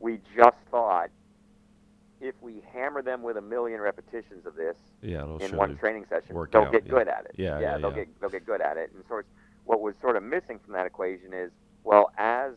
we 0.00 0.20
just 0.34 0.56
thought 0.70 1.10
if 2.22 2.34
we 2.40 2.62
hammer 2.72 3.02
them 3.02 3.22
with 3.22 3.36
a 3.36 3.42
million 3.42 3.78
repetitions 3.78 4.46
of 4.46 4.54
this 4.54 4.76
yeah. 5.02 5.22
In 5.40 5.54
one 5.54 5.76
training 5.76 6.06
session, 6.08 6.34
they'll 6.50 6.62
out, 6.62 6.72
get 6.72 6.86
yeah. 6.86 6.90
good 6.90 7.08
at 7.08 7.26
it. 7.26 7.34
Yeah, 7.36 7.60
yeah, 7.60 7.76
they'll 7.76 7.90
yeah. 7.90 7.96
get 7.96 8.20
they'll 8.20 8.30
get 8.30 8.46
good 8.46 8.62
at 8.62 8.78
it. 8.78 8.90
And 8.94 9.04
sort 9.06 9.26
what 9.66 9.82
was 9.82 9.94
sort 10.00 10.16
of 10.16 10.22
missing 10.22 10.58
from 10.64 10.72
that 10.72 10.86
equation 10.86 11.34
is 11.34 11.50
well, 11.82 12.10
as 12.16 12.52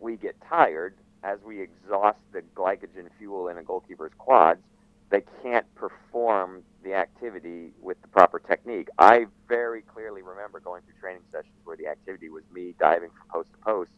we 0.00 0.16
get 0.16 0.36
tired, 0.48 0.94
as 1.22 1.38
we 1.44 1.60
exhaust 1.60 2.18
the 2.32 2.40
glycogen 2.54 3.10
fuel 3.18 3.48
in 3.48 3.58
a 3.58 3.62
goalkeeper's 3.62 4.12
quads, 4.16 4.62
they 5.10 5.22
can't 5.42 5.66
perform 5.74 6.62
the 6.82 6.94
activity 6.94 7.72
with 7.80 8.00
the 8.02 8.08
proper 8.08 8.38
technique. 8.38 8.88
I 8.98 9.26
very 9.48 9.82
clearly 9.82 10.22
remember 10.22 10.60
going 10.60 10.82
through 10.82 11.00
training 11.00 11.22
sessions 11.30 11.54
where 11.64 11.76
the 11.76 11.86
activity 11.86 12.28
was 12.28 12.42
me 12.52 12.74
diving 12.78 13.10
from 13.10 13.28
post 13.28 13.52
to 13.52 13.58
post 13.58 13.90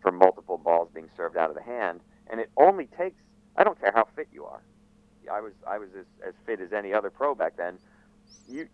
for 0.00 0.12
multiple 0.12 0.58
balls 0.58 0.88
being 0.94 1.08
served 1.16 1.36
out 1.36 1.50
of 1.50 1.56
the 1.56 1.62
hand, 1.62 2.00
and 2.30 2.40
it 2.40 2.50
only 2.56 2.86
takes 2.98 3.16
I 3.56 3.64
don't 3.64 3.80
care 3.80 3.92
how 3.94 4.06
fit 4.16 4.28
you 4.32 4.44
are. 4.44 4.62
I 5.30 5.40
was 5.40 5.52
I 5.66 5.78
was 5.78 5.88
as, 5.98 6.06
as 6.26 6.34
fit 6.46 6.60
as 6.60 6.72
any 6.72 6.92
other 6.92 7.10
pro 7.10 7.34
back 7.34 7.56
then. 7.56 7.78
You 8.48 8.68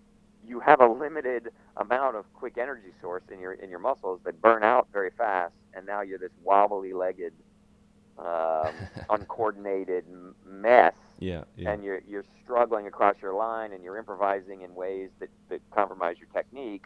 you 0.47 0.61
have 0.61 0.81
a 0.81 0.89
limited 0.89 1.51
amount 1.77 2.17
of 2.17 2.25
quick 2.35 2.59
energy 2.59 2.93
source 3.01 3.23
in 3.31 3.41
your 3.41 3.53
in 3.53 3.71
your 3.71 3.79
muscles 3.79 4.21
that 4.25 4.41
burn 4.41 4.65
out 4.65 4.89
very 4.93 5.11
fast, 5.17 5.55
and 5.75 5.87
now 5.87 6.01
you're 6.01 6.19
this 6.19 6.33
wobbly 6.43 6.93
legged, 6.93 7.33
um, 8.21 8.89
uncoordinated 9.11 10.05
mess 10.47 10.95
Yeah. 11.19 11.45
Yeah. 11.57 11.73
and 11.73 11.85
you're 11.85 12.01
you're 12.09 12.25
struggling 12.43 12.87
across 12.87 13.17
your 13.23 13.35
line 13.35 13.73
and 13.73 13.83
you're 13.85 13.99
improvising 13.99 14.63
in 14.63 14.75
ways 14.75 15.11
that, 15.21 15.31
that 15.49 15.61
compromise 15.71 16.17
your 16.19 16.29
technique. 16.33 16.85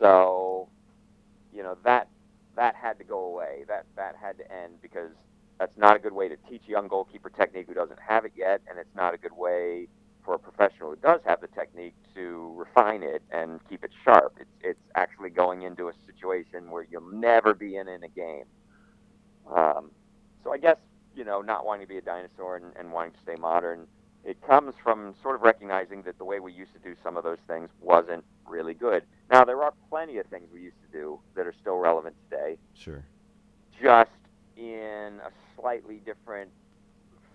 So, 0.00 0.68
you 1.52 1.62
know 1.62 1.76
that 1.84 2.08
that 2.56 2.74
had 2.74 2.98
to 2.98 3.04
go 3.04 3.20
away. 3.24 3.64
That 3.68 3.86
that 3.96 4.16
had 4.20 4.38
to 4.38 4.52
end 4.52 4.74
because 4.82 5.10
that's 5.58 5.76
not 5.76 5.96
a 5.96 5.98
good 5.98 6.12
way 6.12 6.28
to 6.28 6.36
teach 6.48 6.62
a 6.68 6.70
young 6.70 6.88
goalkeeper 6.88 7.30
technique 7.30 7.66
who 7.68 7.74
doesn't 7.74 7.98
have 8.06 8.24
it 8.24 8.32
yet, 8.36 8.62
and 8.68 8.78
it's 8.78 8.94
not 8.94 9.14
a 9.14 9.18
good 9.18 9.32
way 9.36 9.88
for 10.24 10.34
a 10.34 10.38
professional 10.38 10.90
who 10.90 10.96
does 10.96 11.20
have 11.24 11.40
the 11.40 11.48
technique 11.48 11.94
to 12.14 12.52
refine 12.56 13.02
it 13.02 13.22
and 13.30 13.60
keep 13.68 13.84
it 13.84 13.90
sharp. 14.04 14.34
It's 14.40 14.50
it's 14.62 14.80
actually 14.94 15.30
going 15.30 15.62
into 15.62 15.88
a 15.88 15.92
situation 16.06 16.70
where 16.70 16.86
you'll 16.90 17.10
never 17.12 17.54
be 17.54 17.76
in 17.76 17.88
in 17.88 18.02
a 18.04 18.08
game. 18.08 18.44
Um, 19.54 19.90
so 20.44 20.52
I 20.52 20.58
guess 20.58 20.76
you 21.18 21.24
know, 21.24 21.42
not 21.42 21.66
wanting 21.66 21.84
to 21.84 21.88
be 21.88 21.98
a 21.98 22.00
dinosaur 22.00 22.56
and, 22.56 22.66
and 22.78 22.92
wanting 22.92 23.12
to 23.12 23.18
stay 23.20 23.34
modern. 23.34 23.88
It 24.24 24.40
comes 24.46 24.74
from 24.82 25.14
sort 25.20 25.34
of 25.34 25.42
recognizing 25.42 26.02
that 26.02 26.16
the 26.16 26.24
way 26.24 26.38
we 26.38 26.52
used 26.52 26.72
to 26.74 26.78
do 26.78 26.94
some 27.02 27.16
of 27.16 27.24
those 27.24 27.38
things 27.48 27.70
wasn't 27.80 28.24
really 28.46 28.74
good. 28.74 29.02
Now, 29.30 29.44
there 29.44 29.62
are 29.62 29.72
plenty 29.90 30.18
of 30.18 30.26
things 30.26 30.48
we 30.52 30.60
used 30.60 30.80
to 30.86 30.96
do 30.96 31.18
that 31.34 31.46
are 31.46 31.54
still 31.60 31.76
relevant 31.76 32.14
today. 32.30 32.56
Sure. 32.74 33.04
Just 33.82 34.10
in 34.56 35.20
a 35.24 35.30
slightly 35.58 36.00
different 36.04 36.50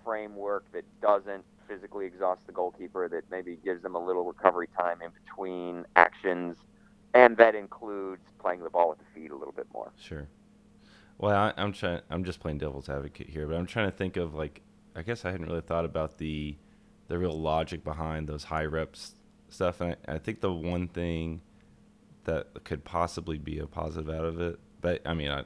framework 0.04 0.64
that 0.72 0.86
doesn't 1.01 1.43
physically 1.68 2.06
exhaust 2.06 2.45
the 2.45 2.54
goalkeeper, 2.54 3.10
that 3.10 3.24
maybe 3.30 3.58
gives 3.66 3.84
them 3.84 3.95
a 3.95 4.06
little 4.06 4.24
recovery 4.24 4.70
time 4.78 5.01
in 5.01 5.10
between 5.26 5.86
actions, 5.97 6.56
and 7.14 7.36
that 7.36 7.54
includes 7.54 8.24
playing 8.39 8.64
the 8.64 8.70
ball 8.70 8.89
with 8.89 8.99
the 8.99 9.06
feet 9.14 9.32
a 9.32 9.36
little 9.36 9.54
bit 9.54 9.68
more. 9.74 9.91
Sure. 9.97 10.28
Well, 11.18 11.36
I, 11.36 11.53
I'm 11.61 11.74
trying. 11.74 12.01
I'm 12.09 12.24
just 12.24 12.39
playing 12.39 12.57
devil's 12.57 12.89
advocate 12.89 13.30
here, 13.30 13.47
but 13.47 13.55
I'm 13.55 13.66
trying 13.66 13.89
to 13.89 13.95
think 13.95 14.18
of 14.18 14.34
like. 14.34 14.61
I 14.95 15.01
guess 15.01 15.26
I 15.26 15.32
hadn't 15.32 15.47
really 15.47 15.61
thought 15.61 15.86
about 15.86 16.20
the, 16.20 16.55
the 17.07 17.18
real 17.18 17.34
logic 17.34 17.84
behind 17.84 18.28
those 18.28 18.43
high 18.43 18.66
reps 18.66 19.16
stuff, 19.49 19.82
and 19.82 19.95
I, 20.07 20.14
I 20.14 20.18
think 20.20 20.41
the 20.41 20.53
one 20.53 20.88
thing 20.88 21.41
that 22.26 22.64
could 22.64 22.84
possibly 22.84 23.38
be 23.38 23.59
a 23.59 23.66
positive 23.66 24.14
out 24.14 24.26
of 24.26 24.39
it, 24.39 24.59
but 24.82 25.01
I 25.05 25.14
mean, 25.14 25.32
I, 25.32 25.45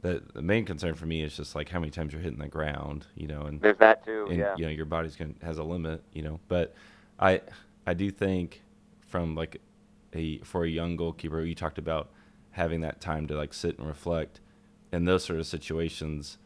the 0.00 0.22
the 0.34 0.42
main 0.42 0.64
concern 0.64 0.94
for 0.94 1.06
me 1.06 1.22
is 1.22 1.36
just 1.36 1.54
like 1.54 1.68
how 1.68 1.80
many 1.80 1.90
times 1.90 2.12
you're 2.12 2.22
hitting 2.22 2.38
the 2.38 2.48
ground, 2.48 3.06
you 3.16 3.26
know, 3.26 3.42
and 3.42 3.60
There's 3.60 3.78
that 3.78 4.04
too. 4.04 4.26
and 4.28 4.38
yeah. 4.38 4.54
you 4.56 4.64
know 4.64 4.70
your 4.70 4.86
body's 4.86 5.16
going 5.16 5.34
has 5.42 5.58
a 5.58 5.64
limit, 5.64 6.02
you 6.12 6.22
know. 6.22 6.40
But 6.48 6.74
I 7.18 7.40
I 7.86 7.94
do 7.94 8.10
think 8.10 8.62
from 9.06 9.34
like 9.34 9.60
a 10.12 10.38
for 10.38 10.64
a 10.64 10.68
young 10.68 10.96
goalkeeper, 10.96 11.40
you 11.40 11.54
talked 11.54 11.78
about 11.78 12.10
having 12.50 12.80
that 12.82 13.00
time 13.00 13.26
to 13.28 13.36
like 13.36 13.52
sit 13.52 13.78
and 13.78 13.86
reflect 13.86 14.40
in 14.92 15.04
those 15.04 15.24
sort 15.24 15.38
of 15.38 15.46
situations 15.46 16.38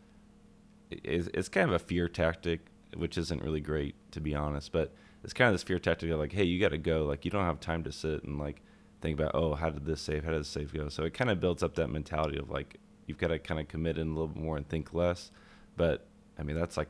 is 0.91 1.31
it's 1.33 1.49
kind 1.49 1.69
of 1.69 1.75
a 1.75 1.79
fear 1.79 2.09
tactic, 2.09 2.61
which 2.97 3.17
isn't 3.17 3.43
really 3.43 3.61
great 3.61 3.95
to 4.13 4.21
be 4.21 4.35
honest. 4.35 4.73
But 4.73 4.93
it's 5.25 5.33
kind 5.33 5.49
of 5.49 5.55
this 5.55 5.63
fear 5.63 5.79
tactic 5.79 6.11
of 6.11 6.19
like, 6.19 6.33
hey, 6.33 6.45
you 6.45 6.61
got 6.61 6.71
to 6.71 6.79
go. 6.79 7.05
Like 7.05 7.25
you 7.25 7.31
don't 7.31 7.45
have 7.45 7.61
time 7.61 7.85
to 7.85 7.93
sit 7.93 8.25
and 8.25 8.39
like 8.39 8.63
think 9.01 9.19
about, 9.19 9.33
oh, 9.35 9.55
how 9.55 9.71
did 9.71 9.85
this 9.85 10.01
save? 10.01 10.25
How 10.25 10.31
did 10.31 10.41
this 10.41 10.49
save 10.49 10.73
go? 10.73 10.89
So 10.89 11.05
it 11.05 11.15
kind 11.15 11.31
of 11.31 11.41
builds 11.41 11.63
up 11.63 11.75
that 11.77 11.89
mentality 11.89 12.39
of 12.39 12.51
like 12.51 12.79
you've 13.07 13.19
got 13.19 13.29
to 13.29 13.39
kind 13.39 13.61
of 13.61 13.69
commit 13.69 13.99
in 13.99 14.09
a 14.09 14.11
little 14.11 14.29
bit 14.29 14.43
more 14.43 14.57
and 14.57 14.69
think 14.69 14.93
less. 14.93 15.31
But 15.77 16.07
I 16.39 16.43
mean, 16.43 16.57
that's 16.57 16.77
like 16.77 16.89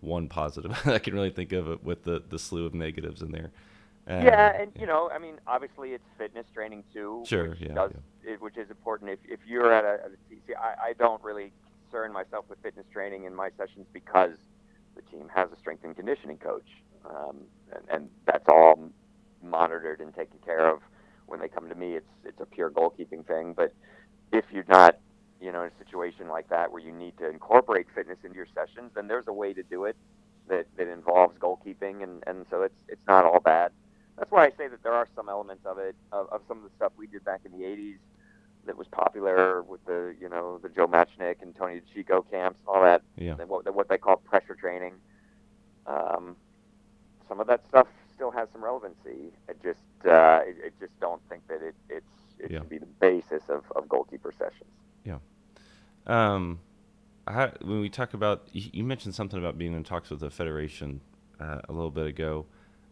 one 0.00 0.28
positive 0.28 0.78
I 0.86 0.98
can 0.98 1.14
really 1.14 1.30
think 1.30 1.52
of 1.52 1.68
it 1.68 1.82
with 1.82 2.04
the 2.04 2.22
the 2.28 2.38
slew 2.38 2.66
of 2.66 2.74
negatives 2.74 3.22
in 3.22 3.32
there. 3.32 3.50
Um, 4.06 4.22
yeah, 4.22 4.60
and 4.60 4.70
you 4.78 4.86
know, 4.86 5.10
I 5.14 5.18
mean, 5.18 5.36
obviously 5.46 5.90
it's 5.92 6.04
fitness 6.18 6.46
training 6.52 6.84
too, 6.92 7.24
Sure, 7.26 7.50
which 7.50 7.60
yeah, 7.60 7.74
does 7.74 7.92
It, 8.22 8.40
which 8.40 8.58
is 8.58 8.68
important. 8.70 9.10
If 9.10 9.18
if 9.26 9.40
you're 9.46 9.72
at 9.72 9.84
a, 9.84 10.04
at 10.04 10.10
a 10.12 10.28
team, 10.28 10.40
see, 10.46 10.54
I, 10.54 10.88
I 10.88 10.92
don't 10.98 11.22
really 11.22 11.52
concern 11.84 12.12
myself 12.12 12.44
with 12.48 12.58
fitness 12.62 12.86
training 12.92 13.24
in 13.24 13.34
my 13.34 13.50
sessions 13.56 13.86
because 13.92 14.36
the 14.94 15.02
team 15.02 15.28
has 15.34 15.48
a 15.52 15.58
strength 15.58 15.84
and 15.84 15.96
conditioning 15.96 16.36
coach, 16.36 16.68
um, 17.08 17.38
and, 17.74 17.84
and 17.90 18.10
that's 18.26 18.44
all 18.48 18.78
monitored 19.42 20.00
and 20.00 20.14
taken 20.14 20.38
care 20.44 20.68
of 20.68 20.80
when 21.26 21.40
they 21.40 21.48
come 21.48 21.68
to 21.70 21.74
me. 21.74 21.94
It's 21.94 22.10
it's 22.24 22.40
a 22.40 22.46
pure 22.46 22.70
goalkeeping 22.70 23.26
thing. 23.26 23.54
But 23.54 23.72
if 24.32 24.44
you're 24.52 24.64
not, 24.68 24.98
you 25.40 25.50
know, 25.50 25.62
in 25.62 25.68
a 25.68 25.84
situation 25.84 26.28
like 26.28 26.48
that 26.50 26.72
where 26.72 26.82
you 26.82 26.92
need 26.92 27.16
to 27.18 27.28
incorporate 27.30 27.86
fitness 27.94 28.18
into 28.22 28.36
your 28.36 28.48
sessions, 28.54 28.90
then 28.94 29.08
there's 29.08 29.28
a 29.28 29.32
way 29.32 29.54
to 29.54 29.62
do 29.62 29.84
it 29.84 29.96
that, 30.48 30.66
that 30.76 30.88
involves 30.88 31.38
goalkeeping, 31.38 32.02
and, 32.02 32.22
and 32.26 32.44
so 32.50 32.62
it's 32.62 32.74
it's 32.88 33.06
not 33.08 33.24
all 33.24 33.40
bad. 33.40 33.72
That's 34.16 34.30
why 34.30 34.44
I 34.46 34.50
say 34.56 34.68
that 34.68 34.82
there 34.82 34.92
are 34.92 35.08
some 35.16 35.28
elements 35.28 35.66
of 35.66 35.78
it, 35.78 35.96
of, 36.12 36.28
of 36.30 36.40
some 36.46 36.58
of 36.58 36.64
the 36.64 36.70
stuff 36.76 36.92
we 36.96 37.06
did 37.06 37.24
back 37.24 37.40
in 37.44 37.52
the 37.52 37.64
'80s 37.64 37.96
that 38.66 38.76
was 38.78 38.86
popular 38.88 39.62
with 39.62 39.84
the, 39.84 40.14
you 40.20 40.28
know, 40.28 40.58
the 40.62 40.68
Joe 40.70 40.86
Machnik 40.86 41.42
and 41.42 41.54
Tony 41.54 41.80
DiCicco 41.94 42.24
camps, 42.30 42.60
all 42.66 42.82
that, 42.82 43.02
Yeah. 43.16 43.34
and 43.38 43.48
what 43.48 43.72
what 43.74 43.88
they 43.88 43.98
call 43.98 44.16
pressure 44.16 44.54
training. 44.54 44.94
Um, 45.86 46.36
some 47.28 47.40
of 47.40 47.46
that 47.48 47.66
stuff 47.68 47.88
still 48.14 48.30
has 48.30 48.48
some 48.52 48.62
relevancy. 48.64 49.32
I 49.48 49.52
just 49.62 49.80
uh, 50.06 50.10
I, 50.10 50.54
I 50.66 50.70
just 50.80 50.98
don't 51.00 51.20
think 51.28 51.46
that 51.48 51.60
it 51.62 51.74
it's 51.90 52.06
it 52.38 52.50
Yeah. 52.50 52.58
should 52.60 52.68
be 52.68 52.78
the 52.78 52.86
basis 52.86 53.42
of, 53.48 53.64
of 53.74 53.88
goalkeeper 53.88 54.32
sessions. 54.38 54.70
Yeah. 55.04 55.18
Um, 56.06 56.60
I, 57.26 57.50
when 57.62 57.80
we 57.80 57.88
talk 57.88 58.12
about, 58.12 58.48
you, 58.52 58.68
you 58.72 58.84
mentioned 58.84 59.14
something 59.14 59.38
about 59.38 59.56
being 59.56 59.72
in 59.72 59.82
talks 59.84 60.10
with 60.10 60.20
the 60.20 60.30
federation 60.30 61.00
uh, 61.40 61.60
a 61.68 61.72
little 61.72 61.90
bit 61.90 62.06
ago. 62.06 62.44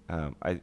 Um, 0.08 0.36
I, 0.42 0.60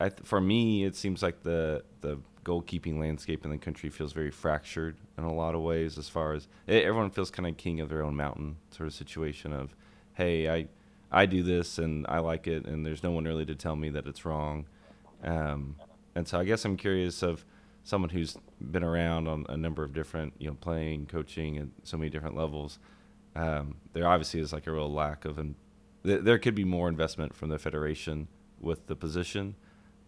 th- 0.00 0.20
for 0.24 0.40
me, 0.40 0.84
it 0.84 0.96
seems 0.96 1.22
like 1.22 1.42
the 1.42 1.82
the 2.00 2.18
goalkeeping 2.44 3.00
landscape 3.00 3.44
in 3.44 3.50
the 3.50 3.58
country 3.58 3.90
feels 3.90 4.12
very 4.12 4.30
fractured 4.30 4.96
in 5.18 5.24
a 5.24 5.34
lot 5.34 5.54
of 5.54 5.62
ways. 5.62 5.98
As 5.98 6.08
far 6.08 6.32
as 6.32 6.46
e 6.68 6.74
everyone 6.76 7.10
feels 7.10 7.30
kind 7.30 7.48
of 7.48 7.56
king 7.56 7.80
of 7.80 7.88
their 7.88 8.02
own 8.02 8.14
mountain 8.14 8.56
sort 8.70 8.86
of 8.86 8.94
situation 8.94 9.52
of, 9.52 9.74
hey, 10.14 10.48
I, 10.48 10.68
I 11.10 11.26
do 11.26 11.42
this 11.42 11.78
and 11.78 12.06
I 12.08 12.18
like 12.20 12.46
it, 12.46 12.66
and 12.66 12.86
there's 12.86 13.02
no 13.02 13.10
one 13.10 13.24
really 13.24 13.46
to 13.46 13.54
tell 13.54 13.76
me 13.76 13.90
that 13.90 14.06
it's 14.06 14.24
wrong. 14.24 14.66
Um, 15.24 15.76
and 16.14 16.26
so 16.28 16.38
I 16.38 16.44
guess 16.44 16.64
I'm 16.64 16.76
curious 16.76 17.22
of 17.22 17.44
someone 17.82 18.10
who's 18.10 18.36
been 18.60 18.82
around 18.82 19.28
on 19.28 19.46
a 19.48 19.56
number 19.56 19.84
of 19.84 19.92
different, 19.92 20.34
you 20.38 20.48
know, 20.48 20.56
playing, 20.60 21.06
coaching, 21.06 21.56
and 21.56 21.72
so 21.84 21.96
many 21.96 22.10
different 22.10 22.36
levels. 22.36 22.78
Um, 23.34 23.76
there 23.92 24.06
obviously 24.06 24.40
is 24.40 24.52
like 24.52 24.66
a 24.66 24.72
real 24.72 24.92
lack 24.92 25.24
of, 25.24 25.38
and 25.38 25.54
th- 26.04 26.22
there 26.22 26.38
could 26.38 26.54
be 26.54 26.64
more 26.64 26.88
investment 26.88 27.34
from 27.34 27.48
the 27.48 27.58
federation 27.58 28.28
with 28.60 28.86
the 28.86 28.96
position. 28.96 29.56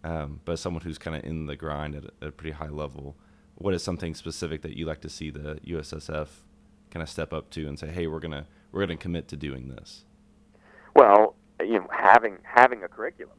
Um, 0.04 0.40
but 0.44 0.52
as 0.52 0.60
someone 0.60 0.82
who's 0.82 0.98
kind 0.98 1.16
of 1.16 1.24
in 1.24 1.46
the 1.46 1.56
grind 1.56 1.94
at 1.94 2.04
a, 2.04 2.10
at 2.22 2.28
a 2.28 2.32
pretty 2.32 2.52
high 2.52 2.68
level, 2.68 3.16
what 3.56 3.74
is 3.74 3.82
something 3.82 4.14
specific 4.14 4.62
that 4.62 4.76
you 4.76 4.86
like 4.86 5.00
to 5.00 5.08
see 5.08 5.30
the 5.30 5.58
USSF 5.66 6.28
kind 6.90 7.02
of 7.02 7.08
step 7.08 7.32
up 7.32 7.50
to 7.50 7.66
and 7.66 7.78
say, 7.78 7.88
hey, 7.88 8.06
we're 8.06 8.20
gonna 8.20 8.46
we're 8.72 8.80
gonna 8.80 8.96
commit 8.96 9.28
to 9.28 9.36
doing 9.36 9.68
this? 9.68 10.04
Well, 10.94 11.34
you 11.60 11.80
know, 11.80 11.88
having 11.90 12.38
having 12.44 12.82
a 12.84 12.88
curriculum 12.88 13.36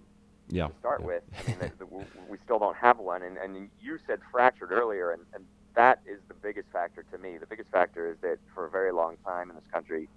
Yeah. 0.50 0.68
to 0.68 0.74
start 0.80 1.02
yeah. 1.02 1.08
with. 1.08 1.24
I 1.38 1.50
mean, 1.50 1.60
the, 1.62 1.72
the, 1.80 1.86
we- 1.86 2.04
we 2.30 2.38
still 2.44 2.60
don't 2.60 2.76
have 2.78 3.00
one, 3.00 3.24
and, 3.24 3.38
and 3.38 3.70
you 3.82 3.98
said 4.06 4.20
fractured 4.32 4.72
earlier, 4.72 5.12
and, 5.12 5.22
and 5.34 5.46
that 5.76 6.02
is 6.06 6.20
the 6.28 6.34
biggest 6.34 6.68
factor 6.74 7.04
to 7.12 7.18
me. 7.18 7.38
The 7.38 7.46
biggest 7.48 7.70
factor 7.72 8.10
is 8.12 8.18
that 8.22 8.38
for 8.54 8.66
a 8.66 8.70
very 8.70 8.92
long 8.92 9.16
time 9.26 9.50
in 9.50 9.56
this 9.56 9.66
country, 9.72 10.10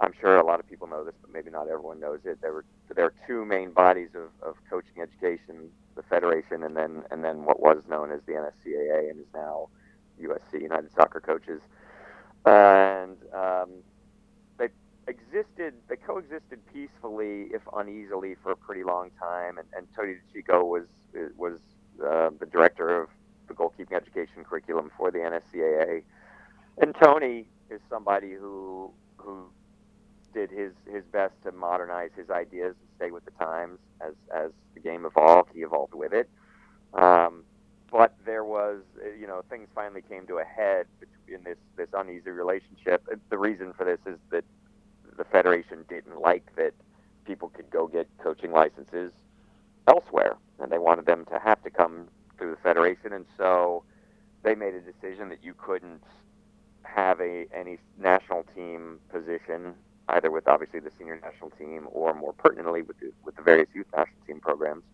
I'm 0.00 0.12
sure 0.20 0.36
a 0.36 0.44
lot 0.44 0.60
of 0.60 0.68
people 0.68 0.86
know 0.86 1.04
this, 1.04 1.14
but 1.20 1.32
maybe 1.32 1.50
not 1.50 1.68
everyone 1.68 2.00
knows 2.00 2.20
it. 2.24 2.40
There 2.42 2.52
were 2.52 2.64
there 2.94 3.06
are 3.06 3.14
two 3.26 3.44
main 3.44 3.70
bodies 3.72 4.10
of, 4.14 4.30
of 4.46 4.56
coaching 4.68 5.00
education: 5.00 5.70
the 5.94 6.02
federation, 6.02 6.62
and 6.62 6.76
then 6.76 7.04
and 7.10 7.24
then 7.24 7.44
what 7.44 7.60
was 7.60 7.82
known 7.88 8.12
as 8.12 8.20
the 8.26 8.32
NSCAA, 8.32 9.10
and 9.10 9.20
is 9.20 9.26
now 9.34 9.68
USC, 10.20 10.62
United 10.62 10.90
Soccer 10.94 11.20
Coaches. 11.20 11.60
And 12.44 13.16
um, 13.34 13.70
they 14.58 14.68
existed, 15.08 15.74
they 15.88 15.96
coexisted 15.96 16.60
peacefully, 16.72 17.48
if 17.52 17.62
uneasily, 17.74 18.36
for 18.42 18.52
a 18.52 18.56
pretty 18.56 18.84
long 18.84 19.10
time. 19.18 19.58
And, 19.58 19.66
and 19.76 19.86
Tony 19.96 20.16
DiCicco 20.34 20.64
was 20.64 20.84
was 21.36 21.58
uh, 22.04 22.30
the 22.38 22.46
director 22.46 23.02
of 23.02 23.08
the 23.48 23.54
goalkeeping 23.54 23.94
education 23.94 24.44
curriculum 24.44 24.90
for 24.96 25.10
the 25.10 25.18
NSCAA. 25.18 26.02
And 26.78 26.94
Tony 27.02 27.48
is 27.70 27.80
somebody 27.88 28.34
who 28.34 28.92
who 29.16 29.46
did 30.36 30.50
his 30.50 30.72
his 30.92 31.02
best 31.10 31.32
to 31.44 31.50
modernize 31.50 32.10
his 32.14 32.28
ideas 32.28 32.74
and 32.78 32.88
stay 32.96 33.10
with 33.10 33.24
the 33.24 33.30
times. 33.32 33.78
As 34.02 34.12
as 34.32 34.50
the 34.74 34.80
game 34.80 35.06
evolved, 35.06 35.50
he 35.54 35.60
evolved 35.62 35.94
with 35.94 36.12
it. 36.12 36.28
Um, 36.92 37.44
but 37.90 38.14
there 38.26 38.44
was, 38.44 38.82
uh, 39.02 39.08
you 39.18 39.26
know, 39.26 39.42
things 39.48 39.68
finally 39.74 40.02
came 40.02 40.26
to 40.26 40.36
a 40.36 40.44
head 40.44 40.86
in 41.26 41.42
this 41.44 41.56
this 41.76 41.88
uneasy 41.94 42.30
relationship. 42.30 43.02
The 43.30 43.38
reason 43.38 43.72
for 43.72 43.84
this 43.84 44.00
is 44.06 44.18
that 44.30 44.44
the 45.16 45.24
federation 45.24 45.86
didn't 45.88 46.20
like 46.20 46.54
that 46.56 46.74
people 47.24 47.48
could 47.48 47.70
go 47.70 47.86
get 47.86 48.06
coaching 48.18 48.52
licenses 48.52 49.12
elsewhere, 49.88 50.36
and 50.60 50.70
they 50.70 50.78
wanted 50.78 51.06
them 51.06 51.24
to 51.32 51.38
have 51.38 51.62
to 51.62 51.70
come 51.70 52.08
through 52.36 52.50
the 52.50 52.60
federation, 52.62 53.14
and 53.14 53.24
so 53.38 53.82
they 54.42 54.54
made 54.54 54.74
a 54.74 54.82
decision 54.82 55.30
that 55.30 55.42
you 55.42 55.54
couldn't 55.54 56.02
have 56.82 57.20
a 57.20 57.46
any 57.54 57.78
national 57.98 58.44
team 58.54 59.00
position 59.10 59.74
either 60.10 60.30
with 60.30 60.46
obviously 60.48 60.80
the 60.80 60.90
senior 60.98 61.20
national 61.22 61.50
team 61.50 61.88
or 61.92 62.14
more 62.14 62.32
pertinently 62.32 62.82
with 62.82 62.98
the, 63.00 63.12
with 63.24 63.36
the 63.36 63.42
various 63.42 63.68
youth 63.74 63.86
national 63.96 64.20
team 64.26 64.40
programs 64.40 64.84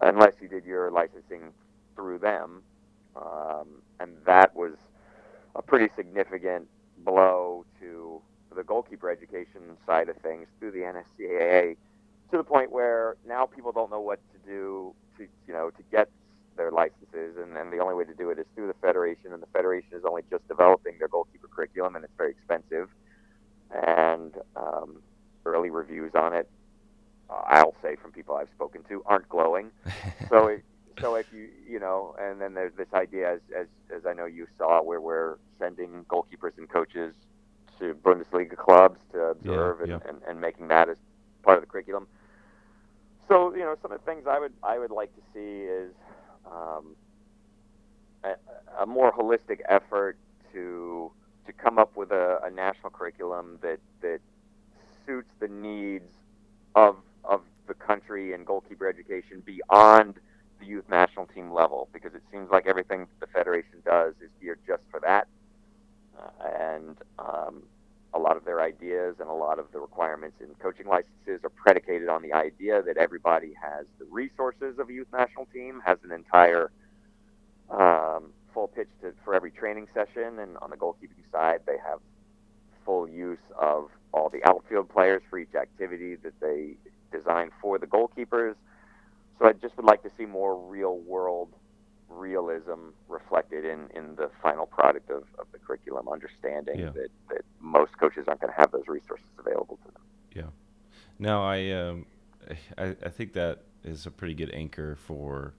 unless 0.00 0.32
you 0.40 0.48
did 0.48 0.64
your 0.64 0.90
licensing 0.90 1.52
through 1.94 2.18
them. 2.18 2.62
Um, 3.16 3.82
and 4.00 4.12
that 4.26 4.54
was 4.54 4.74
a 5.56 5.62
pretty 5.62 5.92
significant 5.96 6.68
blow 6.98 7.64
to 7.80 8.20
the 8.54 8.62
goalkeeper 8.62 9.10
education 9.10 9.76
side 9.86 10.08
of 10.08 10.16
things 10.18 10.46
through 10.58 10.72
the 10.72 10.78
NSCAA 10.78 11.76
to 12.30 12.36
the 12.36 12.44
point 12.44 12.70
where 12.70 13.16
now 13.26 13.46
people 13.46 13.72
don't 13.72 13.90
know 13.90 14.00
what 14.00 14.20
to 14.32 14.50
do 14.50 14.94
to 15.16 15.24
you 15.46 15.52
know 15.52 15.70
to 15.70 15.82
get 15.90 16.08
their 16.56 16.70
licenses. 16.70 17.36
And, 17.40 17.56
and 17.56 17.72
the 17.72 17.78
only 17.78 17.94
way 17.94 18.04
to 18.04 18.14
do 18.14 18.30
it 18.30 18.38
is 18.38 18.46
through 18.54 18.66
the 18.68 18.74
federation. 18.74 19.32
And 19.32 19.42
the 19.42 19.46
federation 19.52 19.94
is 19.94 20.04
only 20.04 20.22
just 20.30 20.46
developing 20.48 20.98
their 20.98 21.08
goalkeeper 21.08 21.48
curriculum 21.48 21.96
and 21.96 22.04
it's 22.04 22.14
very 22.16 22.30
expensive 22.32 22.88
and 23.70 24.34
um, 24.56 25.02
early 25.44 25.70
reviews 25.70 26.12
on 26.14 26.32
it 26.32 26.48
uh, 27.30 27.42
I'll 27.46 27.74
say 27.82 27.96
from 27.96 28.12
people 28.12 28.36
I've 28.36 28.50
spoken 28.54 28.82
to 28.88 29.02
aren't 29.06 29.28
glowing 29.28 29.70
so 30.28 30.46
it, 30.48 30.64
so 31.00 31.14
if 31.14 31.26
you 31.32 31.48
you 31.68 31.78
know 31.78 32.14
and 32.20 32.40
then 32.40 32.54
there's 32.54 32.74
this 32.76 32.92
idea 32.94 33.34
as, 33.34 33.40
as 33.56 33.66
as 33.94 34.06
I 34.06 34.12
know 34.12 34.26
you 34.26 34.46
saw 34.56 34.82
where 34.82 35.00
we're 35.00 35.36
sending 35.58 36.04
goalkeepers 36.08 36.56
and 36.58 36.68
coaches 36.68 37.14
to 37.78 37.94
Bundesliga 37.94 38.56
clubs 38.56 38.98
to 39.12 39.20
observe 39.20 39.80
Yeah, 39.80 39.94
and, 39.94 40.02
And, 40.08 40.22
and 40.26 40.40
making 40.40 40.68
that 40.68 40.88
as 40.88 40.96
part 41.42 41.58
of 41.58 41.62
the 41.62 41.70
curriculum. 41.70 42.06
So 43.28 43.54
you 43.54 43.60
know, 43.60 43.76
some 43.82 43.92
of 43.92 44.00
the 44.00 44.04
things 44.04 44.26
I 44.28 44.38
would 44.38 44.52
I 44.62 44.78
would 44.78 44.90
like 44.90 45.14
to 45.14 45.22
see 45.34 45.64
is 45.64 45.92
um, 46.46 46.96
a, 48.24 48.34
a 48.82 48.86
more 48.86 49.12
holistic 49.12 49.60
effort 49.68 50.16
to 50.52 51.10
to 51.48 51.52
come 51.54 51.78
up 51.78 51.96
with 51.96 52.12
a, 52.12 52.38
a 52.44 52.50
national 52.50 52.90
curriculum 52.90 53.58
that 53.62 53.80
that 54.02 54.20
suits 55.06 55.30
the 55.40 55.48
needs 55.48 56.12
of 56.76 56.96
of 57.24 57.40
the 57.66 57.74
country 57.74 58.32
and 58.32 58.46
goalkeeper 58.46 58.88
education 58.88 59.42
beyond 59.44 60.14
the 60.60 60.66
youth 60.66 60.88
national 60.88 61.26
team 61.26 61.52
level 61.52 61.88
because 61.92 62.14
it 62.14 62.22
seems 62.30 62.50
like 62.50 62.66
everything 62.66 63.06
the 63.20 63.26
federation 63.26 63.82
does 63.84 64.14
is 64.22 64.30
geared 64.40 64.58
just 64.66 64.82
for 64.90 65.00
that. 65.00 65.26
Uh, 66.18 66.48
and 66.60 66.96
um, 67.18 67.62
a 68.14 68.18
lot 68.18 68.36
of 68.36 68.44
their 68.44 68.60
ideas 68.60 69.16
and 69.20 69.28
a 69.28 69.32
lot 69.32 69.58
of 69.58 69.66
the 69.72 69.78
requirements 69.78 70.36
in 70.40 70.48
coaching 70.60 70.86
licenses 70.86 71.40
are 71.44 71.50
predicated 71.50 72.08
on 72.08 72.22
the 72.22 72.32
idea 72.32 72.82
that 72.82 72.96
everybody 72.96 73.54
has 73.60 73.86
the 73.98 74.04
resources 74.06 74.78
of 74.78 74.88
a 74.88 74.92
youth 74.92 75.06
national 75.12 75.46
team, 75.46 75.80
has 75.84 75.98
an 76.02 76.10
entire 76.12 76.70
um, 77.70 78.32
full 78.58 78.66
pitch 78.66 78.88
to, 79.00 79.12
for 79.24 79.34
every 79.34 79.52
training 79.52 79.86
session, 79.94 80.40
and 80.40 80.56
on 80.58 80.70
the 80.70 80.76
goalkeeping 80.76 81.22
side, 81.30 81.60
they 81.64 81.76
have 81.88 82.00
full 82.84 83.08
use 83.08 83.38
of 83.56 83.88
all 84.12 84.28
the 84.28 84.40
outfield 84.48 84.88
players 84.88 85.22
for 85.30 85.38
each 85.38 85.54
activity 85.54 86.16
that 86.16 86.32
they 86.40 86.74
design 87.16 87.52
for 87.60 87.78
the 87.78 87.86
goalkeepers. 87.86 88.56
So 89.38 89.46
I 89.46 89.52
just 89.52 89.76
would 89.76 89.86
like 89.86 90.02
to 90.02 90.10
see 90.18 90.26
more 90.26 90.56
real 90.58 90.98
world 90.98 91.50
realism 92.08 92.88
reflected 93.08 93.64
in, 93.64 93.90
in 93.94 94.16
the 94.16 94.28
final 94.42 94.66
product 94.66 95.08
of, 95.08 95.22
of 95.38 95.46
the 95.52 95.58
curriculum, 95.58 96.08
understanding 96.08 96.80
Yeah. 96.80 96.90
that, 96.90 97.10
that 97.28 97.42
most 97.60 97.96
coaches 97.96 98.24
aren't 98.26 98.40
going 98.40 98.52
to 98.52 98.58
have 98.58 98.72
those 98.72 98.88
resources 98.88 99.26
available 99.38 99.78
to 99.86 99.92
them. 99.92 100.02
Yeah. 100.34 100.50
Now, 101.20 101.44
I 101.44 101.70
um, 101.70 102.06
I, 102.76 102.96
I 103.04 103.08
think 103.10 103.34
that 103.34 103.60
is 103.84 104.04
a 104.04 104.10
pretty 104.10 104.34
good 104.34 104.50
anchor 104.52 104.96
for. 104.96 105.54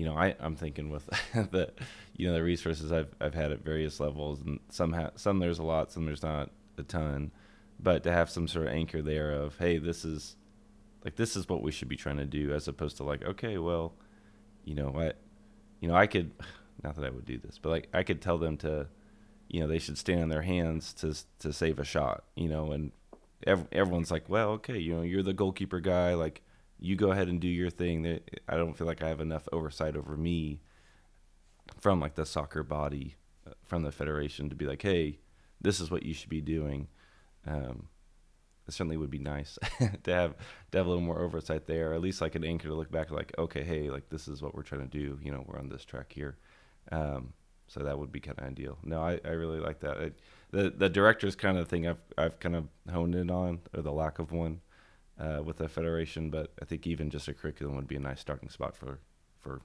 You 0.00 0.06
know, 0.06 0.16
I 0.16 0.34
I'm 0.40 0.56
thinking 0.56 0.88
with 0.88 1.04
the, 1.34 1.70
you 2.16 2.26
know, 2.26 2.32
the 2.32 2.42
resources 2.42 2.90
I've 2.90 3.14
I've 3.20 3.34
had 3.34 3.52
at 3.52 3.62
various 3.62 4.00
levels, 4.00 4.40
and 4.40 4.58
some 4.70 4.94
ha- 4.94 5.10
some 5.16 5.40
there's 5.40 5.58
a 5.58 5.62
lot, 5.62 5.92
some 5.92 6.06
there's 6.06 6.22
not 6.22 6.48
a 6.78 6.82
ton, 6.82 7.32
but 7.78 8.02
to 8.04 8.10
have 8.10 8.30
some 8.30 8.48
sort 8.48 8.66
of 8.66 8.72
anchor 8.72 9.02
there 9.02 9.30
of 9.30 9.58
hey, 9.58 9.76
this 9.76 10.06
is, 10.06 10.36
like 11.04 11.16
this 11.16 11.36
is 11.36 11.50
what 11.50 11.62
we 11.62 11.70
should 11.70 11.88
be 11.90 11.96
trying 11.96 12.16
to 12.16 12.24
do, 12.24 12.54
as 12.54 12.66
opposed 12.66 12.96
to 12.96 13.04
like 13.04 13.22
okay, 13.22 13.58
well, 13.58 13.92
you 14.64 14.74
know 14.74 14.88
what, 14.88 15.18
you 15.80 15.88
know 15.88 15.94
I 15.94 16.06
could, 16.06 16.30
not 16.82 16.96
that 16.96 17.04
I 17.04 17.10
would 17.10 17.26
do 17.26 17.36
this, 17.36 17.58
but 17.58 17.68
like 17.68 17.88
I 17.92 18.02
could 18.02 18.22
tell 18.22 18.38
them 18.38 18.56
to, 18.56 18.86
you 19.48 19.60
know, 19.60 19.66
they 19.66 19.78
should 19.78 19.98
stand 19.98 20.22
on 20.22 20.30
their 20.30 20.40
hands 20.40 20.94
to 20.94 21.14
to 21.40 21.52
save 21.52 21.78
a 21.78 21.84
shot, 21.84 22.24
you 22.36 22.48
know, 22.48 22.72
and 22.72 22.92
ev- 23.46 23.68
everyone's 23.70 24.10
like, 24.10 24.30
well, 24.30 24.52
okay, 24.52 24.78
you 24.78 24.94
know, 24.94 25.02
you're 25.02 25.22
the 25.22 25.34
goalkeeper 25.34 25.78
guy, 25.78 26.14
like 26.14 26.40
you 26.80 26.96
go 26.96 27.12
ahead 27.12 27.28
and 27.28 27.40
do 27.40 27.48
your 27.48 27.70
thing. 27.70 28.20
I 28.48 28.56
don't 28.56 28.76
feel 28.76 28.86
like 28.86 29.02
I 29.02 29.08
have 29.08 29.20
enough 29.20 29.48
oversight 29.52 29.96
over 29.96 30.16
me 30.16 30.60
from 31.78 32.00
like 32.00 32.14
the 32.14 32.26
soccer 32.26 32.62
body, 32.62 33.16
uh, 33.46 33.52
from 33.64 33.82
the 33.82 33.92
federation 33.92 34.48
to 34.48 34.56
be 34.56 34.66
like, 34.66 34.82
hey, 34.82 35.18
this 35.60 35.78
is 35.78 35.90
what 35.90 36.02
you 36.02 36.14
should 36.14 36.30
be 36.30 36.40
doing. 36.40 36.88
Um, 37.46 37.88
it 38.66 38.72
certainly 38.72 38.96
would 38.96 39.10
be 39.10 39.18
nice 39.18 39.58
to 40.04 40.12
have 40.12 40.34
to 40.70 40.78
have 40.78 40.86
a 40.86 40.88
little 40.88 41.04
more 41.04 41.20
oversight 41.20 41.66
there, 41.66 41.90
or 41.90 41.94
at 41.94 42.00
least 42.00 42.20
like 42.20 42.34
an 42.34 42.44
anchor 42.44 42.68
to 42.68 42.74
look 42.74 42.90
back 42.90 43.10
like, 43.10 43.32
okay, 43.38 43.62
hey, 43.62 43.90
like 43.90 44.08
this 44.08 44.26
is 44.26 44.42
what 44.42 44.54
we're 44.54 44.62
trying 44.62 44.88
to 44.88 44.98
do. 44.98 45.18
You 45.22 45.32
know, 45.32 45.44
we're 45.46 45.58
on 45.58 45.68
this 45.68 45.84
track 45.84 46.12
here. 46.12 46.38
Um, 46.90 47.34
so 47.66 47.80
that 47.80 47.98
would 47.98 48.10
be 48.10 48.20
kind 48.20 48.38
of 48.38 48.44
ideal. 48.46 48.78
No, 48.82 49.00
I, 49.00 49.20
I 49.24 49.30
really 49.30 49.60
like 49.60 49.80
that. 49.80 49.96
It, 49.98 50.18
the 50.50 50.70
the 50.70 50.88
director's 50.88 51.36
kind 51.36 51.58
of 51.58 51.68
thing 51.68 51.86
I've 51.86 52.00
I've 52.16 52.40
kind 52.40 52.56
of 52.56 52.68
honed 52.90 53.14
in 53.14 53.30
on, 53.30 53.60
or 53.74 53.82
the 53.82 53.92
lack 53.92 54.18
of 54.18 54.32
one, 54.32 54.60
uh, 55.20 55.42
with 55.42 55.58
the 55.58 55.68
federation. 55.68 56.30
But 56.30 56.52
I 56.60 56.64
think 56.64 56.86
even 56.86 57.10
just 57.10 57.28
a 57.28 57.34
curriculum 57.34 57.76
would 57.76 57.88
be 57.88 57.96
a 57.96 58.00
nice 58.00 58.20
starting 58.20 58.48
spot 58.48 58.74
for 58.76 59.00
for 59.38 59.62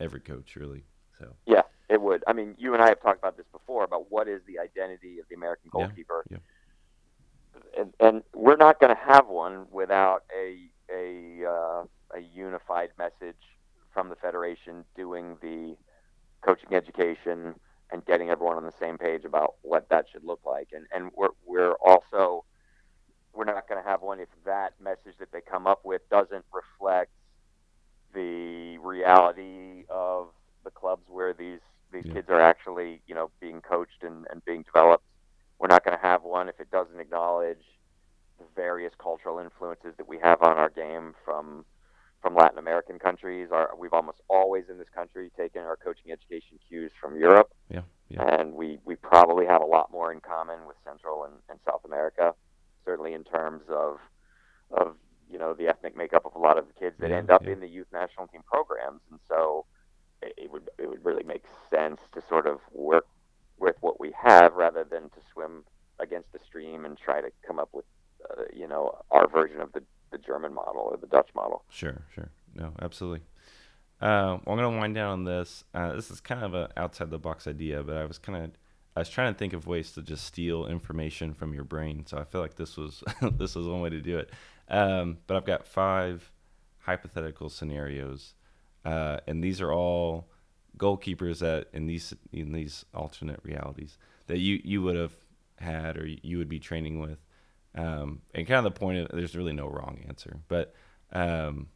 every 0.00 0.20
coach, 0.20 0.56
really. 0.56 0.84
So 1.18 1.34
Yeah, 1.46 1.62
it 1.88 2.00
would. 2.00 2.24
I 2.26 2.32
mean, 2.32 2.54
you 2.58 2.74
and 2.74 2.82
I 2.82 2.88
have 2.88 3.02
talked 3.02 3.18
about 3.18 3.36
this 3.36 3.46
before 3.52 3.84
about 3.84 4.10
what 4.10 4.28
is 4.28 4.40
the 4.46 4.58
identity 4.58 5.18
of 5.18 5.26
the 5.28 5.34
American 5.34 5.70
Yeah, 5.74 5.86
goalkeeper, 5.86 6.24
yeah. 6.30 6.38
and, 7.78 7.92
and 8.00 8.22
we're 8.34 8.56
not 8.56 8.80
going 8.80 8.94
to 8.94 9.02
have 9.02 9.26
one 9.28 9.66
without 9.70 10.24
a 10.36 10.70
a 10.90 11.44
uh, 11.48 11.84
a 12.16 12.20
unified 12.34 12.90
message 12.98 13.40
from 13.92 14.08
the 14.08 14.16
federation 14.16 14.84
doing 14.96 15.36
the 15.40 15.76
coaching 16.42 16.74
education 16.74 17.54
and 17.90 18.04
getting 18.06 18.30
everyone 18.30 18.56
on 18.56 18.64
the 18.64 18.72
same 18.72 18.98
page 18.98 19.24
about 19.24 19.54
what 19.62 19.88
that 19.88 20.06
should 20.10 20.24
look 20.24 20.40
like. 20.44 20.68
And 20.72 20.86
and 20.94 21.10
we're 21.14 21.28
we're 21.46 21.74
also 21.74 22.44
we're 23.34 23.44
not 23.44 23.68
going 23.68 23.82
to 23.82 23.88
have 23.88 24.02
one 24.02 24.20
if 24.20 24.28
that 24.44 24.74
message 24.82 25.16
that 25.18 25.32
they 25.32 25.40
come 25.40 25.66
up 25.66 25.80
with 25.84 26.02
doesn't 26.10 26.44
reflect 26.52 27.10
the 28.14 28.78
reality 28.78 29.84
of 29.88 30.28
the 30.64 30.70
clubs 30.70 31.02
where 31.08 31.32
these 31.32 31.60
these 31.92 32.04
Yeah. 32.06 32.14
kids 32.14 32.28
are 32.30 32.40
actually 32.40 33.00
you 33.06 33.14
know 33.14 33.30
being 33.40 33.60
coached 33.60 34.02
and, 34.02 34.26
and 34.30 34.44
being 34.44 34.62
developed. 34.62 35.04
We're 35.58 35.68
not 35.68 35.84
going 35.84 35.96
to 35.96 36.02
have 36.02 36.22
one 36.22 36.48
if 36.48 36.58
it 36.60 36.70
doesn't 36.70 36.98
acknowledge 36.98 37.64
the 38.38 38.44
various 38.56 38.92
cultural 38.98 39.38
influences 39.38 39.94
that 39.96 40.08
we 40.08 40.18
have 40.18 40.42
on 40.42 40.56
our 40.56 40.70
game 40.70 41.14
from 41.24 41.64
from 42.20 42.34
Latin 42.34 42.58
American 42.58 42.98
countries. 42.98 43.48
Our, 43.52 43.70
we've 43.78 43.92
almost 43.92 44.18
always 44.28 44.64
in 44.70 44.78
this 44.78 44.88
country 44.94 45.30
taken 45.36 45.62
our 45.62 45.76
coaching 45.76 46.10
education 46.10 46.58
cues 46.68 46.90
from 47.00 47.16
Europe, 47.16 47.52
yeah, 47.68 47.82
yeah, 48.08 48.22
and 48.40 48.54
we, 48.54 48.78
we 48.84 48.96
probably 48.96 49.44
have 49.44 49.60
a 49.60 49.66
lot 49.66 49.90
more 49.92 50.10
in 50.10 50.20
common 50.20 50.66
with 50.66 50.76
Central 50.84 51.24
and, 51.24 51.34
and 51.50 51.58
South 51.66 51.84
America. 51.84 52.32
Certainly 52.84 53.14
in 53.14 53.24
terms 53.24 53.62
of 53.68 53.98
of 54.70 54.96
you 55.30 55.38
know 55.38 55.54
the 55.54 55.68
ethnic 55.68 55.96
makeup 55.96 56.24
of 56.24 56.34
a 56.34 56.38
lot 56.38 56.58
of 56.58 56.66
the 56.66 56.72
kids 56.74 56.96
that 57.00 57.10
Yeah, 57.10 57.16
end 57.18 57.30
up 57.30 57.42
yeah. 57.44 57.52
in 57.52 57.60
the 57.60 57.68
youth 57.68 57.86
national 57.92 58.26
team 58.28 58.42
programs, 58.50 59.00
and 59.10 59.20
so 59.28 59.64
it, 60.22 60.50
would 60.50 60.70
it 60.78 60.88
would 60.88 61.04
really 61.04 61.24
make 61.24 61.44
sense 61.70 62.00
to 62.14 62.22
sort 62.28 62.46
of 62.46 62.60
work 62.72 63.06
with 63.58 63.76
what 63.80 64.00
we 64.00 64.12
have 64.20 64.54
rather 64.54 64.84
than 64.84 65.04
to 65.10 65.20
swim 65.32 65.64
against 66.00 66.32
the 66.32 66.38
stream 66.46 66.84
and 66.84 66.98
try 66.98 67.20
to 67.20 67.30
come 67.46 67.58
up 67.58 67.68
with 67.72 67.84
uh, 68.30 68.42
you 68.52 68.66
know 68.66 68.98
our 69.10 69.28
version 69.28 69.60
of 69.60 69.72
the 69.72 69.82
the 70.10 70.18
German 70.18 70.54
model 70.54 70.82
or 70.82 70.96
the 70.96 71.06
Dutch 71.06 71.30
model. 71.34 71.64
Sure, 71.70 72.02
sure. 72.14 72.30
No, 72.54 72.72
absolutely. 72.80 73.20
Uh, 74.00 74.38
well, 74.44 74.54
I'm 74.54 74.56
gonna 74.56 74.78
wind 74.78 74.94
down 74.94 75.10
on 75.10 75.24
this. 75.24 75.64
Uh, 75.74 75.92
this 75.94 76.10
is 76.10 76.20
kind 76.20 76.42
of 76.44 76.54
a 76.54 76.70
outside 76.76 77.10
the 77.10 77.18
box 77.18 77.46
idea, 77.46 77.82
but 77.82 77.96
I 77.96 78.04
was 78.04 78.18
kind 78.18 78.44
of 78.44 78.50
I 78.96 79.00
was 79.00 79.08
trying 79.08 79.32
to 79.32 79.38
think 79.38 79.52
of 79.52 79.66
ways 79.66 79.92
to 79.92 80.02
just 80.02 80.24
steal 80.24 80.66
information 80.66 81.34
from 81.34 81.52
your 81.52 81.64
brain. 81.64 82.06
So 82.06 82.16
I 82.16 82.24
feel 82.24 82.40
like 82.40 82.54
this 82.54 82.76
was 82.76 83.02
this 83.32 83.54
was 83.54 83.66
one 83.66 83.80
way 83.80 83.90
to 83.90 84.00
do 84.00 84.18
it. 84.18 84.30
Um, 84.68 85.18
but 85.26 85.36
I've 85.36 85.44
got 85.44 85.66
five 85.66 86.30
hypothetical 86.78 87.48
scenarios, 87.50 88.34
uh, 88.84 89.18
and 89.26 89.42
these 89.42 89.60
are 89.60 89.72
all 89.72 90.28
goalkeepers 90.76 91.38
that 91.38 91.68
in 91.72 91.86
these 91.86 92.14
in 92.32 92.52
these 92.52 92.84
alternate 92.94 93.40
realities 93.42 93.98
that 94.26 94.38
you 94.38 94.60
you 94.64 94.82
would 94.82 94.96
have 94.96 95.14
had 95.58 95.96
or 95.96 96.06
you 96.06 96.38
would 96.38 96.48
be 96.48 96.58
training 96.58 97.00
with. 97.00 97.18
Um, 97.76 98.22
and 98.34 98.46
kind 98.46 98.64
of 98.64 98.72
the 98.72 98.78
point 98.78 98.98
of 98.98 99.08
there's 99.16 99.34
really 99.34 99.52
no 99.52 99.66
wrong 99.66 100.04
answer, 100.06 100.38
but 100.46 100.74
um, 101.12 101.66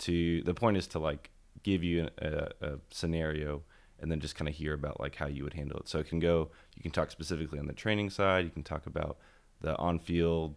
to 0.00 0.42
the 0.42 0.52
point 0.52 0.76
is 0.76 0.86
to 0.88 0.98
like 0.98 1.30
give 1.62 1.82
you 1.82 2.08
a, 2.18 2.50
a 2.60 2.72
scenario 2.90 3.62
and 4.00 4.10
then 4.10 4.20
just 4.20 4.36
kind 4.36 4.48
of 4.48 4.54
hear 4.54 4.74
about 4.74 5.00
like 5.00 5.16
how 5.16 5.26
you 5.26 5.44
would 5.44 5.54
handle 5.54 5.78
it. 5.78 5.88
So 5.88 5.98
it 5.98 6.08
can 6.08 6.20
go. 6.20 6.50
You 6.74 6.82
can 6.82 6.90
talk 6.90 7.10
specifically 7.10 7.58
on 7.58 7.66
the 7.66 7.72
training 7.72 8.10
side. 8.10 8.44
You 8.44 8.50
can 8.50 8.62
talk 8.62 8.86
about 8.86 9.18
the 9.60 9.76
on-field 9.76 10.54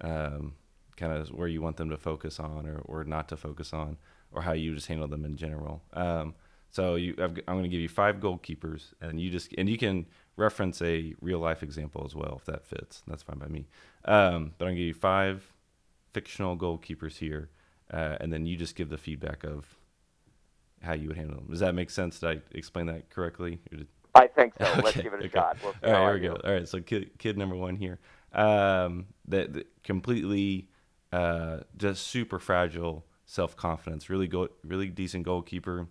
um, 0.00 0.54
kind 0.96 1.12
of 1.12 1.28
where 1.28 1.48
you 1.48 1.60
want 1.62 1.76
them 1.76 1.90
to 1.90 1.96
focus 1.96 2.40
on 2.40 2.66
or, 2.66 2.78
or 2.84 3.04
not 3.04 3.28
to 3.28 3.36
focus 3.36 3.72
on, 3.72 3.98
or 4.32 4.42
how 4.42 4.52
you 4.52 4.74
just 4.74 4.86
handle 4.86 5.08
them 5.08 5.24
in 5.24 5.36
general. 5.36 5.82
Um, 5.92 6.34
so 6.70 6.96
you, 6.96 7.14
I've, 7.18 7.38
I'm 7.48 7.54
going 7.54 7.62
to 7.62 7.68
give 7.68 7.80
you 7.80 7.88
five 7.88 8.16
goalkeepers, 8.16 8.92
and 9.00 9.20
you 9.20 9.30
just 9.30 9.52
and 9.56 9.68
you 9.68 9.78
can 9.78 10.06
reference 10.36 10.82
a 10.82 11.14
real 11.20 11.38
life 11.38 11.62
example 11.62 12.02
as 12.04 12.14
well 12.14 12.36
if 12.38 12.44
that 12.46 12.66
fits. 12.66 13.02
That's 13.06 13.22
fine 13.22 13.38
by 13.38 13.46
me. 13.46 13.66
Um, 14.04 14.52
but 14.58 14.66
I'm 14.66 14.70
going 14.70 14.76
to 14.76 14.80
give 14.80 14.88
you 14.88 14.94
five 14.94 15.52
fictional 16.12 16.56
goalkeepers 16.56 17.18
here, 17.18 17.50
uh, 17.92 18.16
and 18.20 18.32
then 18.32 18.46
you 18.46 18.56
just 18.56 18.74
give 18.74 18.90
the 18.90 18.98
feedback 18.98 19.44
of 19.44 19.76
how 20.86 20.94
you 20.94 21.08
would 21.08 21.16
handle 21.16 21.36
them. 21.36 21.48
Does 21.50 21.60
that 21.60 21.74
make 21.74 21.90
sense? 21.90 22.20
Did 22.20 22.28
I 22.30 22.40
explain 22.52 22.86
that 22.86 23.10
correctly? 23.10 23.60
Did- 23.70 23.88
I 24.14 24.26
think 24.28 24.54
so. 24.58 24.64
Let's 24.84 24.96
give 24.96 25.12
it 25.12 25.20
a 25.20 25.24
okay. 25.26 25.28
shot. 25.28 25.58
We'll 25.62 25.74
All 25.84 25.92
right, 25.92 26.04
here 26.04 26.14
we 26.14 26.20
go. 26.20 26.40
All 26.42 26.52
right, 26.54 26.66
so 26.66 26.80
kid, 26.80 27.10
kid 27.18 27.36
number 27.36 27.54
one 27.54 27.76
here, 27.76 27.98
um, 28.32 29.06
that 29.28 29.52
that 29.52 29.66
completely 29.84 30.68
uh, 31.12 31.58
just 31.76 32.06
super 32.06 32.38
fragile 32.38 33.04
self 33.26 33.56
confidence. 33.56 34.08
Really 34.08 34.26
go, 34.26 34.48
really 34.64 34.88
decent 34.88 35.24
goalkeeper. 35.24 35.86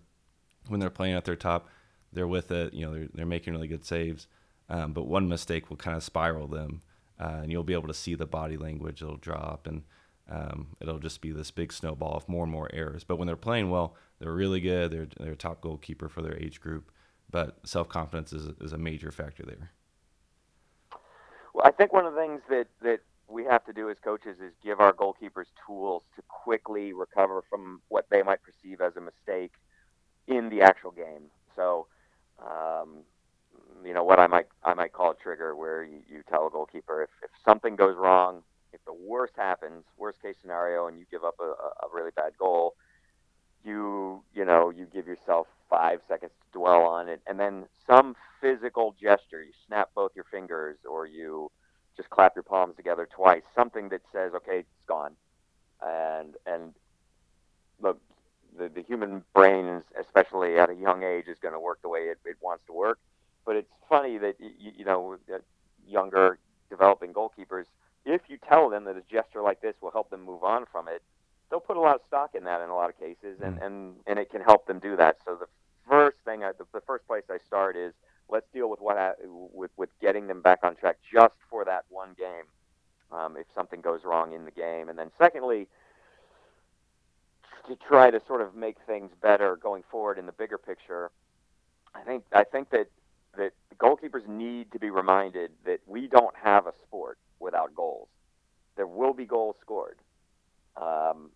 When 0.67 0.79
they're 0.79 0.89
playing 0.89 1.13
at 1.13 1.25
their 1.25 1.35
top, 1.35 1.69
they're 2.11 2.27
with 2.27 2.49
it. 2.49 2.73
You 2.73 2.87
know, 2.87 2.93
they're 2.93 3.09
they're 3.13 3.25
making 3.25 3.53
really 3.53 3.67
good 3.67 3.85
saves. 3.85 4.27
Um, 4.69 4.93
but 4.93 5.03
one 5.05 5.29
mistake 5.29 5.69
will 5.69 5.77
kind 5.77 5.95
of 5.95 6.03
spiral 6.03 6.47
them, 6.47 6.81
uh, 7.19 7.41
and 7.43 7.51
you'll 7.51 7.63
be 7.63 7.73
able 7.73 7.87
to 7.87 7.93
see 7.93 8.15
the 8.15 8.25
body 8.25 8.57
language. 8.57 9.03
It'll 9.03 9.17
drop, 9.17 9.67
and 9.67 9.83
um, 10.29 10.69
it'll 10.81 10.97
just 10.97 11.21
be 11.21 11.31
this 11.31 11.51
big 11.51 11.71
snowball 11.71 12.17
of 12.17 12.27
more 12.27 12.43
and 12.43 12.51
more 12.51 12.69
errors. 12.73 13.03
But 13.03 13.17
when 13.17 13.27
they're 13.27 13.35
playing 13.35 13.69
well, 13.69 13.95
they're 14.19 14.31
really 14.31 14.61
good. 14.61 14.91
They're 14.91 15.07
they're 15.19 15.33
a 15.33 15.37
top 15.37 15.61
goalkeeper 15.61 16.09
for 16.09 16.21
their 16.21 16.37
age 16.37 16.59
group. 16.59 16.91
But 17.29 17.67
self 17.67 17.89
confidence 17.89 18.33
is 18.33 18.47
is 18.61 18.73
a 18.73 18.77
major 18.77 19.11
factor 19.11 19.43
there. 19.43 19.71
Well, 21.53 21.65
I 21.65 21.71
think 21.71 21.93
one 21.93 22.05
of 22.05 22.13
the 22.13 22.19
things 22.19 22.41
that 22.49 22.67
that 22.81 22.99
we 23.27 23.43
have 23.45 23.65
to 23.65 23.73
do 23.73 23.89
as 23.89 23.97
coaches 24.03 24.37
is 24.39 24.53
give 24.63 24.79
our 24.79 24.93
goalkeepers 24.93 25.47
tools 25.65 26.03
to 26.15 26.21
quickly 26.27 26.93
recover 26.93 27.41
from 27.49 27.81
what 27.89 28.05
they 28.09 28.21
might 28.21 28.39
perceive 28.43 28.81
as 28.81 28.95
a 28.95 29.01
mistake 29.01 29.53
in 30.27 30.49
the 30.49 30.61
actual 30.61 30.91
game. 30.91 31.23
So, 31.55 31.87
um, 32.39 32.99
you 33.83 33.93
know, 33.93 34.03
what 34.03 34.19
I 34.19 34.27
might 34.27 34.47
I 34.63 34.73
might 34.73 34.93
call 34.93 35.11
a 35.11 35.15
trigger, 35.15 35.55
where 35.55 35.83
you, 35.83 35.99
you 36.07 36.23
tell 36.29 36.47
a 36.47 36.49
goalkeeper 36.49 37.03
if, 37.03 37.09
if 37.23 37.31
something 37.43 37.75
goes 37.75 37.95
wrong, 37.97 38.43
if 38.73 38.83
the 38.85 38.93
worst 38.93 39.33
happens, 39.35 39.83
worst 39.97 40.21
case 40.21 40.35
scenario, 40.41 40.87
and 40.87 40.99
you 40.99 41.05
give 41.09 41.23
up 41.23 41.35
a, 41.39 41.43
a 41.43 41.87
really 41.93 42.11
bad 42.15 42.37
goal, 42.37 42.75
you 43.65 44.21
you 44.33 44.45
know 44.45 44.69
you 44.69 44.85
give 44.93 45.07
yourself 45.07 45.47
five 45.69 45.99
seconds 46.07 46.31
to 46.41 46.59
dwell 46.59 46.83
on 46.83 47.09
it, 47.09 47.21
and 47.27 47.39
then 47.39 47.65
some 47.87 48.15
physical 48.41 48.95
gesture, 49.01 49.41
you 49.43 49.51
snap 49.67 49.89
both 49.95 50.11
your 50.15 50.25
fingers, 50.31 50.77
or 50.89 51.05
you 51.07 51.51
just 51.97 52.09
clap 52.09 52.35
your 52.35 52.43
palms 52.43 52.75
together 52.75 53.07
twice, 53.13 53.41
something 53.55 53.89
that 53.89 54.01
says, 54.11 54.33
okay, 54.35 54.59
it's 54.59 54.85
gone, 54.87 55.13
and 55.85 56.35
and 56.45 56.73
look, 57.81 57.99
the, 58.57 58.69
the 58.69 58.83
human 58.83 59.23
brain, 59.33 59.81
especially 59.99 60.57
at 60.57 60.69
a 60.69 60.75
young 60.75 61.03
age, 61.03 61.25
is 61.27 61.37
going 61.41 61.53
to 61.53 61.59
work 61.59 61.81
the 61.81 61.89
way 61.89 62.01
it, 62.01 62.19
it 62.25 62.37
wants 62.41 62.63
to 62.67 62.73
work. 62.73 62.99
But 63.45 63.55
it's 63.55 63.71
funny 63.89 64.17
that 64.19 64.35
you, 64.39 64.71
you 64.77 64.85
know 64.85 65.17
younger 65.87 66.39
developing 66.69 67.13
goalkeepers, 67.13 67.65
if 68.05 68.21
you 68.27 68.37
tell 68.47 68.69
them 68.69 68.85
that 68.85 68.97
a 68.97 69.01
gesture 69.11 69.41
like 69.41 69.61
this 69.61 69.75
will 69.81 69.91
help 69.91 70.09
them 70.09 70.23
move 70.23 70.43
on 70.43 70.65
from 70.71 70.87
it, 70.87 71.01
they'll 71.55 71.61
put 71.61 71.77
a 71.77 71.79
lot 71.79 71.95
of 71.95 72.01
stock 72.05 72.35
in 72.35 72.43
that 72.43 72.61
in 72.61 72.69
a 72.69 72.75
lot 72.75 72.89
of 72.89 72.99
cases, 72.99 73.39
and 73.41 73.57
Mm. 73.57 73.65
and 73.65 73.95
and 74.07 74.19
it 74.19 74.29
can 74.29 74.41
help 74.41 74.65
them 74.67 74.79
do 74.79 74.97
that. 74.97 75.19
So 75.23 75.35
the 75.35 75.47
first 75.87 76.17
thing, 76.25 76.43
I, 76.43 76.51
the, 76.51 76.65
the 76.73 76.81
first 76.81 77.07
place 77.07 77.23
I 77.29 77.37
start 77.37 77.77
is 77.77 77.93
let's 78.27 78.47
deal 78.51 78.69
with 78.69 78.81
what 78.81 78.97
ha- 78.97 79.15
with 79.23 79.71
with 79.77 79.89
getting 80.01 80.27
them 80.27 80.41
back 80.41 80.59
on 80.63 80.75
track 80.75 80.97
just 81.09 81.35
for 81.49 81.63
that 81.63 81.85
one 81.89 82.13
game. 82.17 82.43
Um, 83.11 83.37
if 83.37 83.47
something 83.55 83.79
goes 83.79 84.03
wrong 84.03 84.33
in 84.33 84.43
the 84.43 84.51
game, 84.51 84.89
and 84.89 84.99
then 84.99 85.11
secondly, 85.17 85.69
to 87.67 87.77
try 87.77 88.11
to 88.11 88.19
sort 88.27 88.41
of 88.41 88.53
make 88.53 88.77
things 88.85 89.11
better 89.21 89.55
going 89.55 89.83
forward 89.89 90.17
in 90.19 90.25
the 90.25 90.33
bigger 90.33 90.57
picture. 90.57 91.09
I 91.93 92.01
think 92.01 92.25
I 92.33 92.43
think 92.43 92.69
that 92.71 92.87
that 93.37 93.53
goalkeepers 93.77 94.27
need 94.27 94.73
to 94.73 94.79
be 94.79 94.89
reminded 94.89 95.51
that 95.63 95.79
we 95.87 96.07
don't 96.07 96.35
have 96.35 96.67
a 96.67 96.73
sport 96.85 97.17
without 97.39 97.73
goals. 97.73 98.09
There 98.75 98.87
will 98.87 99.13
be 99.13 99.25
goals 99.25 99.55
scored, 99.61 99.99
um, 100.75 101.31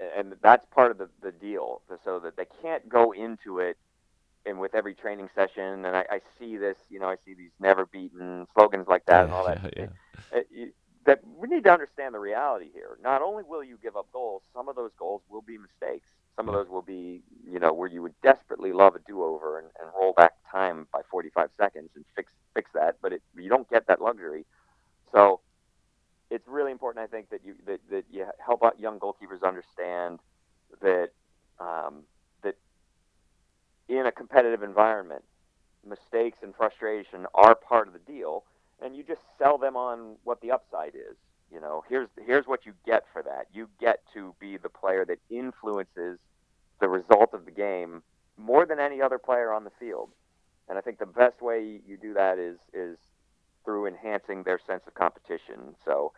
and 0.00 0.34
that's 0.42 0.66
part 0.74 0.90
of 0.90 0.98
the, 0.98 1.08
the 1.22 1.32
deal. 1.32 1.82
So 2.04 2.20
that 2.20 2.36
they 2.36 2.46
can't 2.62 2.88
go 2.88 3.12
into 3.12 3.58
it 3.60 3.76
and 4.46 4.58
with 4.60 4.74
every 4.74 4.94
training 4.94 5.28
session. 5.34 5.84
And 5.84 5.96
I, 5.96 6.04
I 6.10 6.20
see 6.38 6.56
this, 6.56 6.76
you 6.90 7.00
know, 7.00 7.08
I 7.08 7.16
see 7.24 7.34
these 7.34 7.52
never 7.60 7.86
beaten 7.86 8.46
slogans 8.54 8.88
like 8.88 9.06
that 9.06 9.24
and 9.24 9.32
all 9.32 9.46
that. 9.46 9.58
yeah, 9.76 9.86
Uh, 10.34 10.40
you- 10.50 10.72
that 11.06 11.20
we 11.24 11.48
need 11.48 11.64
to 11.64 11.72
understand 11.72 12.14
the 12.14 12.18
reality 12.18 12.70
here. 12.72 12.98
Not 13.02 13.22
only 13.22 13.42
will 13.46 13.64
you 13.64 13.78
give 13.82 13.96
up 13.96 14.06
goals, 14.12 14.42
some 14.54 14.68
of 14.68 14.76
those 14.76 14.92
goals 14.98 15.22
will 15.30 15.42
be 15.42 15.58
mistakes. 15.58 16.06
Some 16.36 16.48
of 16.48 16.54
those 16.54 16.68
will 16.68 16.82
be, 16.82 17.22
you 17.46 17.58
know, 17.60 17.72
where 17.74 17.88
you 17.88 18.02
would 18.02 18.14
desperately 18.22 18.72
love 18.72 18.96
a 18.96 19.00
do-over 19.06 19.58
and, 19.58 19.68
and 19.80 19.90
roll 19.94 20.14
back 20.14 20.32
time 20.50 20.86
by 20.92 21.02
45 21.10 21.50
seconds 21.60 21.90
and 21.96 22.04
fix 22.16 22.32
fix 22.54 22.70
that, 22.74 22.96
but 23.02 23.12
it, 23.12 23.22
you 23.36 23.48
don't 23.50 23.68
get 23.70 23.86
that 23.88 24.00
luxury. 24.00 24.46
So 25.12 25.40
it's 26.30 26.46
really 26.48 26.72
important, 26.72 27.04
I 27.04 27.06
think, 27.06 27.30
that 27.30 27.40
you 27.44 27.54
that, 27.66 27.80
that 27.90 28.04
you 28.10 28.26
help 28.44 28.64
out 28.64 28.80
young 28.80 28.98
goalkeepers 28.98 29.42
understand 29.46 30.20
that 30.80 31.10
um, 31.60 32.02
that 32.42 32.56
in 33.88 34.06
a 34.06 34.12
competitive 34.12 34.62
environment, 34.62 35.22
mistakes 35.86 36.38
and 36.42 36.54
frustration 36.54 37.26
are 37.34 37.54
part 37.54 37.86
of 37.86 37.92
the 37.92 38.00
deal 38.00 38.44
and 38.82 38.96
you 38.96 39.02
just 39.02 39.20
sell 39.38 39.58
them 39.58 39.76
on 39.76 40.16
what 40.24 40.40
the 40.40 40.50
upside 40.50 40.94
is. 40.94 41.16
You 41.52 41.60
know, 41.60 41.84
here's 41.88 42.08
here's 42.24 42.46
what 42.46 42.66
you 42.66 42.72
get 42.84 43.04
for 43.12 43.22
that. 43.22 43.46
You 43.52 43.68
get 43.80 44.00
to 44.14 44.34
be 44.40 44.56
the 44.56 44.68
player 44.68 45.04
that 45.04 45.18
influences 45.30 46.18
the 46.80 46.88
result 46.88 47.32
of 47.32 47.44
the 47.44 47.50
game 47.50 48.02
more 48.36 48.66
than 48.66 48.80
any 48.80 49.00
other 49.00 49.18
player 49.18 49.52
on 49.52 49.64
the 49.64 49.70
field. 49.78 50.10
And 50.68 50.78
I 50.78 50.80
think 50.80 50.98
the 50.98 51.06
best 51.06 51.40
way 51.40 51.80
you 51.86 51.96
do 51.96 52.14
that 52.14 52.38
is 52.38 52.58
is 52.72 52.98
through 53.64 53.86
enhancing 53.86 54.42
their 54.42 54.60
sense 54.66 54.82
of 54.86 54.94
competition. 54.94 55.74
So 55.84 56.12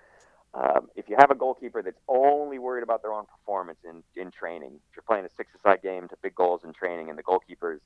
um, 0.54 0.88
if 0.96 1.08
you 1.08 1.16
have 1.18 1.30
a 1.30 1.34
goalkeeper 1.34 1.82
that's 1.82 2.00
only 2.08 2.58
worried 2.58 2.82
about 2.82 3.02
their 3.02 3.12
own 3.12 3.26
performance 3.26 3.78
in, 3.84 4.02
in 4.20 4.30
training, 4.30 4.80
if 4.90 4.96
you're 4.96 5.02
playing 5.06 5.26
a 5.26 5.30
six-a-side 5.36 5.82
game 5.82 6.08
to 6.08 6.16
big 6.22 6.34
goals 6.34 6.62
in 6.64 6.72
training, 6.72 7.10
and 7.10 7.18
the 7.18 7.22
goalkeeper's 7.22 7.80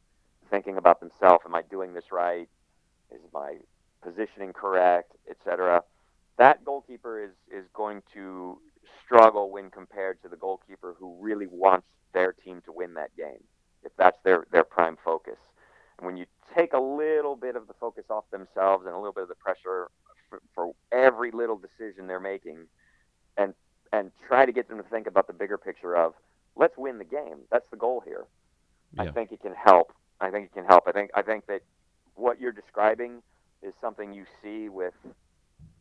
thinking 0.51 0.77
about 0.77 1.01
themselves, 1.01 1.43
am 1.45 1.55
I 1.55 1.63
doing 1.63 1.95
this 1.95 2.13
right? 2.13 2.49
Is 3.13 3.21
my 3.35 3.57
positioning 4.03 4.53
correct, 4.53 5.13
etc. 5.29 5.83
That 6.39 6.65
goalkeeper 6.65 7.23
is 7.23 7.33
is 7.53 7.65
going 7.75 8.03
to 8.15 8.59
struggle 9.05 9.51
when 9.51 9.71
compared 9.71 10.23
to 10.23 10.29
the 10.29 10.37
goalkeeper 10.37 10.95
who 10.99 11.17
really 11.21 11.47
wants 11.47 11.87
their 12.13 12.33
team 12.33 12.63
to 12.65 12.73
win 12.73 12.95
that 12.95 13.15
game, 13.17 13.43
if 13.85 13.93
that's 13.99 14.19
their 14.25 14.47
their 14.53 14.65
prime 14.65 14.97
focus. 15.05 15.39
And 16.01 16.07
when 16.07 16.17
you 16.17 16.27
take 16.57 16.73
a 16.73 16.81
little 16.81 17.37
bit 17.37 17.57
of 17.57 17.69
the 17.69 17.75
focus 17.75 18.05
off 18.11 18.25
themselves 18.31 18.87
and 18.87 18.95
a 18.95 18.99
little 18.99 19.13
bit 19.13 19.23
of 19.25 19.29
the 19.29 19.35
pressure 19.35 19.89
for, 20.29 20.41
for 20.55 20.73
every 20.91 21.31
little 21.31 21.59
decision 21.59 22.07
they're 22.07 22.19
making, 22.19 22.67
and 23.37 23.55
and 23.93 24.11
try 24.27 24.47
to 24.47 24.53
get 24.53 24.69
them 24.69 24.79
to 24.79 24.85
think 24.85 25.07
about 25.07 25.27
the 25.27 25.33
bigger 25.33 25.59
picture 25.59 25.97
of 25.97 26.15
let's 26.57 26.77
win 26.77 26.99
the 26.99 27.05
game. 27.05 27.41
That's 27.51 27.69
the 27.71 27.77
goal 27.77 28.03
here. 28.05 28.25
I 28.99 29.11
think 29.13 29.31
it 29.31 29.41
can 29.41 29.55
help. 29.55 29.93
I 30.21 30.31
think 30.31 30.47
it 30.47 30.55
can 30.55 30.65
help. 30.65 30.85
I 30.87 30.93
think 30.93 31.11
I 31.15 31.23
think 31.23 31.47
that 31.47 31.63
what 32.15 32.41
you're 32.41 32.53
describing 32.53 33.23
is 33.63 33.75
something 33.81 34.13
you 34.13 34.25
see 34.43 34.69
with 34.69 34.95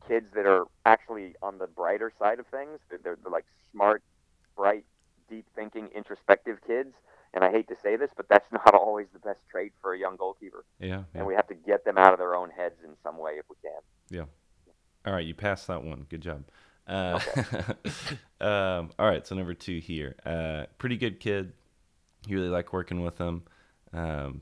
kids 0.08 0.28
that 0.36 0.46
are 0.46 0.66
actually 0.86 1.36
on 1.42 1.58
the 1.58 1.68
brighter 1.68 2.12
side 2.20 2.40
of 2.40 2.48
things. 2.48 2.80
They're, 2.90 3.00
they're, 3.04 3.18
they're 3.22 3.32
like 3.32 3.46
smart, 3.72 4.04
bright, 4.56 4.86
deep 5.30 5.46
thinking, 5.56 5.90
introspective 5.96 6.58
kids. 6.66 6.94
And 7.34 7.44
I 7.44 7.52
hate 7.52 7.68
to 7.68 7.76
say 7.82 7.96
this, 7.96 8.10
but 8.16 8.28
that's 8.30 8.50
not 8.52 8.74
always 8.74 9.08
the 9.14 9.20
best 9.20 9.42
trade 9.50 9.72
for 9.82 9.94
a 9.94 10.00
young 10.00 10.16
goalkeeper. 10.16 10.66
yeah, 10.80 10.88
yeah. 10.88 11.04
And 11.14 11.26
we 11.28 11.36
have 11.36 11.48
to 11.48 11.56
get 11.56 11.86
them 11.86 11.98
out 11.98 12.14
of 12.14 12.20
their 12.20 12.36
own 12.36 12.50
heads 12.50 12.76
in 12.84 12.92
some 13.04 13.18
way 13.18 13.34
if 13.34 13.46
we 13.50 13.56
can. 13.62 13.82
Yeah. 14.10 14.26
All 15.06 15.14
right, 15.14 15.26
you 15.26 15.34
passed 15.34 15.68
that 15.68 15.84
one. 15.84 16.06
Good 16.10 16.22
job. 16.22 16.44
Uh, 16.88 17.20
um, 18.42 18.90
all 18.98 19.08
right, 19.08 19.26
so 19.26 19.36
number 19.36 19.54
two 19.54 19.80
here. 19.80 20.16
Uh, 20.26 20.66
pretty 20.78 20.98
good 20.98 21.20
kid. 21.20 21.54
You 22.28 22.38
really 22.38 22.50
like 22.50 22.74
working 22.74 23.02
with 23.02 23.18
them. 23.18 23.44
Um, 23.94 24.42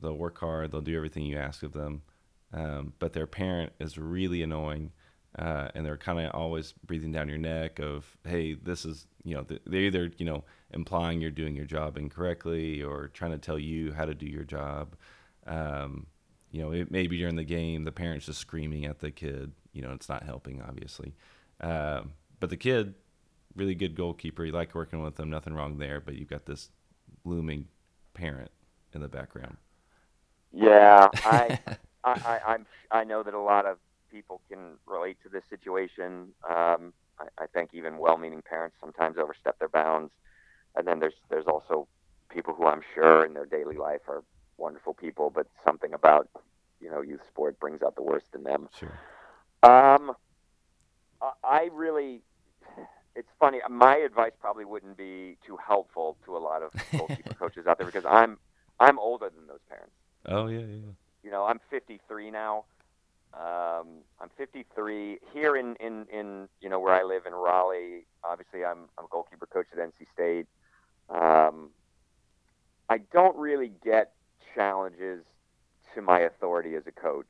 they'll 0.00 0.16
work 0.16 0.38
hard. 0.38 0.72
They'll 0.72 0.80
do 0.80 0.96
everything 0.96 1.24
you 1.24 1.38
ask 1.38 1.62
of 1.62 1.72
them. 1.72 2.02
Um, 2.52 2.92
but 2.98 3.12
their 3.12 3.26
parent 3.26 3.72
is 3.78 3.96
really 3.96 4.42
annoying, 4.42 4.92
uh, 5.38 5.68
and 5.74 5.84
they're 5.84 5.96
kind 5.96 6.20
of 6.20 6.34
always 6.34 6.72
breathing 6.86 7.12
down 7.12 7.28
your 7.28 7.38
neck. 7.38 7.78
Of 7.78 8.04
hey, 8.26 8.54
this 8.54 8.84
is 8.84 9.06
you 9.24 9.34
know 9.34 9.46
they're 9.66 9.80
either 9.80 10.10
you 10.18 10.26
know 10.26 10.44
implying 10.70 11.20
you're 11.20 11.30
doing 11.30 11.54
your 11.54 11.64
job 11.64 11.96
incorrectly 11.96 12.82
or 12.82 13.08
trying 13.08 13.32
to 13.32 13.38
tell 13.38 13.58
you 13.58 13.92
how 13.92 14.04
to 14.04 14.14
do 14.14 14.26
your 14.26 14.44
job. 14.44 14.96
Um, 15.46 16.06
you 16.50 16.62
know, 16.62 16.72
it, 16.72 16.90
maybe 16.90 17.16
during 17.16 17.36
the 17.36 17.44
game, 17.44 17.84
the 17.84 17.92
parent's 17.92 18.26
just 18.26 18.38
screaming 18.38 18.84
at 18.84 18.98
the 18.98 19.10
kid. 19.10 19.52
You 19.72 19.82
know, 19.82 19.92
it's 19.92 20.08
not 20.08 20.22
helping, 20.22 20.60
obviously. 20.60 21.14
Um, 21.60 22.12
but 22.40 22.50
the 22.50 22.56
kid, 22.56 22.94
really 23.56 23.74
good 23.74 23.94
goalkeeper. 23.94 24.44
You 24.44 24.52
like 24.52 24.74
working 24.74 25.02
with 25.02 25.16
them, 25.16 25.30
nothing 25.30 25.54
wrong 25.54 25.78
there. 25.78 26.00
But 26.00 26.14
you've 26.16 26.28
got 26.28 26.44
this 26.44 26.70
looming 27.24 27.68
parent 28.12 28.50
in 28.92 29.00
the 29.00 29.08
background. 29.08 29.56
Yeah, 30.52 31.08
I, 31.14 31.58
I, 32.04 32.10
I, 32.12 32.40
I'm, 32.46 32.66
I 32.90 33.04
know 33.04 33.22
that 33.22 33.32
a 33.32 33.40
lot 33.40 33.64
of 33.64 33.78
people 34.12 34.40
can 34.50 34.76
relate 34.86 35.16
to 35.22 35.28
this 35.28 35.42
situation. 35.48 36.28
Um, 36.48 36.92
I, 37.18 37.26
I 37.38 37.46
think 37.52 37.70
even 37.72 37.98
well-meaning 37.98 38.42
parents 38.48 38.76
sometimes 38.80 39.16
overstep 39.18 39.58
their 39.58 39.68
bounds, 39.68 40.12
and 40.76 40.86
then 40.86 41.00
there's 41.00 41.14
there's 41.30 41.46
also 41.46 41.88
people 42.30 42.54
who 42.54 42.66
I'm 42.66 42.82
sure 42.94 43.24
in 43.24 43.34
their 43.34 43.46
daily 43.46 43.76
life 43.76 44.02
are 44.08 44.22
wonderful 44.58 44.94
people, 44.94 45.30
but 45.30 45.46
something 45.64 45.92
about 45.94 46.28
you 46.80 46.90
know 46.90 47.00
youth 47.00 47.20
sport 47.28 47.58
brings 47.58 47.82
out 47.82 47.96
the 47.96 48.02
worst 48.02 48.26
in 48.34 48.42
them. 48.44 48.68
Sure. 48.78 48.98
Um, 49.62 50.12
I- 51.20 51.32
I 51.44 51.68
really, 51.72 52.22
it's 53.14 53.28
funny. 53.38 53.60
My 53.70 53.96
advice 53.96 54.32
probably 54.40 54.64
wouldn't 54.64 54.96
be 54.96 55.38
too 55.46 55.56
helpful 55.56 56.16
to 56.24 56.36
a 56.36 56.38
lot 56.38 56.62
of 56.62 56.72
goalkeeper 56.96 57.34
coaches 57.38 57.66
out 57.66 57.78
there 57.78 57.86
because 57.86 58.04
I'm 58.08 58.38
I'm 58.80 58.98
older 58.98 59.30
than 59.34 59.46
those 59.46 59.62
parents. 59.68 59.94
Oh 60.26 60.46
yeah. 60.48 60.60
yeah. 60.60 60.92
You 61.22 61.30
know, 61.30 61.44
I'm 61.44 61.60
53 61.70 62.32
now. 62.32 62.64
Um, 63.34 64.02
I'm 64.20 64.28
53 64.36 65.18
here 65.32 65.56
in, 65.56 65.74
in, 65.76 66.06
in 66.12 66.48
you 66.60 66.68
know 66.68 66.78
where 66.78 66.94
I 66.94 67.02
live 67.02 67.24
in 67.26 67.32
Raleigh. 67.32 68.06
Obviously, 68.24 68.64
I'm 68.64 68.88
I'm 68.98 69.06
a 69.06 69.08
goalkeeper 69.10 69.46
coach 69.46 69.66
at 69.72 69.78
NC 69.78 70.06
State. 70.12 70.46
Um, 71.08 71.70
I 72.88 72.98
don't 73.12 73.36
really 73.36 73.72
get 73.82 74.12
challenges 74.54 75.24
to 75.94 76.02
my 76.02 76.20
authority 76.20 76.74
as 76.74 76.82
a 76.86 76.92
coach. 76.92 77.26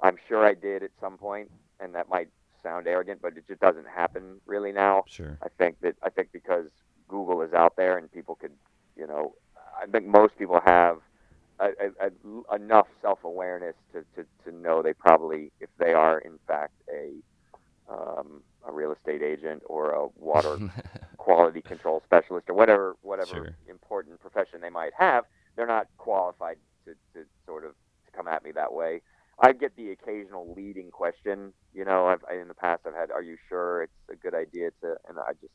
I'm 0.00 0.16
sure 0.28 0.44
I 0.44 0.54
did 0.54 0.82
at 0.82 0.90
some 1.00 1.16
point, 1.16 1.50
and 1.80 1.94
that 1.94 2.08
might 2.08 2.28
sound 2.62 2.86
arrogant, 2.86 3.20
but 3.22 3.36
it 3.36 3.44
just 3.48 3.60
doesn't 3.60 3.88
happen 3.88 4.40
really 4.46 4.72
now. 4.72 5.04
Sure. 5.06 5.38
I 5.42 5.48
think 5.48 5.80
that 5.80 5.96
I 6.02 6.10
think 6.10 6.28
because 6.32 6.66
Google 7.08 7.42
is 7.42 7.52
out 7.52 7.76
there 7.76 7.98
and 7.98 8.10
people 8.12 8.34
could, 8.34 8.52
you 8.96 9.06
know, 9.06 9.34
I 9.80 9.86
think 9.86 10.06
most 10.06 10.36
people 10.38 10.60
have 10.64 10.98
a, 11.60 11.68
a, 12.00 12.54
enough 12.56 12.88
self-awareness 13.02 13.74
to, 13.92 14.04
to, 14.16 14.26
to 14.44 14.56
know 14.56 14.82
they 14.82 14.94
probably, 14.94 15.52
if 15.60 15.70
they 15.78 15.92
are 15.92 16.18
in 16.20 16.38
fact 16.46 16.74
a 16.92 17.12
um, 17.90 18.42
a 18.66 18.72
real 18.72 18.92
estate 18.92 19.22
agent 19.22 19.62
or 19.66 19.90
a 19.90 20.08
water 20.16 20.60
quality 21.18 21.62
control 21.62 22.02
specialist 22.04 22.48
or 22.48 22.54
whatever 22.54 22.96
whatever 23.02 23.46
Sure. 23.46 23.56
important 23.68 24.20
profession 24.20 24.60
they 24.60 24.70
might 24.70 24.92
have, 24.98 25.24
they're 25.56 25.66
not 25.66 25.88
qualified 25.98 26.56
to, 26.86 26.92
to 27.14 27.26
sort 27.46 27.64
of 27.64 27.72
to 28.06 28.12
come 28.16 28.28
at 28.28 28.44
me 28.44 28.52
that 28.52 28.72
way. 28.72 29.02
I 29.40 29.52
get 29.52 29.76
the 29.76 29.90
occasional 29.92 30.52
leading 30.54 30.90
question. 30.90 31.52
You 31.72 31.84
know, 31.84 32.06
I've 32.06 32.24
I, 32.30 32.36
in 32.40 32.48
the 32.48 32.54
past 32.54 32.82
I've 32.86 32.94
had, 32.94 33.10
"Are 33.10 33.22
you 33.22 33.36
sure 33.48 33.82
it's 33.84 33.92
a 34.10 34.16
good 34.16 34.34
idea 34.34 34.70
to?" 34.82 34.96
And 35.08 35.18
I 35.18 35.32
just 35.40 35.52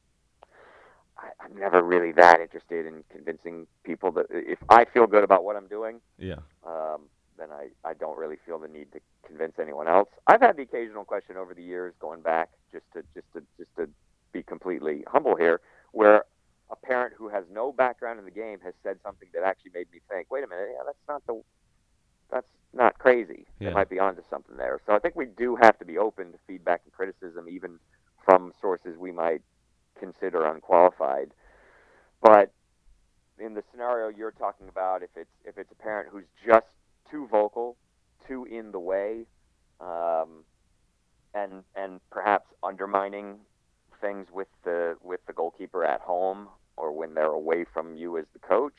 I, 1.19 1.29
I'm 1.43 1.55
never 1.57 1.81
really 1.81 2.11
that 2.13 2.39
interested 2.41 2.85
in 2.85 3.03
convincing 3.11 3.67
people 3.83 4.11
that 4.13 4.27
if 4.29 4.59
I 4.69 4.85
feel 4.85 5.07
good 5.07 5.23
about 5.23 5.43
what 5.43 5.55
I'm 5.55 5.67
doing, 5.67 5.99
Yeah. 6.17 6.39
um, 6.65 7.03
then 7.37 7.49
I, 7.51 7.69
I 7.87 7.93
don't 7.93 8.17
really 8.17 8.37
feel 8.45 8.59
the 8.59 8.67
need 8.67 8.91
to 8.93 8.99
convince 9.25 9.53
anyone 9.59 9.87
else. 9.87 10.09
I've 10.27 10.41
had 10.41 10.57
the 10.57 10.63
occasional 10.63 11.05
question 11.05 11.37
over 11.37 11.53
the 11.53 11.63
years, 11.63 11.93
going 11.99 12.21
back 12.21 12.49
just 12.71 12.85
to 12.93 13.03
just 13.13 13.31
to 13.33 13.43
just 13.57 13.75
to 13.77 13.89
be 14.31 14.43
completely 14.43 15.03
humble 15.07 15.35
here, 15.35 15.61
where 15.91 16.23
a 16.69 16.75
parent 16.75 17.13
who 17.17 17.29
has 17.29 17.45
no 17.51 17.71
background 17.71 18.19
in 18.19 18.25
the 18.25 18.31
game 18.31 18.59
has 18.63 18.73
said 18.83 18.97
something 19.03 19.29
that 19.33 19.43
actually 19.43 19.71
made 19.73 19.87
me 19.91 19.99
think, 20.09 20.27
wait 20.29 20.43
a 20.43 20.47
minute, 20.47 20.69
yeah, 20.73 20.83
that's 20.85 20.97
not 21.07 21.25
the 21.27 21.41
that's 22.29 22.47
not 22.73 22.97
crazy. 22.99 23.45
Yeah. 23.59 23.69
They 23.69 23.73
might 23.75 23.89
be 23.89 23.99
onto 23.99 24.21
something 24.29 24.57
there. 24.57 24.79
So 24.85 24.93
I 24.93 24.99
think 24.99 25.15
we 25.15 25.25
do 25.25 25.55
have 25.61 25.79
to 25.79 25.85
be 25.85 25.97
open 25.97 26.31
to 26.33 26.37
feedback 26.45 26.81
and 26.83 26.93
criticism, 26.93 27.47
even 27.49 27.79
from 28.25 28.51
sources 28.59 28.97
we 28.97 29.11
might 29.11 29.41
consider 29.99 30.45
unqualified. 30.45 31.31
But 32.21 32.51
in 33.39 33.53
the 33.53 33.63
scenario 33.71 34.15
you're 34.15 34.31
talking 34.31 34.67
about, 34.67 35.03
if 35.03 35.09
it's 35.15 35.29
if 35.45 35.57
it's 35.57 35.71
a 35.71 35.75
parent 35.75 36.09
who's 36.11 36.25
just 36.45 36.67
too 37.09 37.27
vocal, 37.27 37.77
too 38.27 38.45
in 38.45 38.71
the 38.71 38.79
way, 38.79 39.25
um, 39.79 40.43
and 41.33 41.63
and 41.75 41.99
perhaps 42.09 42.47
undermining 42.63 43.37
things 44.01 44.27
with 44.31 44.47
the 44.63 44.97
with 45.03 45.19
the 45.27 45.33
goalkeeper 45.33 45.83
at 45.83 46.01
home 46.01 46.47
or 46.75 46.91
when 46.91 47.13
they're 47.13 47.25
away 47.25 47.65
from 47.73 47.95
you 47.95 48.17
as 48.17 48.25
the 48.33 48.39
coach, 48.39 48.75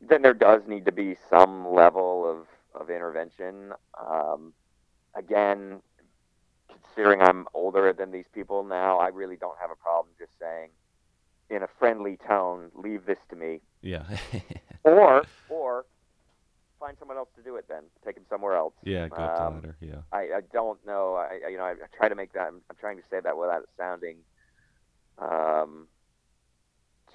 then 0.00 0.22
there 0.22 0.34
does 0.34 0.62
need 0.68 0.84
to 0.84 0.92
be 0.92 1.16
some 1.28 1.72
level 1.72 2.28
of 2.28 2.46
of 2.80 2.90
intervention. 2.90 3.72
Um, 3.98 4.52
again, 5.14 5.80
considering 6.86 7.20
I'm 7.22 7.46
older 7.54 7.92
than 7.92 8.10
these 8.10 8.26
people 8.32 8.64
now, 8.64 8.98
I 8.98 9.08
really 9.08 9.36
don't 9.36 9.58
have 9.60 9.70
a 9.70 9.76
problem 9.76 10.12
just 10.18 10.32
saying, 10.40 10.70
in 11.50 11.62
a 11.62 11.68
friendly 11.78 12.16
tone, 12.28 12.70
"Leave 12.74 13.06
this 13.06 13.18
to 13.30 13.36
me," 13.36 13.60
Yeah. 13.82 14.04
or 14.84 15.24
or 15.48 15.84
find 16.80 16.96
someone 16.98 17.16
else 17.16 17.28
to 17.36 17.42
do 17.42 17.56
it. 17.56 17.66
Then 17.68 17.84
take 18.04 18.16
him 18.16 18.24
somewhere 18.28 18.56
else. 18.56 18.74
yeah. 18.82 19.08
Go 19.08 19.16
up 19.16 19.36
the 19.36 19.42
Um, 19.44 19.54
ladder. 19.54 19.76
Yeah. 19.80 20.00
I, 20.12 20.20
I 20.36 20.40
don't 20.52 20.84
know. 20.86 21.14
I, 21.16 21.48
you 21.50 21.56
know 21.56 21.64
I, 21.64 21.72
I 21.72 21.96
try 21.96 22.08
to 22.08 22.14
make 22.14 22.32
that. 22.32 22.48
I'm, 22.48 22.60
I'm 22.70 22.76
trying 22.76 22.96
to 22.96 23.02
say 23.10 23.20
that 23.20 23.36
without 23.36 23.62
it 23.62 23.68
sounding 23.76 24.16
um, 25.18 25.86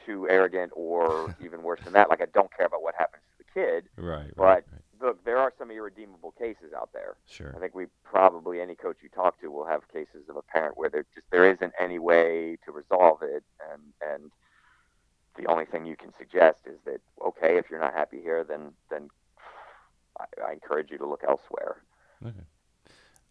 too 0.05 0.27
arrogant 0.29 0.71
or 0.75 1.35
even 1.43 1.63
worse 1.63 1.79
than 1.83 1.93
that. 1.93 2.09
Like 2.09 2.21
I 2.21 2.25
don't 2.33 2.55
care 2.55 2.65
about 2.65 2.81
what 2.83 2.95
happens 2.97 3.23
to 3.37 3.43
the 3.43 3.59
kid. 3.59 3.89
Right. 3.97 4.31
but- 4.35 4.43
Right. 4.43 4.63
Look, 5.01 5.23
there 5.23 5.37
are 5.37 5.53
some 5.57 5.71
irredeemable 5.71 6.33
cases 6.37 6.73
out 6.75 6.89
there. 6.93 7.15
Sure. 7.27 7.53
I 7.55 7.59
think 7.59 7.73
we 7.73 7.85
probably 8.03 8.59
any 8.59 8.75
coach 8.75 8.97
you 9.01 9.09
talk 9.09 9.39
to 9.41 9.49
will 9.49 9.65
have 9.65 9.87
cases 9.91 10.27
of 10.29 10.35
a 10.35 10.41
parent 10.41 10.77
where 10.77 10.89
there 10.89 11.05
just 11.15 11.27
there 11.31 11.49
isn't 11.49 11.73
any 11.79 11.99
way 11.99 12.57
to 12.65 12.71
resolve 12.71 13.21
it, 13.21 13.43
and 13.71 13.81
and 14.01 14.31
the 15.37 15.49
only 15.49 15.65
thing 15.65 15.85
you 15.85 15.95
can 15.95 16.11
suggest 16.17 16.59
is 16.65 16.79
that 16.85 17.01
okay, 17.25 17.57
if 17.57 17.69
you're 17.69 17.79
not 17.79 17.93
happy 17.93 18.21
here, 18.21 18.43
then 18.43 18.73
then 18.89 19.09
I, 20.19 20.49
I 20.49 20.53
encourage 20.53 20.91
you 20.91 20.97
to 20.97 21.07
look 21.07 21.23
elsewhere. 21.27 21.77
Okay. 22.25 22.45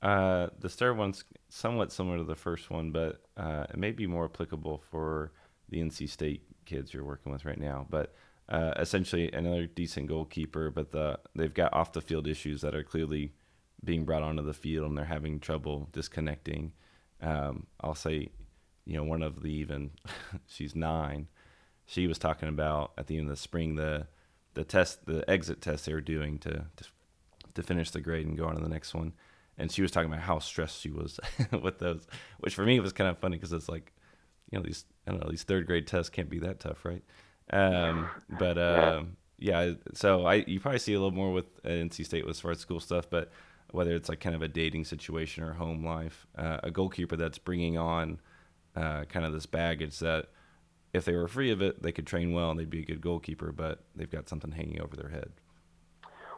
Uh, 0.00 0.48
the 0.60 0.68
third 0.68 0.96
one's 0.96 1.24
somewhat 1.48 1.92
similar 1.92 2.18
to 2.18 2.24
the 2.24 2.36
first 2.36 2.70
one, 2.70 2.92
but 2.92 3.20
uh, 3.36 3.64
it 3.68 3.76
may 3.76 3.90
be 3.90 4.06
more 4.06 4.26
applicable 4.26 4.82
for 4.90 5.32
the 5.68 5.78
NC 5.78 6.08
State 6.08 6.42
kids 6.64 6.94
you're 6.94 7.04
working 7.04 7.32
with 7.32 7.44
right 7.44 7.58
now. 7.58 7.86
But 7.90 8.14
uh, 8.48 8.72
essentially, 8.78 9.30
another 9.32 9.66
decent 9.66 10.08
goalkeeper, 10.08 10.70
but 10.70 10.90
the 10.92 11.18
they've 11.34 11.54
got 11.54 11.72
off 11.74 11.92
the 11.92 12.00
field 12.00 12.26
issues 12.26 12.62
that 12.62 12.74
are 12.74 12.82
clearly 12.82 13.32
being 13.84 14.04
brought 14.04 14.22
onto 14.22 14.42
the 14.42 14.54
field, 14.54 14.88
and 14.88 14.96
they're 14.96 15.04
having 15.04 15.40
trouble 15.40 15.88
disconnecting. 15.92 16.72
Um, 17.20 17.66
I'll 17.80 17.94
say, 17.94 18.30
you 18.86 18.96
know, 18.96 19.04
one 19.04 19.22
of 19.22 19.42
the 19.42 19.52
even 19.52 19.90
she's 20.46 20.74
nine. 20.74 21.28
She 21.84 22.06
was 22.06 22.18
talking 22.18 22.48
about 22.48 22.92
at 22.98 23.06
the 23.06 23.16
end 23.16 23.26
of 23.26 23.30
the 23.30 23.36
spring 23.36 23.76
the 23.76 24.06
the 24.54 24.64
test, 24.64 25.06
the 25.06 25.28
exit 25.28 25.60
test 25.60 25.86
they 25.86 25.92
were 25.92 26.00
doing 26.00 26.38
to 26.38 26.50
to, 26.76 26.84
to 27.54 27.62
finish 27.62 27.90
the 27.90 28.00
grade 28.00 28.26
and 28.26 28.36
go 28.36 28.46
on 28.46 28.56
to 28.56 28.62
the 28.62 28.68
next 28.68 28.94
one 28.94 29.12
and 29.58 29.70
she 29.72 29.82
was 29.82 29.90
talking 29.90 30.10
about 30.10 30.22
how 30.22 30.38
stressed 30.38 30.80
she 30.80 30.90
was 30.90 31.18
with 31.62 31.80
those, 31.80 32.06
which 32.38 32.54
for 32.54 32.64
me 32.64 32.78
was 32.80 32.92
kind 32.92 33.10
of 33.10 33.18
funny 33.18 33.36
because 33.36 33.52
it's 33.52 33.68
like, 33.68 33.92
you 34.50 34.58
know, 34.58 34.64
these 34.64 34.84
I 35.06 35.10
don't 35.10 35.20
know 35.20 35.30
these 35.30 35.42
third 35.42 35.66
grade 35.66 35.86
tests 35.86 36.08
can't 36.08 36.30
be 36.30 36.38
that 36.38 36.60
tough, 36.60 36.84
right? 36.84 37.02
Um, 37.50 38.08
but 38.38 38.58
um, 38.58 39.16
yeah, 39.38 39.72
so 39.94 40.26
I 40.26 40.44
you 40.46 40.60
probably 40.60 40.78
see 40.78 40.94
a 40.94 40.98
little 40.98 41.16
more 41.16 41.32
with 41.32 41.46
at 41.64 41.72
NC 41.72 42.04
State 42.04 42.26
as 42.28 42.40
far 42.40 42.50
as 42.50 42.58
school 42.58 42.80
stuff, 42.80 43.08
but 43.08 43.30
whether 43.70 43.94
it's 43.94 44.08
like 44.08 44.20
kind 44.20 44.34
of 44.34 44.42
a 44.42 44.48
dating 44.48 44.84
situation 44.84 45.44
or 45.44 45.52
home 45.54 45.84
life, 45.84 46.26
uh, 46.36 46.58
a 46.62 46.70
goalkeeper 46.70 47.16
that's 47.16 47.38
bringing 47.38 47.76
on 47.76 48.20
uh, 48.74 49.04
kind 49.04 49.26
of 49.26 49.32
this 49.32 49.46
baggage 49.46 49.98
that 49.98 50.26
if 50.94 51.04
they 51.04 51.14
were 51.14 51.28
free 51.28 51.50
of 51.50 51.60
it, 51.60 51.82
they 51.82 51.92
could 51.92 52.06
train 52.06 52.32
well 52.32 52.50
and 52.50 52.58
they'd 52.58 52.70
be 52.70 52.80
a 52.80 52.84
good 52.84 53.00
goalkeeper, 53.00 53.52
but 53.52 53.84
they've 53.94 54.10
got 54.10 54.28
something 54.28 54.52
hanging 54.52 54.80
over 54.80 54.96
their 54.96 55.10
head. 55.10 55.30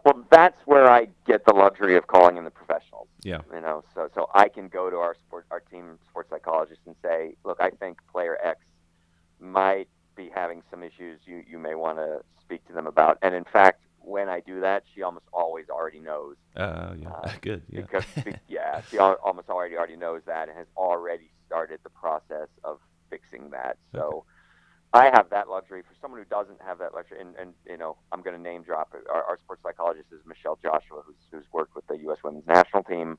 Well, 0.04 0.24
that's 0.30 0.58
where 0.64 0.90
I 0.90 1.08
get 1.26 1.44
the 1.44 1.54
luxury 1.54 1.96
of 1.96 2.06
calling 2.06 2.36
in 2.36 2.44
the 2.44 2.50
professionals. 2.50 3.08
Yeah. 3.22 3.42
You 3.52 3.60
know, 3.60 3.84
so 3.94 4.08
so 4.14 4.30
I 4.34 4.48
can 4.48 4.68
go 4.68 4.88
to 4.88 4.96
our 4.96 5.14
sport, 5.14 5.46
our 5.50 5.60
team 5.60 5.98
sports 6.08 6.30
psychologist 6.30 6.80
and 6.86 6.96
say, 7.02 7.34
look, 7.44 7.58
I 7.60 7.70
think 7.70 7.98
player 8.10 8.38
X 8.42 8.60
might 9.38 9.88
be 10.20 10.30
having 10.34 10.62
some 10.70 10.82
issues. 10.82 11.20
You 11.26 11.42
you 11.48 11.58
may 11.58 11.74
want 11.74 11.98
to 11.98 12.20
speak 12.40 12.66
to 12.68 12.72
them 12.72 12.86
about. 12.86 13.18
And 13.22 13.34
in 13.34 13.44
fact, 13.44 13.80
when 14.00 14.28
I 14.28 14.40
do 14.40 14.60
that, 14.60 14.82
she 14.94 15.02
almost 15.02 15.26
always 15.32 15.66
already 15.70 16.00
knows 16.00 16.36
Uh, 16.56 16.94
yeah, 16.98 17.08
Uh, 17.10 17.32
good. 17.48 17.62
Yeah. 17.68 17.80
because 17.82 18.04
yeah, 18.48 18.80
she 18.88 18.98
al- 18.98 19.20
almost 19.24 19.48
already 19.48 19.76
already 19.76 19.96
knows 19.96 20.22
that 20.26 20.48
and 20.48 20.56
has 20.58 20.66
already 20.76 21.30
started 21.46 21.80
the 21.82 21.90
process 21.90 22.48
of 22.64 22.78
fixing 23.10 23.50
that. 23.50 23.76
So. 23.94 24.24
I 24.92 25.04
have 25.16 25.30
that 25.30 25.48
luxury. 25.48 25.82
For 25.82 25.94
someone 26.02 26.18
who 26.18 26.26
doesn't 26.38 26.60
have 26.68 26.78
that 26.78 26.92
luxury, 26.94 27.20
and, 27.20 27.36
and 27.40 27.54
you 27.64 27.76
know, 27.76 27.96
I'm 28.10 28.22
going 28.22 28.34
to 28.34 28.42
name 28.42 28.64
drop. 28.64 28.92
Our, 29.08 29.22
our 29.22 29.38
sports 29.38 29.62
psychologist 29.62 30.08
is 30.10 30.18
Michelle 30.26 30.58
Joshua, 30.60 31.02
who's, 31.06 31.14
who's 31.30 31.44
worked 31.52 31.76
with 31.76 31.86
the 31.86 31.96
U.S. 32.06 32.18
Women's 32.24 32.48
National 32.48 32.82
Team 32.82 33.16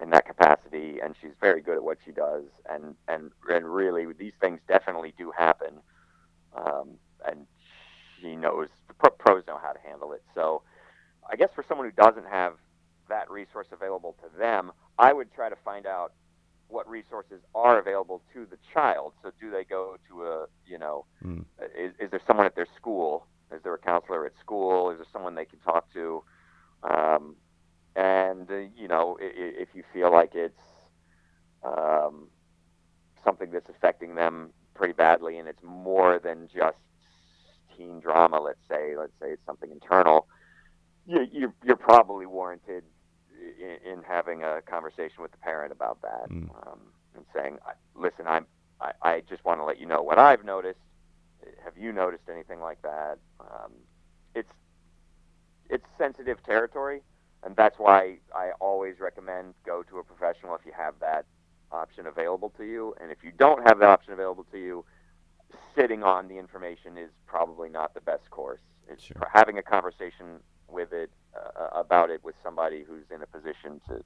in 0.00 0.10
that 0.10 0.24
capacity, 0.24 1.00
and 1.02 1.16
she's 1.20 1.32
very 1.40 1.62
good 1.62 1.74
at 1.74 1.82
what 1.82 1.98
she 2.04 2.12
does. 2.12 2.44
And 2.72 2.94
and 3.08 3.32
and 3.48 3.64
really, 3.66 4.04
these 4.24 4.34
things 4.40 4.60
definitely 4.68 5.12
do 5.18 5.32
happen. 5.36 5.80
Um, 6.56 6.98
and 7.26 7.46
she 8.20 8.36
knows 8.36 8.68
the 8.88 8.94
pros 8.94 9.44
know 9.46 9.58
how 9.62 9.72
to 9.72 9.78
handle 9.86 10.12
it. 10.12 10.22
So, 10.34 10.62
I 11.30 11.36
guess 11.36 11.50
for 11.54 11.64
someone 11.68 11.86
who 11.88 12.02
doesn't 12.02 12.26
have 12.26 12.54
that 13.08 13.30
resource 13.30 13.68
available 13.72 14.16
to 14.22 14.38
them, 14.38 14.72
I 14.98 15.12
would 15.12 15.32
try 15.32 15.48
to 15.48 15.56
find 15.64 15.86
out 15.86 16.12
what 16.68 16.88
resources 16.88 17.40
are 17.54 17.78
available 17.78 18.22
to 18.32 18.46
the 18.46 18.58
child. 18.72 19.12
So, 19.22 19.30
do 19.40 19.50
they 19.50 19.64
go 19.64 19.96
to 20.08 20.24
a, 20.24 20.46
you 20.66 20.78
know, 20.78 21.06
Mm. 21.24 21.44
is, 21.76 21.92
is 22.00 22.10
there 22.10 22.20
someone 22.26 22.46
at 22.46 22.54
their 22.56 22.66
school? 22.76 23.26
Is 23.52 23.62
there 23.62 23.74
a 23.74 23.78
counselor 23.78 24.24
at 24.26 24.32
school? 24.40 24.90
Is 24.90 24.98
there 24.98 25.06
someone 25.12 25.34
they 25.34 25.44
can 25.44 25.58
talk 25.60 25.92
to? 25.92 26.22
Um, 26.82 27.36
and 27.96 28.50
uh, 28.50 28.56
you 28.76 28.88
know, 28.88 29.18
i- 29.20 29.24
i- 29.24 29.56
if 29.62 29.68
you 29.74 29.82
feel 29.92 30.10
like 30.10 30.34
it's 30.34 30.54
um, 31.62 32.28
something 33.24 33.50
that's 33.50 33.68
affecting 33.68 34.14
them 34.14 34.52
pretty 34.80 34.94
badly, 34.94 35.36
and 35.36 35.46
it's 35.46 35.62
more 35.62 36.18
than 36.18 36.48
just 36.48 36.78
teen 37.76 38.00
drama, 38.00 38.40
let's 38.40 38.58
say, 38.66 38.96
let's 38.96 39.12
say 39.20 39.28
it's 39.32 39.44
something 39.44 39.70
internal, 39.70 40.26
you, 41.06 41.26
you're, 41.30 41.54
you're 41.62 41.76
probably 41.76 42.24
warranted 42.24 42.82
in, 43.60 43.92
in 43.92 44.02
having 44.02 44.42
a 44.42 44.62
conversation 44.62 45.20
with 45.20 45.32
the 45.32 45.36
parent 45.38 45.70
about 45.70 46.00
that 46.00 46.30
Mm. 46.30 46.48
um, 46.62 46.78
and 47.14 47.24
saying, 47.34 47.58
"Listen, 47.94 48.26
I'm, 48.26 48.46
I, 48.80 48.92
I 49.02 49.22
just 49.28 49.44
want 49.44 49.60
to 49.60 49.64
let 49.64 49.78
you 49.78 49.86
know 49.86 50.00
what 50.00 50.18
I've 50.18 50.44
noticed. 50.44 50.78
Have 51.64 51.76
you 51.76 51.92
noticed 51.92 52.24
anything 52.32 52.60
like 52.60 52.80
that?" 52.82 53.18
Um, 53.40 53.72
it's 54.34 54.52
it's 55.68 55.84
sensitive 55.98 56.42
territory, 56.44 57.02
and 57.42 57.54
that's 57.56 57.78
why 57.78 58.18
I 58.34 58.52
always 58.60 58.94
recommend 59.00 59.54
go 59.66 59.82
to 59.82 59.98
a 59.98 60.04
professional 60.04 60.54
if 60.54 60.64
you 60.64 60.72
have 60.76 60.94
that 61.00 61.26
option 61.72 62.06
available 62.06 62.50
to 62.58 62.64
you. 62.64 62.94
And 63.00 63.10
if 63.10 63.18
you 63.22 63.32
don't 63.36 63.66
have 63.68 63.78
that 63.78 63.88
option 63.88 64.12
available 64.12 64.44
to 64.52 64.58
you, 64.58 64.84
sitting 65.74 66.02
on 66.02 66.28
the 66.28 66.38
information 66.38 66.96
is 66.98 67.10
probably 67.26 67.68
not 67.68 67.94
the 67.94 68.00
best 68.00 68.28
course. 68.30 68.60
It's 68.88 69.02
Sure. 69.04 69.28
having 69.32 69.58
a 69.58 69.62
conversation 69.62 70.40
with 70.68 70.92
it 70.92 71.10
uh, 71.34 71.68
about 71.72 72.10
it 72.10 72.22
with 72.24 72.34
somebody 72.42 72.84
who's 72.86 73.04
in 73.14 73.22
a 73.22 73.26
position 73.26 73.80
to, 73.88 74.02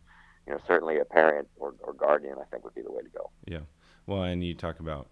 you 0.47 0.53
know, 0.53 0.59
certainly 0.67 0.99
a 0.99 1.05
parent 1.05 1.49
or, 1.57 1.75
or 1.83 1.93
guardian. 1.93 2.37
I 2.41 2.45
think 2.45 2.65
would 2.65 2.75
be 2.75 2.83
the 2.83 2.93
way 2.93 3.03
to 3.03 3.09
go. 3.09 3.31
Yeah. 3.47 3.61
Well, 4.07 4.23
and 4.23 4.45
you 4.45 4.55
talk 4.55 4.81
about, 4.81 5.09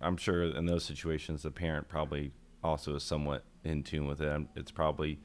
I'm 0.00 0.16
sure 0.16 0.42
in 0.42 0.66
those 0.66 0.84
situations, 0.84 1.42
the 1.42 1.50
parent 1.50 1.88
probably 1.88 2.32
also 2.62 2.96
is 2.96 3.04
somewhat 3.04 3.44
in 3.64 3.84
tune 3.84 4.06
with 4.06 4.20
it. 4.20 4.42
It's 4.56 4.72
probably 4.72 5.20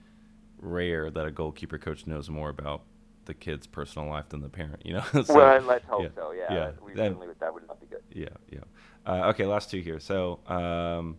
rare 0.59 1.09
that 1.09 1.25
a 1.25 1.31
goalkeeper 1.31 1.77
coach 1.77 2.05
knows 2.07 2.29
more 2.29 2.49
about 2.49 2.83
the 3.25 3.33
kid's 3.33 3.67
personal 3.67 4.09
life 4.09 4.29
than 4.29 4.41
the 4.41 4.49
parent. 4.49 4.81
You 4.85 4.93
know. 4.93 5.03
so, 5.23 5.33
well, 5.33 5.61
let's 5.61 5.85
hope 5.85 6.03
yeah, 6.03 6.09
so. 6.15 6.31
Yeah. 6.31 6.53
yeah. 6.53 6.71
We 6.83 6.93
That- 6.93 7.09
certainly 7.09 7.27
would, 7.27 7.39
that 7.39 7.53
would 7.53 7.67
not 7.67 7.79
be 7.79 7.87
good. 7.87 8.03
Yeah, 8.11 8.29
yeah. 8.49 8.59
Uh, 9.05 9.29
okay, 9.29 9.45
last 9.45 9.69
two 9.69 9.81
here. 9.81 9.99
So, 9.99 10.39
um, 10.47 11.17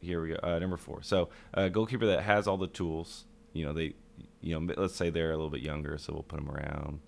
here 0.00 0.22
we 0.22 0.28
go. 0.28 0.36
Uh, 0.42 0.58
number 0.58 0.76
four. 0.76 1.02
So, 1.02 1.30
a 1.54 1.68
goalkeeper 1.68 2.06
that 2.06 2.22
has 2.22 2.46
all 2.46 2.56
the 2.56 2.68
tools. 2.68 3.24
You 3.52 3.66
know, 3.66 3.72
they, 3.72 3.94
you 4.40 4.58
know, 4.58 4.74
let's 4.76 4.94
say 4.94 5.10
they're 5.10 5.32
a 5.32 5.36
little 5.36 5.50
bit 5.50 5.62
younger, 5.62 5.98
so 5.98 6.12
we'll 6.12 6.22
put 6.22 6.38
them 6.38 6.50
around 6.50 7.00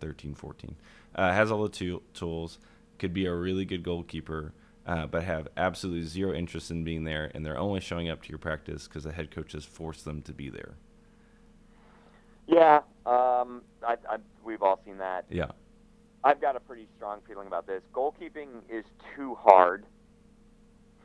13, 0.00 0.34
14. 0.34 0.76
Uh, 1.14 1.32
has 1.32 1.50
all 1.50 1.62
the 1.62 1.68
tool 1.68 2.02
tools. 2.14 2.58
Could 2.98 3.14
be 3.14 3.26
a 3.26 3.34
really 3.34 3.64
good 3.64 3.82
goalkeeper, 3.82 4.52
uh, 4.86 5.06
but 5.06 5.24
have 5.24 5.48
absolutely 5.56 6.02
zero 6.02 6.34
interest 6.34 6.70
in 6.70 6.84
being 6.84 7.04
there, 7.04 7.30
and 7.34 7.46
they're 7.46 7.58
only 7.58 7.80
showing 7.80 8.08
up 8.10 8.22
to 8.22 8.28
your 8.28 8.38
practice 8.38 8.86
because 8.88 9.04
the 9.04 9.12
head 9.12 9.30
coach 9.30 9.52
has 9.52 9.64
forced 9.64 10.04
them 10.04 10.22
to 10.22 10.32
be 10.32 10.50
there. 10.50 10.74
Yeah. 12.46 12.80
Um, 13.04 13.62
I, 13.86 13.96
I, 14.08 14.16
we've 14.44 14.62
all 14.62 14.80
seen 14.84 14.98
that. 14.98 15.24
Yeah. 15.30 15.50
I've 16.24 16.40
got 16.40 16.54
a 16.54 16.60
pretty 16.60 16.86
strong 16.96 17.20
feeling 17.26 17.48
about 17.48 17.66
this. 17.66 17.82
Goalkeeping 17.92 18.48
is 18.68 18.84
too 19.16 19.34
hard 19.34 19.84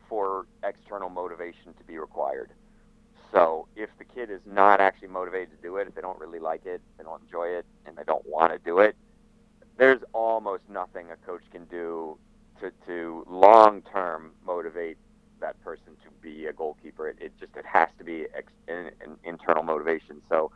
for 0.08 0.46
external 0.64 1.10
motivation 1.10 1.74
to 1.78 1.84
be 1.84 1.98
required. 1.98 2.52
So 3.32 3.68
if 3.76 3.90
the 3.98 4.06
kid 4.06 4.30
is 4.30 4.40
not 4.46 4.80
actually 4.80 5.10
motivated 5.10 5.50
to 5.58 5.62
do 5.62 5.78
it, 5.78 5.88
if 5.88 5.96
they 5.96 6.02
don't 6.02 6.20
really 6.20 6.40
like 6.40 6.66
it, 6.66 6.82
they 6.98 7.04
don't 7.04 7.22
enjoy 7.24 7.48
it, 7.48 7.66
and 7.86 7.98
they 7.98 8.04
don't 8.04 8.26
want 8.26 8.54
to 8.54 8.60
do 8.60 8.80
it, 8.80 8.96
there's 9.78 10.02
almost 10.14 10.64
nothing 10.70 11.08
a 11.12 11.18
coach 11.26 11.44
can 11.52 11.66
do 11.66 12.18
to, 12.62 12.72
to 12.86 13.26
long 13.30 13.82
term 13.82 14.32
motivate 14.46 14.98
that 15.40 15.62
person 15.64 15.96
to 16.04 16.10
be 16.22 16.46
a 16.46 16.54
goalkeeper. 16.54 17.10
It, 17.10 17.18
it 17.20 17.32
just 17.40 17.56
it 17.56 17.66
has 17.66 17.90
to 17.98 18.04
be 18.04 18.26
ex, 18.36 18.52
an, 18.68 18.92
an 19.02 19.18
internal 19.24 19.64
motivation. 19.64 20.22
So 20.30 20.52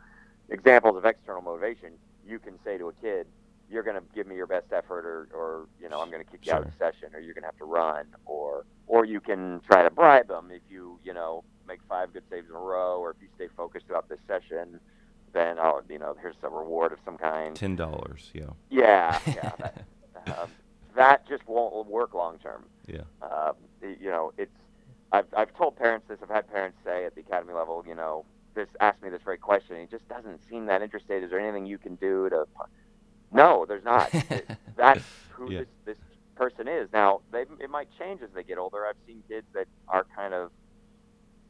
examples 0.48 0.96
of 0.96 1.04
external 1.04 1.42
motivation, 1.42 1.92
you 2.26 2.38
can 2.38 2.54
say 2.64 2.78
to 2.78 2.88
a 2.88 2.92
kid, 2.94 3.26
you're 3.70 3.82
going 3.82 3.96
to 3.96 4.02
give 4.14 4.26
me 4.26 4.36
your 4.36 4.46
best 4.46 4.66
effort 4.72 5.06
or, 5.06 5.28
or 5.34 5.66
you 5.80 5.88
know 5.88 6.02
i'm 6.02 6.10
going 6.10 6.22
to 6.22 6.30
kick 6.30 6.44
you 6.44 6.52
out 6.52 6.60
of 6.60 6.66
the 6.66 6.72
session 6.78 7.08
or 7.14 7.20
you're 7.20 7.32
going 7.32 7.40
to 7.42 7.46
have 7.46 7.56
to 7.56 7.64
run 7.64 8.04
or 8.26 8.66
or 8.86 9.06
you 9.06 9.18
can 9.18 9.62
try 9.66 9.82
to 9.82 9.88
bribe 9.88 10.28
them 10.28 10.50
if 10.50 10.60
you 10.68 11.00
you 11.02 11.14
know 11.14 11.42
make 11.66 11.80
five 11.88 12.12
good 12.12 12.22
saves 12.28 12.46
in 12.50 12.54
a 12.54 12.58
row 12.58 12.98
or 13.00 13.12
if 13.12 13.16
you 13.22 13.28
stay 13.34 13.48
focused 13.56 13.86
throughout 13.86 14.06
this 14.10 14.18
session 14.28 14.78
then 15.32 15.58
i'll 15.58 15.80
you 15.88 15.98
know 15.98 16.14
here's 16.20 16.36
a 16.42 16.50
reward 16.50 16.92
of 16.92 16.98
some 17.02 17.16
kind 17.16 17.56
Ten 17.56 17.74
dollars. 17.74 18.30
Yeah. 18.34 18.50
yeah 18.68 19.18
yeah 19.26 19.52
that, 19.58 20.38
um, 20.38 20.50
that 20.94 21.26
just 21.26 21.48
won't 21.48 21.86
work 21.86 22.12
long 22.12 22.38
term 22.40 22.66
yeah. 22.86 23.04
um, 23.22 23.54
you 23.82 24.10
know, 24.10 24.32
it's 24.38 24.50
I've 25.12 25.26
I've 25.36 25.54
told 25.54 25.76
parents 25.76 26.06
this. 26.08 26.18
I've 26.22 26.28
had 26.28 26.50
parents 26.50 26.78
say 26.84 27.04
at 27.04 27.14
the 27.14 27.20
academy 27.20 27.52
level, 27.52 27.84
you 27.86 27.94
know, 27.94 28.24
this 28.54 28.68
asked 28.80 29.02
me 29.02 29.10
this 29.10 29.22
very 29.24 29.38
question. 29.38 29.80
He 29.80 29.86
just 29.86 30.06
doesn't 30.08 30.40
seem 30.48 30.66
that 30.66 30.82
interested. 30.82 31.22
Is 31.22 31.30
there 31.30 31.40
anything 31.40 31.66
you 31.66 31.78
can 31.78 31.96
do 31.96 32.28
to? 32.30 32.46
No, 33.32 33.64
there's 33.66 33.84
not. 33.84 34.12
It- 34.30 34.48
That's 34.76 35.04
who 35.30 35.50
Yeah. 35.50 35.58
this 35.60 35.68
this 35.84 35.96
person 36.34 36.66
is. 36.68 36.88
Now, 36.92 37.20
they 37.30 37.42
it 37.60 37.70
might 37.70 37.88
change 37.98 38.22
as 38.22 38.30
they 38.34 38.42
get 38.42 38.58
older. 38.58 38.86
I've 38.86 38.96
seen 39.06 39.22
kids 39.28 39.46
that 39.54 39.66
are 39.88 40.06
kind 40.16 40.34
of 40.34 40.50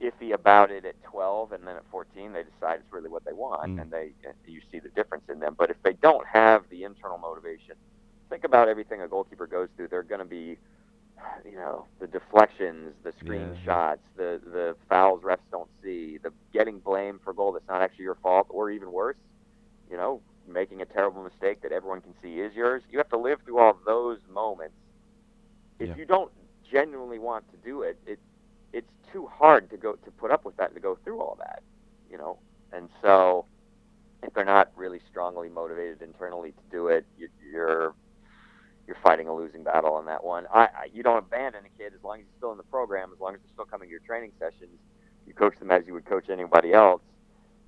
iffy 0.00 0.32
about 0.32 0.70
it 0.72 0.84
at 0.84 1.00
12, 1.04 1.52
and 1.52 1.66
then 1.66 1.76
at 1.76 1.84
14 1.90 2.32
they 2.32 2.42
decide 2.42 2.80
it's 2.80 2.92
really 2.92 3.08
what 3.08 3.24
they 3.24 3.32
want, 3.32 3.76
Mm. 3.76 3.82
and 3.82 3.90
they 3.90 4.12
you 4.46 4.60
see 4.70 4.80
the 4.80 4.88
difference 4.90 5.24
in 5.28 5.38
them. 5.38 5.54
But 5.56 5.70
if 5.70 5.80
they 5.82 5.92
don't 5.94 6.26
have 6.26 6.68
the 6.70 6.84
internal 6.84 7.18
motivation, 7.18 7.76
think 8.28 8.44
about 8.44 8.68
everything 8.68 9.00
a 9.02 9.08
goalkeeper 9.08 9.46
goes 9.46 9.68
through. 9.76 9.88
They're 9.88 10.02
going 10.02 10.18
to 10.20 10.24
be 10.24 10.58
you 11.44 11.56
know 11.56 11.86
the 12.00 12.06
deflections, 12.06 12.94
the 13.04 13.12
screen 13.18 13.54
Yeah. 13.54 13.64
shots, 13.64 14.02
the 14.16 14.40
the 14.44 14.76
fouls 14.88 15.22
refs 15.22 15.48
don't 15.50 15.70
see, 15.82 16.18
the 16.22 16.32
getting 16.52 16.80
blamed 16.80 17.20
for 17.22 17.30
a 17.30 17.34
goal 17.34 17.52
that's 17.52 17.68
not 17.68 17.82
actually 17.82 18.04
your 18.04 18.18
fault, 18.22 18.46
or 18.50 18.70
even 18.70 18.92
worse, 18.92 19.16
you 19.90 19.96
know, 19.96 20.22
making 20.46 20.82
a 20.82 20.86
terrible 20.86 21.22
mistake 21.22 21.60
that 21.62 21.72
everyone 21.72 22.00
can 22.00 22.14
see 22.22 22.40
is 22.40 22.54
yours. 22.54 22.82
You 22.90 22.98
have 22.98 23.08
to 23.10 23.18
live 23.18 23.38
through 23.44 23.58
all 23.58 23.78
those 23.86 24.18
moments. 24.28 24.76
If 25.78 25.90
Yeah. 25.90 25.96
you 25.96 26.04
don't 26.06 26.32
genuinely 26.70 27.18
want 27.18 27.48
to 27.50 27.56
do 27.56 27.82
it, 27.82 27.98
it 28.06 28.20
it's 28.72 28.90
too 29.12 29.26
hard 29.26 29.70
to 29.70 29.76
go 29.76 29.94
to 29.94 30.10
put 30.12 30.30
up 30.30 30.44
with 30.44 30.56
that 30.56 30.74
to 30.74 30.80
go 30.80 30.96
through 31.04 31.20
all 31.20 31.36
that, 31.38 31.62
you 32.10 32.16
know. 32.18 32.40
And 32.72 32.88
so, 33.02 33.46
if 34.22 34.32
they're 34.34 34.44
not 34.44 34.70
really 34.76 35.00
strongly 35.10 35.48
motivated 35.48 36.02
internally 36.02 36.52
to 36.52 36.62
do 36.70 36.88
it, 36.88 37.06
you, 37.16 37.28
you're 37.52 37.94
you're 38.86 38.96
fighting 39.02 39.28
a 39.28 39.34
losing 39.34 39.62
battle 39.62 39.94
on 39.94 40.06
that 40.06 40.24
one. 40.24 40.46
I, 40.52 40.60
I 40.60 40.88
you 40.92 41.02
don't 41.02 41.18
abandon 41.18 41.62
a 41.64 41.78
kid 41.78 41.92
as 41.94 42.02
long 42.02 42.20
as 42.20 42.24
he's 42.26 42.36
still 42.38 42.52
in 42.52 42.56
the 42.56 42.64
program, 42.64 43.10
as 43.12 43.20
long 43.20 43.34
as 43.34 43.40
they're 43.40 43.52
still 43.52 43.64
coming 43.64 43.88
to 43.88 43.90
your 43.90 44.00
training 44.00 44.32
sessions. 44.38 44.78
You 45.26 45.34
coach 45.34 45.58
them 45.58 45.70
as 45.70 45.86
you 45.86 45.94
would 45.94 46.06
coach 46.06 46.28
anybody 46.28 46.72
else. 46.72 47.02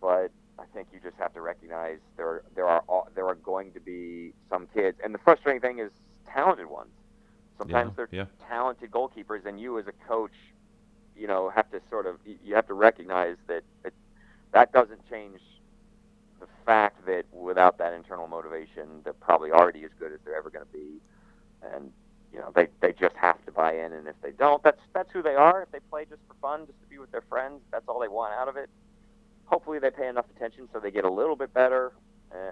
But 0.01 0.33
I 0.59 0.65
think 0.75 0.89
you 0.93 1.01
just 1.01 1.17
have 1.19 1.33
to 1.35 1.41
recognize 1.41 1.99
there 2.17 2.43
there 2.55 2.67
are 2.67 2.83
there 3.15 3.27
are 3.27 3.37
going 3.37 3.73
to 3.73 3.81
be 3.81 4.33
some 4.51 4.67
kids, 4.75 4.99
and 5.03 5.15
the 5.15 5.19
frustrating 5.19 5.61
thing 5.61 5.79
is 5.79 5.91
talented 6.27 6.67
ones. 6.67 6.91
Sometimes 7.59 7.91
yeah. 7.91 7.95
they're 7.97 8.09
yeah. 8.11 8.25
talented 8.49 8.91
goalkeepers, 8.91 9.47
and 9.47 9.61
you 9.61 9.79
as 9.79 9.87
a 9.87 9.93
coach, 10.09 10.35
you 11.17 11.27
know, 11.27 11.51
have 11.51 11.71
to 11.71 11.81
sort 11.91 12.07
of 12.07 12.19
you 12.25 12.55
have 12.55 12.67
to 12.67 12.75
recognize 12.75 13.37
that 13.47 13.63
it, 13.85 13.95
that 14.53 14.73
doesn't 14.73 15.09
change 15.09 15.41
fact 16.65 17.05
that 17.07 17.25
without 17.33 17.79
that 17.79 17.93
internal 17.93 18.27
motivation, 18.29 19.01
they're 19.05 19.13
probably 19.13 19.51
already 19.51 19.85
as 19.85 19.91
good 19.99 20.13
as 20.13 20.19
they're 20.25 20.37
ever 20.37 20.51
going 20.51 20.65
to 20.65 20.73
be, 20.73 21.01
and 21.75 21.91
you 22.33 22.39
know 22.39 22.51
they 22.55 22.69
they 22.81 22.93
just 22.93 23.15
have 23.17 23.45
to 23.47 23.53
buy 23.53 23.73
in, 23.75 23.93
and 23.93 24.07
if 24.09 24.17
they 24.23 24.33
don't, 24.33 24.63
that's 24.63 24.81
that's 24.93 25.11
who 25.13 25.23
they 25.23 25.35
are. 25.35 25.63
If 25.63 25.71
they 25.73 25.81
play 25.91 26.05
just 26.05 26.21
for 26.29 26.35
fun, 26.41 26.67
just 26.67 26.81
to 26.83 26.87
be 26.89 26.99
with 26.99 27.11
their 27.13 27.25
friends, 27.29 27.61
that's 27.71 27.85
all 27.89 28.01
they 28.01 28.09
want 28.09 28.35
out 28.35 28.49
of 28.49 28.57
it. 28.57 28.69
Hopefully, 29.47 29.79
they 29.79 29.91
pay 29.91 30.09
enough 30.09 30.27
attention 30.37 30.69
so 30.73 30.81
they 30.81 30.91
get 30.91 31.05
a 31.05 31.11
little 31.11 31.37
bit 31.37 31.53
better 31.53 31.93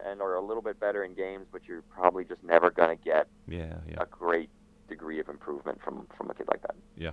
and, 0.07 0.21
are 0.21 0.35
a 0.35 0.41
little 0.41 0.63
bit 0.63 0.79
better 0.79 1.03
in 1.03 1.15
games, 1.15 1.47
but 1.51 1.63
you're 1.67 1.83
probably 1.83 2.25
just 2.25 2.43
never 2.45 2.71
going 2.71 2.97
to 2.97 3.05
get 3.05 3.27
Yeah. 3.49 3.75
Yeah. 3.89 3.97
a 4.03 4.07
great 4.07 4.49
degree 4.89 5.19
of 5.19 5.29
improvement 5.29 5.81
from 5.83 6.07
from 6.17 6.31
a 6.31 6.35
kid 6.35 6.47
like 6.49 6.63
that. 6.63 6.77
Yeah. 6.97 7.13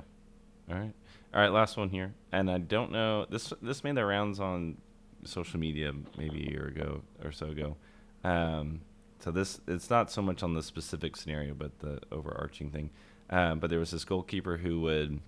All 0.69 0.75
right. 0.75 0.93
All 1.33 1.41
right, 1.41 1.51
last 1.51 1.77
one 1.77 1.89
here. 1.89 2.13
And 2.31 2.49
I 2.51 2.57
don't 2.59 2.91
know 2.91 3.25
this 3.25 3.53
this 3.61 3.83
made 3.83 3.95
the 3.95 4.05
rounds 4.05 4.39
on 4.39 4.77
social 5.23 5.59
media 5.59 5.93
maybe 6.17 6.47
a 6.47 6.51
year 6.51 6.67
ago 6.67 7.01
or 7.23 7.31
so 7.31 7.47
ago. 7.47 7.75
Um, 8.23 8.81
so 9.19 9.31
this 9.31 9.59
it's 9.67 9.89
not 9.89 10.11
so 10.11 10.21
much 10.21 10.43
on 10.43 10.53
the 10.53 10.63
specific 10.63 11.15
scenario 11.15 11.53
but 11.53 11.79
the 11.79 11.99
overarching 12.11 12.71
thing. 12.71 12.89
Um, 13.29 13.59
but 13.59 13.69
there 13.69 13.79
was 13.79 13.91
this 13.91 14.05
goalkeeper 14.05 14.57
who 14.57 14.81
would 14.81 15.19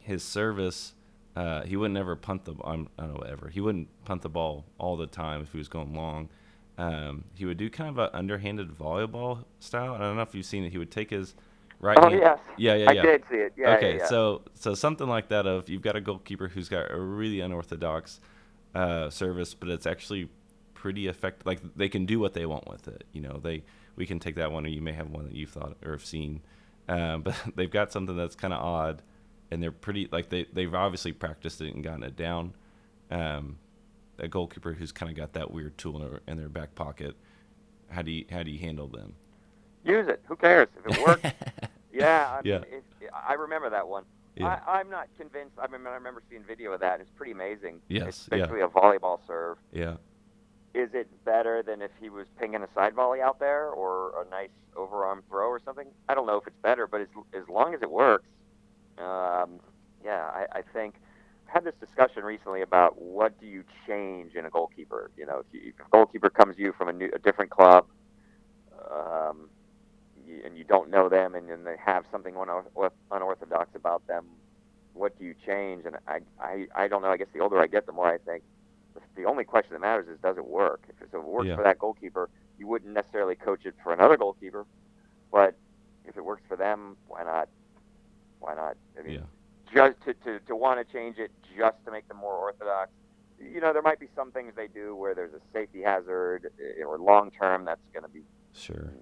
his 0.00 0.22
service 0.22 0.94
uh, 1.34 1.62
he 1.64 1.76
wouldn't 1.76 1.98
ever 1.98 2.16
punt 2.16 2.46
the 2.46 2.54
I'm, 2.64 2.88
I 2.98 3.02
don't 3.06 3.14
know 3.20 3.26
ever. 3.30 3.48
He 3.48 3.60
wouldn't 3.60 3.88
punt 4.04 4.22
the 4.22 4.30
ball 4.30 4.64
all 4.78 4.96
the 4.96 5.06
time 5.06 5.42
if 5.42 5.52
he 5.52 5.58
was 5.58 5.68
going 5.68 5.94
long. 5.94 6.30
Um, 6.78 7.24
he 7.34 7.44
would 7.44 7.58
do 7.58 7.68
kind 7.70 7.90
of 7.90 7.98
an 7.98 8.10
underhanded 8.14 8.70
volleyball 8.70 9.44
style. 9.60 9.94
I 9.94 9.98
don't 9.98 10.16
know 10.16 10.22
if 10.22 10.34
you've 10.34 10.46
seen 10.46 10.64
it. 10.64 10.70
He 10.72 10.78
would 10.78 10.90
take 10.90 11.10
his 11.10 11.34
right 11.78 11.98
Oh 11.98 12.10
hand. 12.10 12.20
yes, 12.20 12.38
Yeah, 12.56 12.74
yeah, 12.74 12.86
yeah. 12.86 13.02
I 13.02 13.06
did 13.06 13.24
see 13.30 13.36
it. 13.36 13.52
Yeah, 13.56 13.70
okay, 13.74 13.92
yeah, 13.92 13.96
yeah. 13.98 14.06
so 14.08 14.42
so 14.54 14.74
something 14.74 15.08
like 15.08 15.28
that 15.28 15.46
of 15.46 15.68
you've 15.68 15.82
got 15.82 15.96
a 15.96 16.00
goalkeeper 16.00 16.48
who's 16.48 16.68
got 16.68 16.90
a 16.90 16.98
really 16.98 17.40
unorthodox 17.40 18.20
uh, 18.76 19.08
service, 19.08 19.54
but 19.54 19.70
it's 19.70 19.86
actually 19.86 20.28
pretty 20.74 21.08
effective. 21.08 21.46
Like 21.46 21.60
they 21.74 21.88
can 21.88 22.04
do 22.04 22.20
what 22.20 22.34
they 22.34 22.44
want 22.44 22.68
with 22.68 22.86
it. 22.88 23.04
You 23.12 23.22
know, 23.22 23.40
they 23.42 23.64
we 23.96 24.04
can 24.04 24.18
take 24.18 24.34
that 24.34 24.52
one, 24.52 24.66
or 24.66 24.68
you 24.68 24.82
may 24.82 24.92
have 24.92 25.08
one 25.08 25.24
that 25.24 25.34
you've 25.34 25.50
thought 25.50 25.78
or 25.84 25.92
have 25.92 26.04
seen, 26.04 26.42
um, 26.88 27.22
but 27.22 27.34
they've 27.56 27.70
got 27.70 27.90
something 27.90 28.16
that's 28.16 28.36
kind 28.36 28.52
of 28.52 28.62
odd, 28.62 29.02
and 29.50 29.62
they're 29.62 29.72
pretty 29.72 30.08
like 30.12 30.28
they 30.28 30.46
they've 30.52 30.74
obviously 30.74 31.12
practiced 31.12 31.60
it 31.62 31.74
and 31.74 31.82
gotten 31.82 32.02
it 32.02 32.16
down. 32.16 32.52
Um, 33.10 33.58
a 34.18 34.28
goalkeeper 34.28 34.72
who's 34.72 34.92
kind 34.92 35.10
of 35.10 35.16
got 35.16 35.32
that 35.34 35.50
weird 35.50 35.76
tool 35.78 36.02
in 36.02 36.10
their, 36.10 36.20
in 36.26 36.36
their 36.36 36.48
back 36.48 36.74
pocket. 36.74 37.16
How 37.88 38.02
do 38.02 38.10
you 38.10 38.26
how 38.30 38.42
do 38.42 38.50
you 38.50 38.58
handle 38.58 38.88
them? 38.88 39.14
Use 39.84 40.06
it. 40.08 40.20
Who 40.26 40.36
cares 40.36 40.68
if 40.78 40.98
it 40.98 41.06
works? 41.06 41.22
yeah, 41.92 42.28
I, 42.30 42.40
Yeah. 42.44 42.58
Mean, 42.58 42.82
it, 43.00 43.10
I 43.26 43.34
remember 43.34 43.70
that 43.70 43.88
one. 43.88 44.04
Yeah. 44.36 44.60
I, 44.66 44.80
I'm 44.80 44.90
not 44.90 45.08
convinced. 45.18 45.56
I 45.58 45.66
mean, 45.66 45.86
I 45.86 45.94
remember 45.94 46.22
seeing 46.28 46.42
video 46.44 46.72
of 46.72 46.80
that. 46.80 46.94
and 46.94 47.02
It's 47.02 47.10
pretty 47.16 47.32
amazing. 47.32 47.80
Yes, 47.88 48.28
It's 48.30 48.50
yeah. 48.50 48.64
a 48.64 48.68
volleyball 48.68 49.18
serve. 49.26 49.56
Yeah. 49.72 49.96
Is 50.74 50.90
it 50.92 51.08
better 51.24 51.62
than 51.62 51.80
if 51.80 51.90
he 51.98 52.10
was 52.10 52.26
pinging 52.38 52.62
a 52.62 52.68
side 52.74 52.94
volley 52.94 53.22
out 53.22 53.38
there 53.40 53.68
or 53.70 54.12
a 54.22 54.28
nice 54.30 54.50
overarm 54.74 55.22
throw 55.28 55.48
or 55.48 55.58
something? 55.64 55.86
I 56.08 56.14
don't 56.14 56.26
know 56.26 56.36
if 56.36 56.46
it's 56.46 56.58
better, 56.62 56.86
but 56.86 57.00
as, 57.00 57.08
as 57.34 57.48
long 57.48 57.74
as 57.74 57.80
it 57.80 57.90
works, 57.90 58.28
um, 58.98 59.60
yeah, 60.04 60.30
I, 60.32 60.46
I 60.52 60.62
think. 60.72 60.96
I 61.48 61.52
had 61.52 61.64
this 61.64 61.74
discussion 61.80 62.24
recently 62.24 62.60
about 62.60 63.00
what 63.00 63.40
do 63.40 63.46
you 63.46 63.62
change 63.86 64.34
in 64.34 64.44
a 64.44 64.50
goalkeeper. 64.50 65.12
You 65.16 65.26
know, 65.26 65.38
if, 65.38 65.46
you, 65.52 65.72
if 65.78 65.86
a 65.86 65.88
goalkeeper 65.90 66.28
comes 66.28 66.56
to 66.56 66.62
you 66.62 66.74
from 66.76 66.88
a, 66.88 66.92
new, 66.92 67.08
a 67.14 67.20
different 67.20 67.52
club, 67.52 67.86
um, 68.90 69.48
y- 70.26 70.40
and 70.44 70.56
you 70.56 70.64
don't 70.64 70.90
know 70.90 71.08
them, 71.08 71.34
and 71.34 71.48
then 71.48 71.64
they 71.64 71.76
have 71.84 72.04
something 72.10 72.34
unorthodox 73.10 73.70
about 73.74 74.06
them, 74.06 74.26
what 74.92 75.18
do 75.18 75.24
you 75.24 75.34
change? 75.46 75.84
And 75.84 75.96
I, 76.08 76.20
I, 76.40 76.66
I 76.74 76.88
don't 76.88 77.02
know. 77.02 77.08
I 77.10 77.16
guess 77.16 77.28
the 77.34 77.40
older 77.40 77.60
I 77.60 77.66
get, 77.66 77.86
the 77.86 77.92
more 77.92 78.06
I 78.12 78.18
think 78.18 78.42
the, 79.14 79.24
only 79.24 79.44
question 79.44 79.74
that 79.74 79.80
matters 79.80 80.08
is 80.08 80.18
does 80.20 80.36
it 80.38 80.46
work? 80.46 80.84
If 80.88 81.02
it, 81.02 81.08
so 81.12 81.18
if 81.18 81.24
it 81.24 81.28
works 81.28 81.48
Yeah. 81.48 81.56
for 81.56 81.64
that 81.64 81.78
goalkeeper, 81.78 82.30
you 82.58 82.66
wouldn't 82.66 82.94
necessarily 82.94 83.34
coach 83.34 83.66
it 83.66 83.74
for 83.82 83.92
another 83.92 84.16
goalkeeper, 84.16 84.64
but 85.30 85.54
if 86.06 86.16
it 86.16 86.24
works 86.24 86.42
for 86.48 86.56
them, 86.56 86.96
why 87.08 87.22
not? 87.24 87.48
Why 88.40 88.54
not? 88.54 88.76
I 88.98 89.02
mean, 89.02 89.14
Yeah. 89.14 89.20
just 89.74 90.00
to, 90.04 90.14
to, 90.14 90.38
to 90.46 90.56
want 90.56 90.86
to 90.86 90.90
change 90.92 91.18
it 91.18 91.30
just 91.56 91.76
to 91.84 91.90
make 91.90 92.08
them 92.08 92.16
more 92.16 92.34
orthodox, 92.34 92.90
you 93.38 93.60
know, 93.60 93.72
there 93.74 93.82
might 93.82 94.00
be 94.00 94.08
some 94.16 94.30
things 94.32 94.54
they 94.56 94.68
do 94.68 94.96
where 94.96 95.14
there's 95.14 95.34
a 95.34 95.40
safety 95.52 95.82
hazard, 95.82 96.50
eh, 96.58 96.82
or 96.82 96.98
long 96.98 97.30
term 97.30 97.66
that's 97.66 97.80
going 97.92 98.02
to 98.04 98.08
be 98.08 98.22
Sure. 98.54 98.94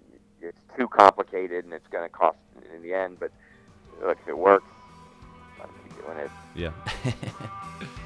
It's 0.44 0.60
too 0.76 0.88
complicated 0.88 1.64
and 1.64 1.72
it's 1.72 1.86
going 1.88 2.04
to 2.04 2.08
cost 2.08 2.38
in 2.74 2.82
the 2.82 2.94
end. 2.94 3.18
But 3.18 3.32
look, 4.02 4.18
if 4.22 4.28
it 4.28 4.38
works, 4.38 4.66
let 5.58 5.68
them 5.68 5.76
keep 5.88 6.04
doing 6.04 6.18
it. 6.18 6.30
Yeah. 6.54 6.72
yeah. 7.04 7.12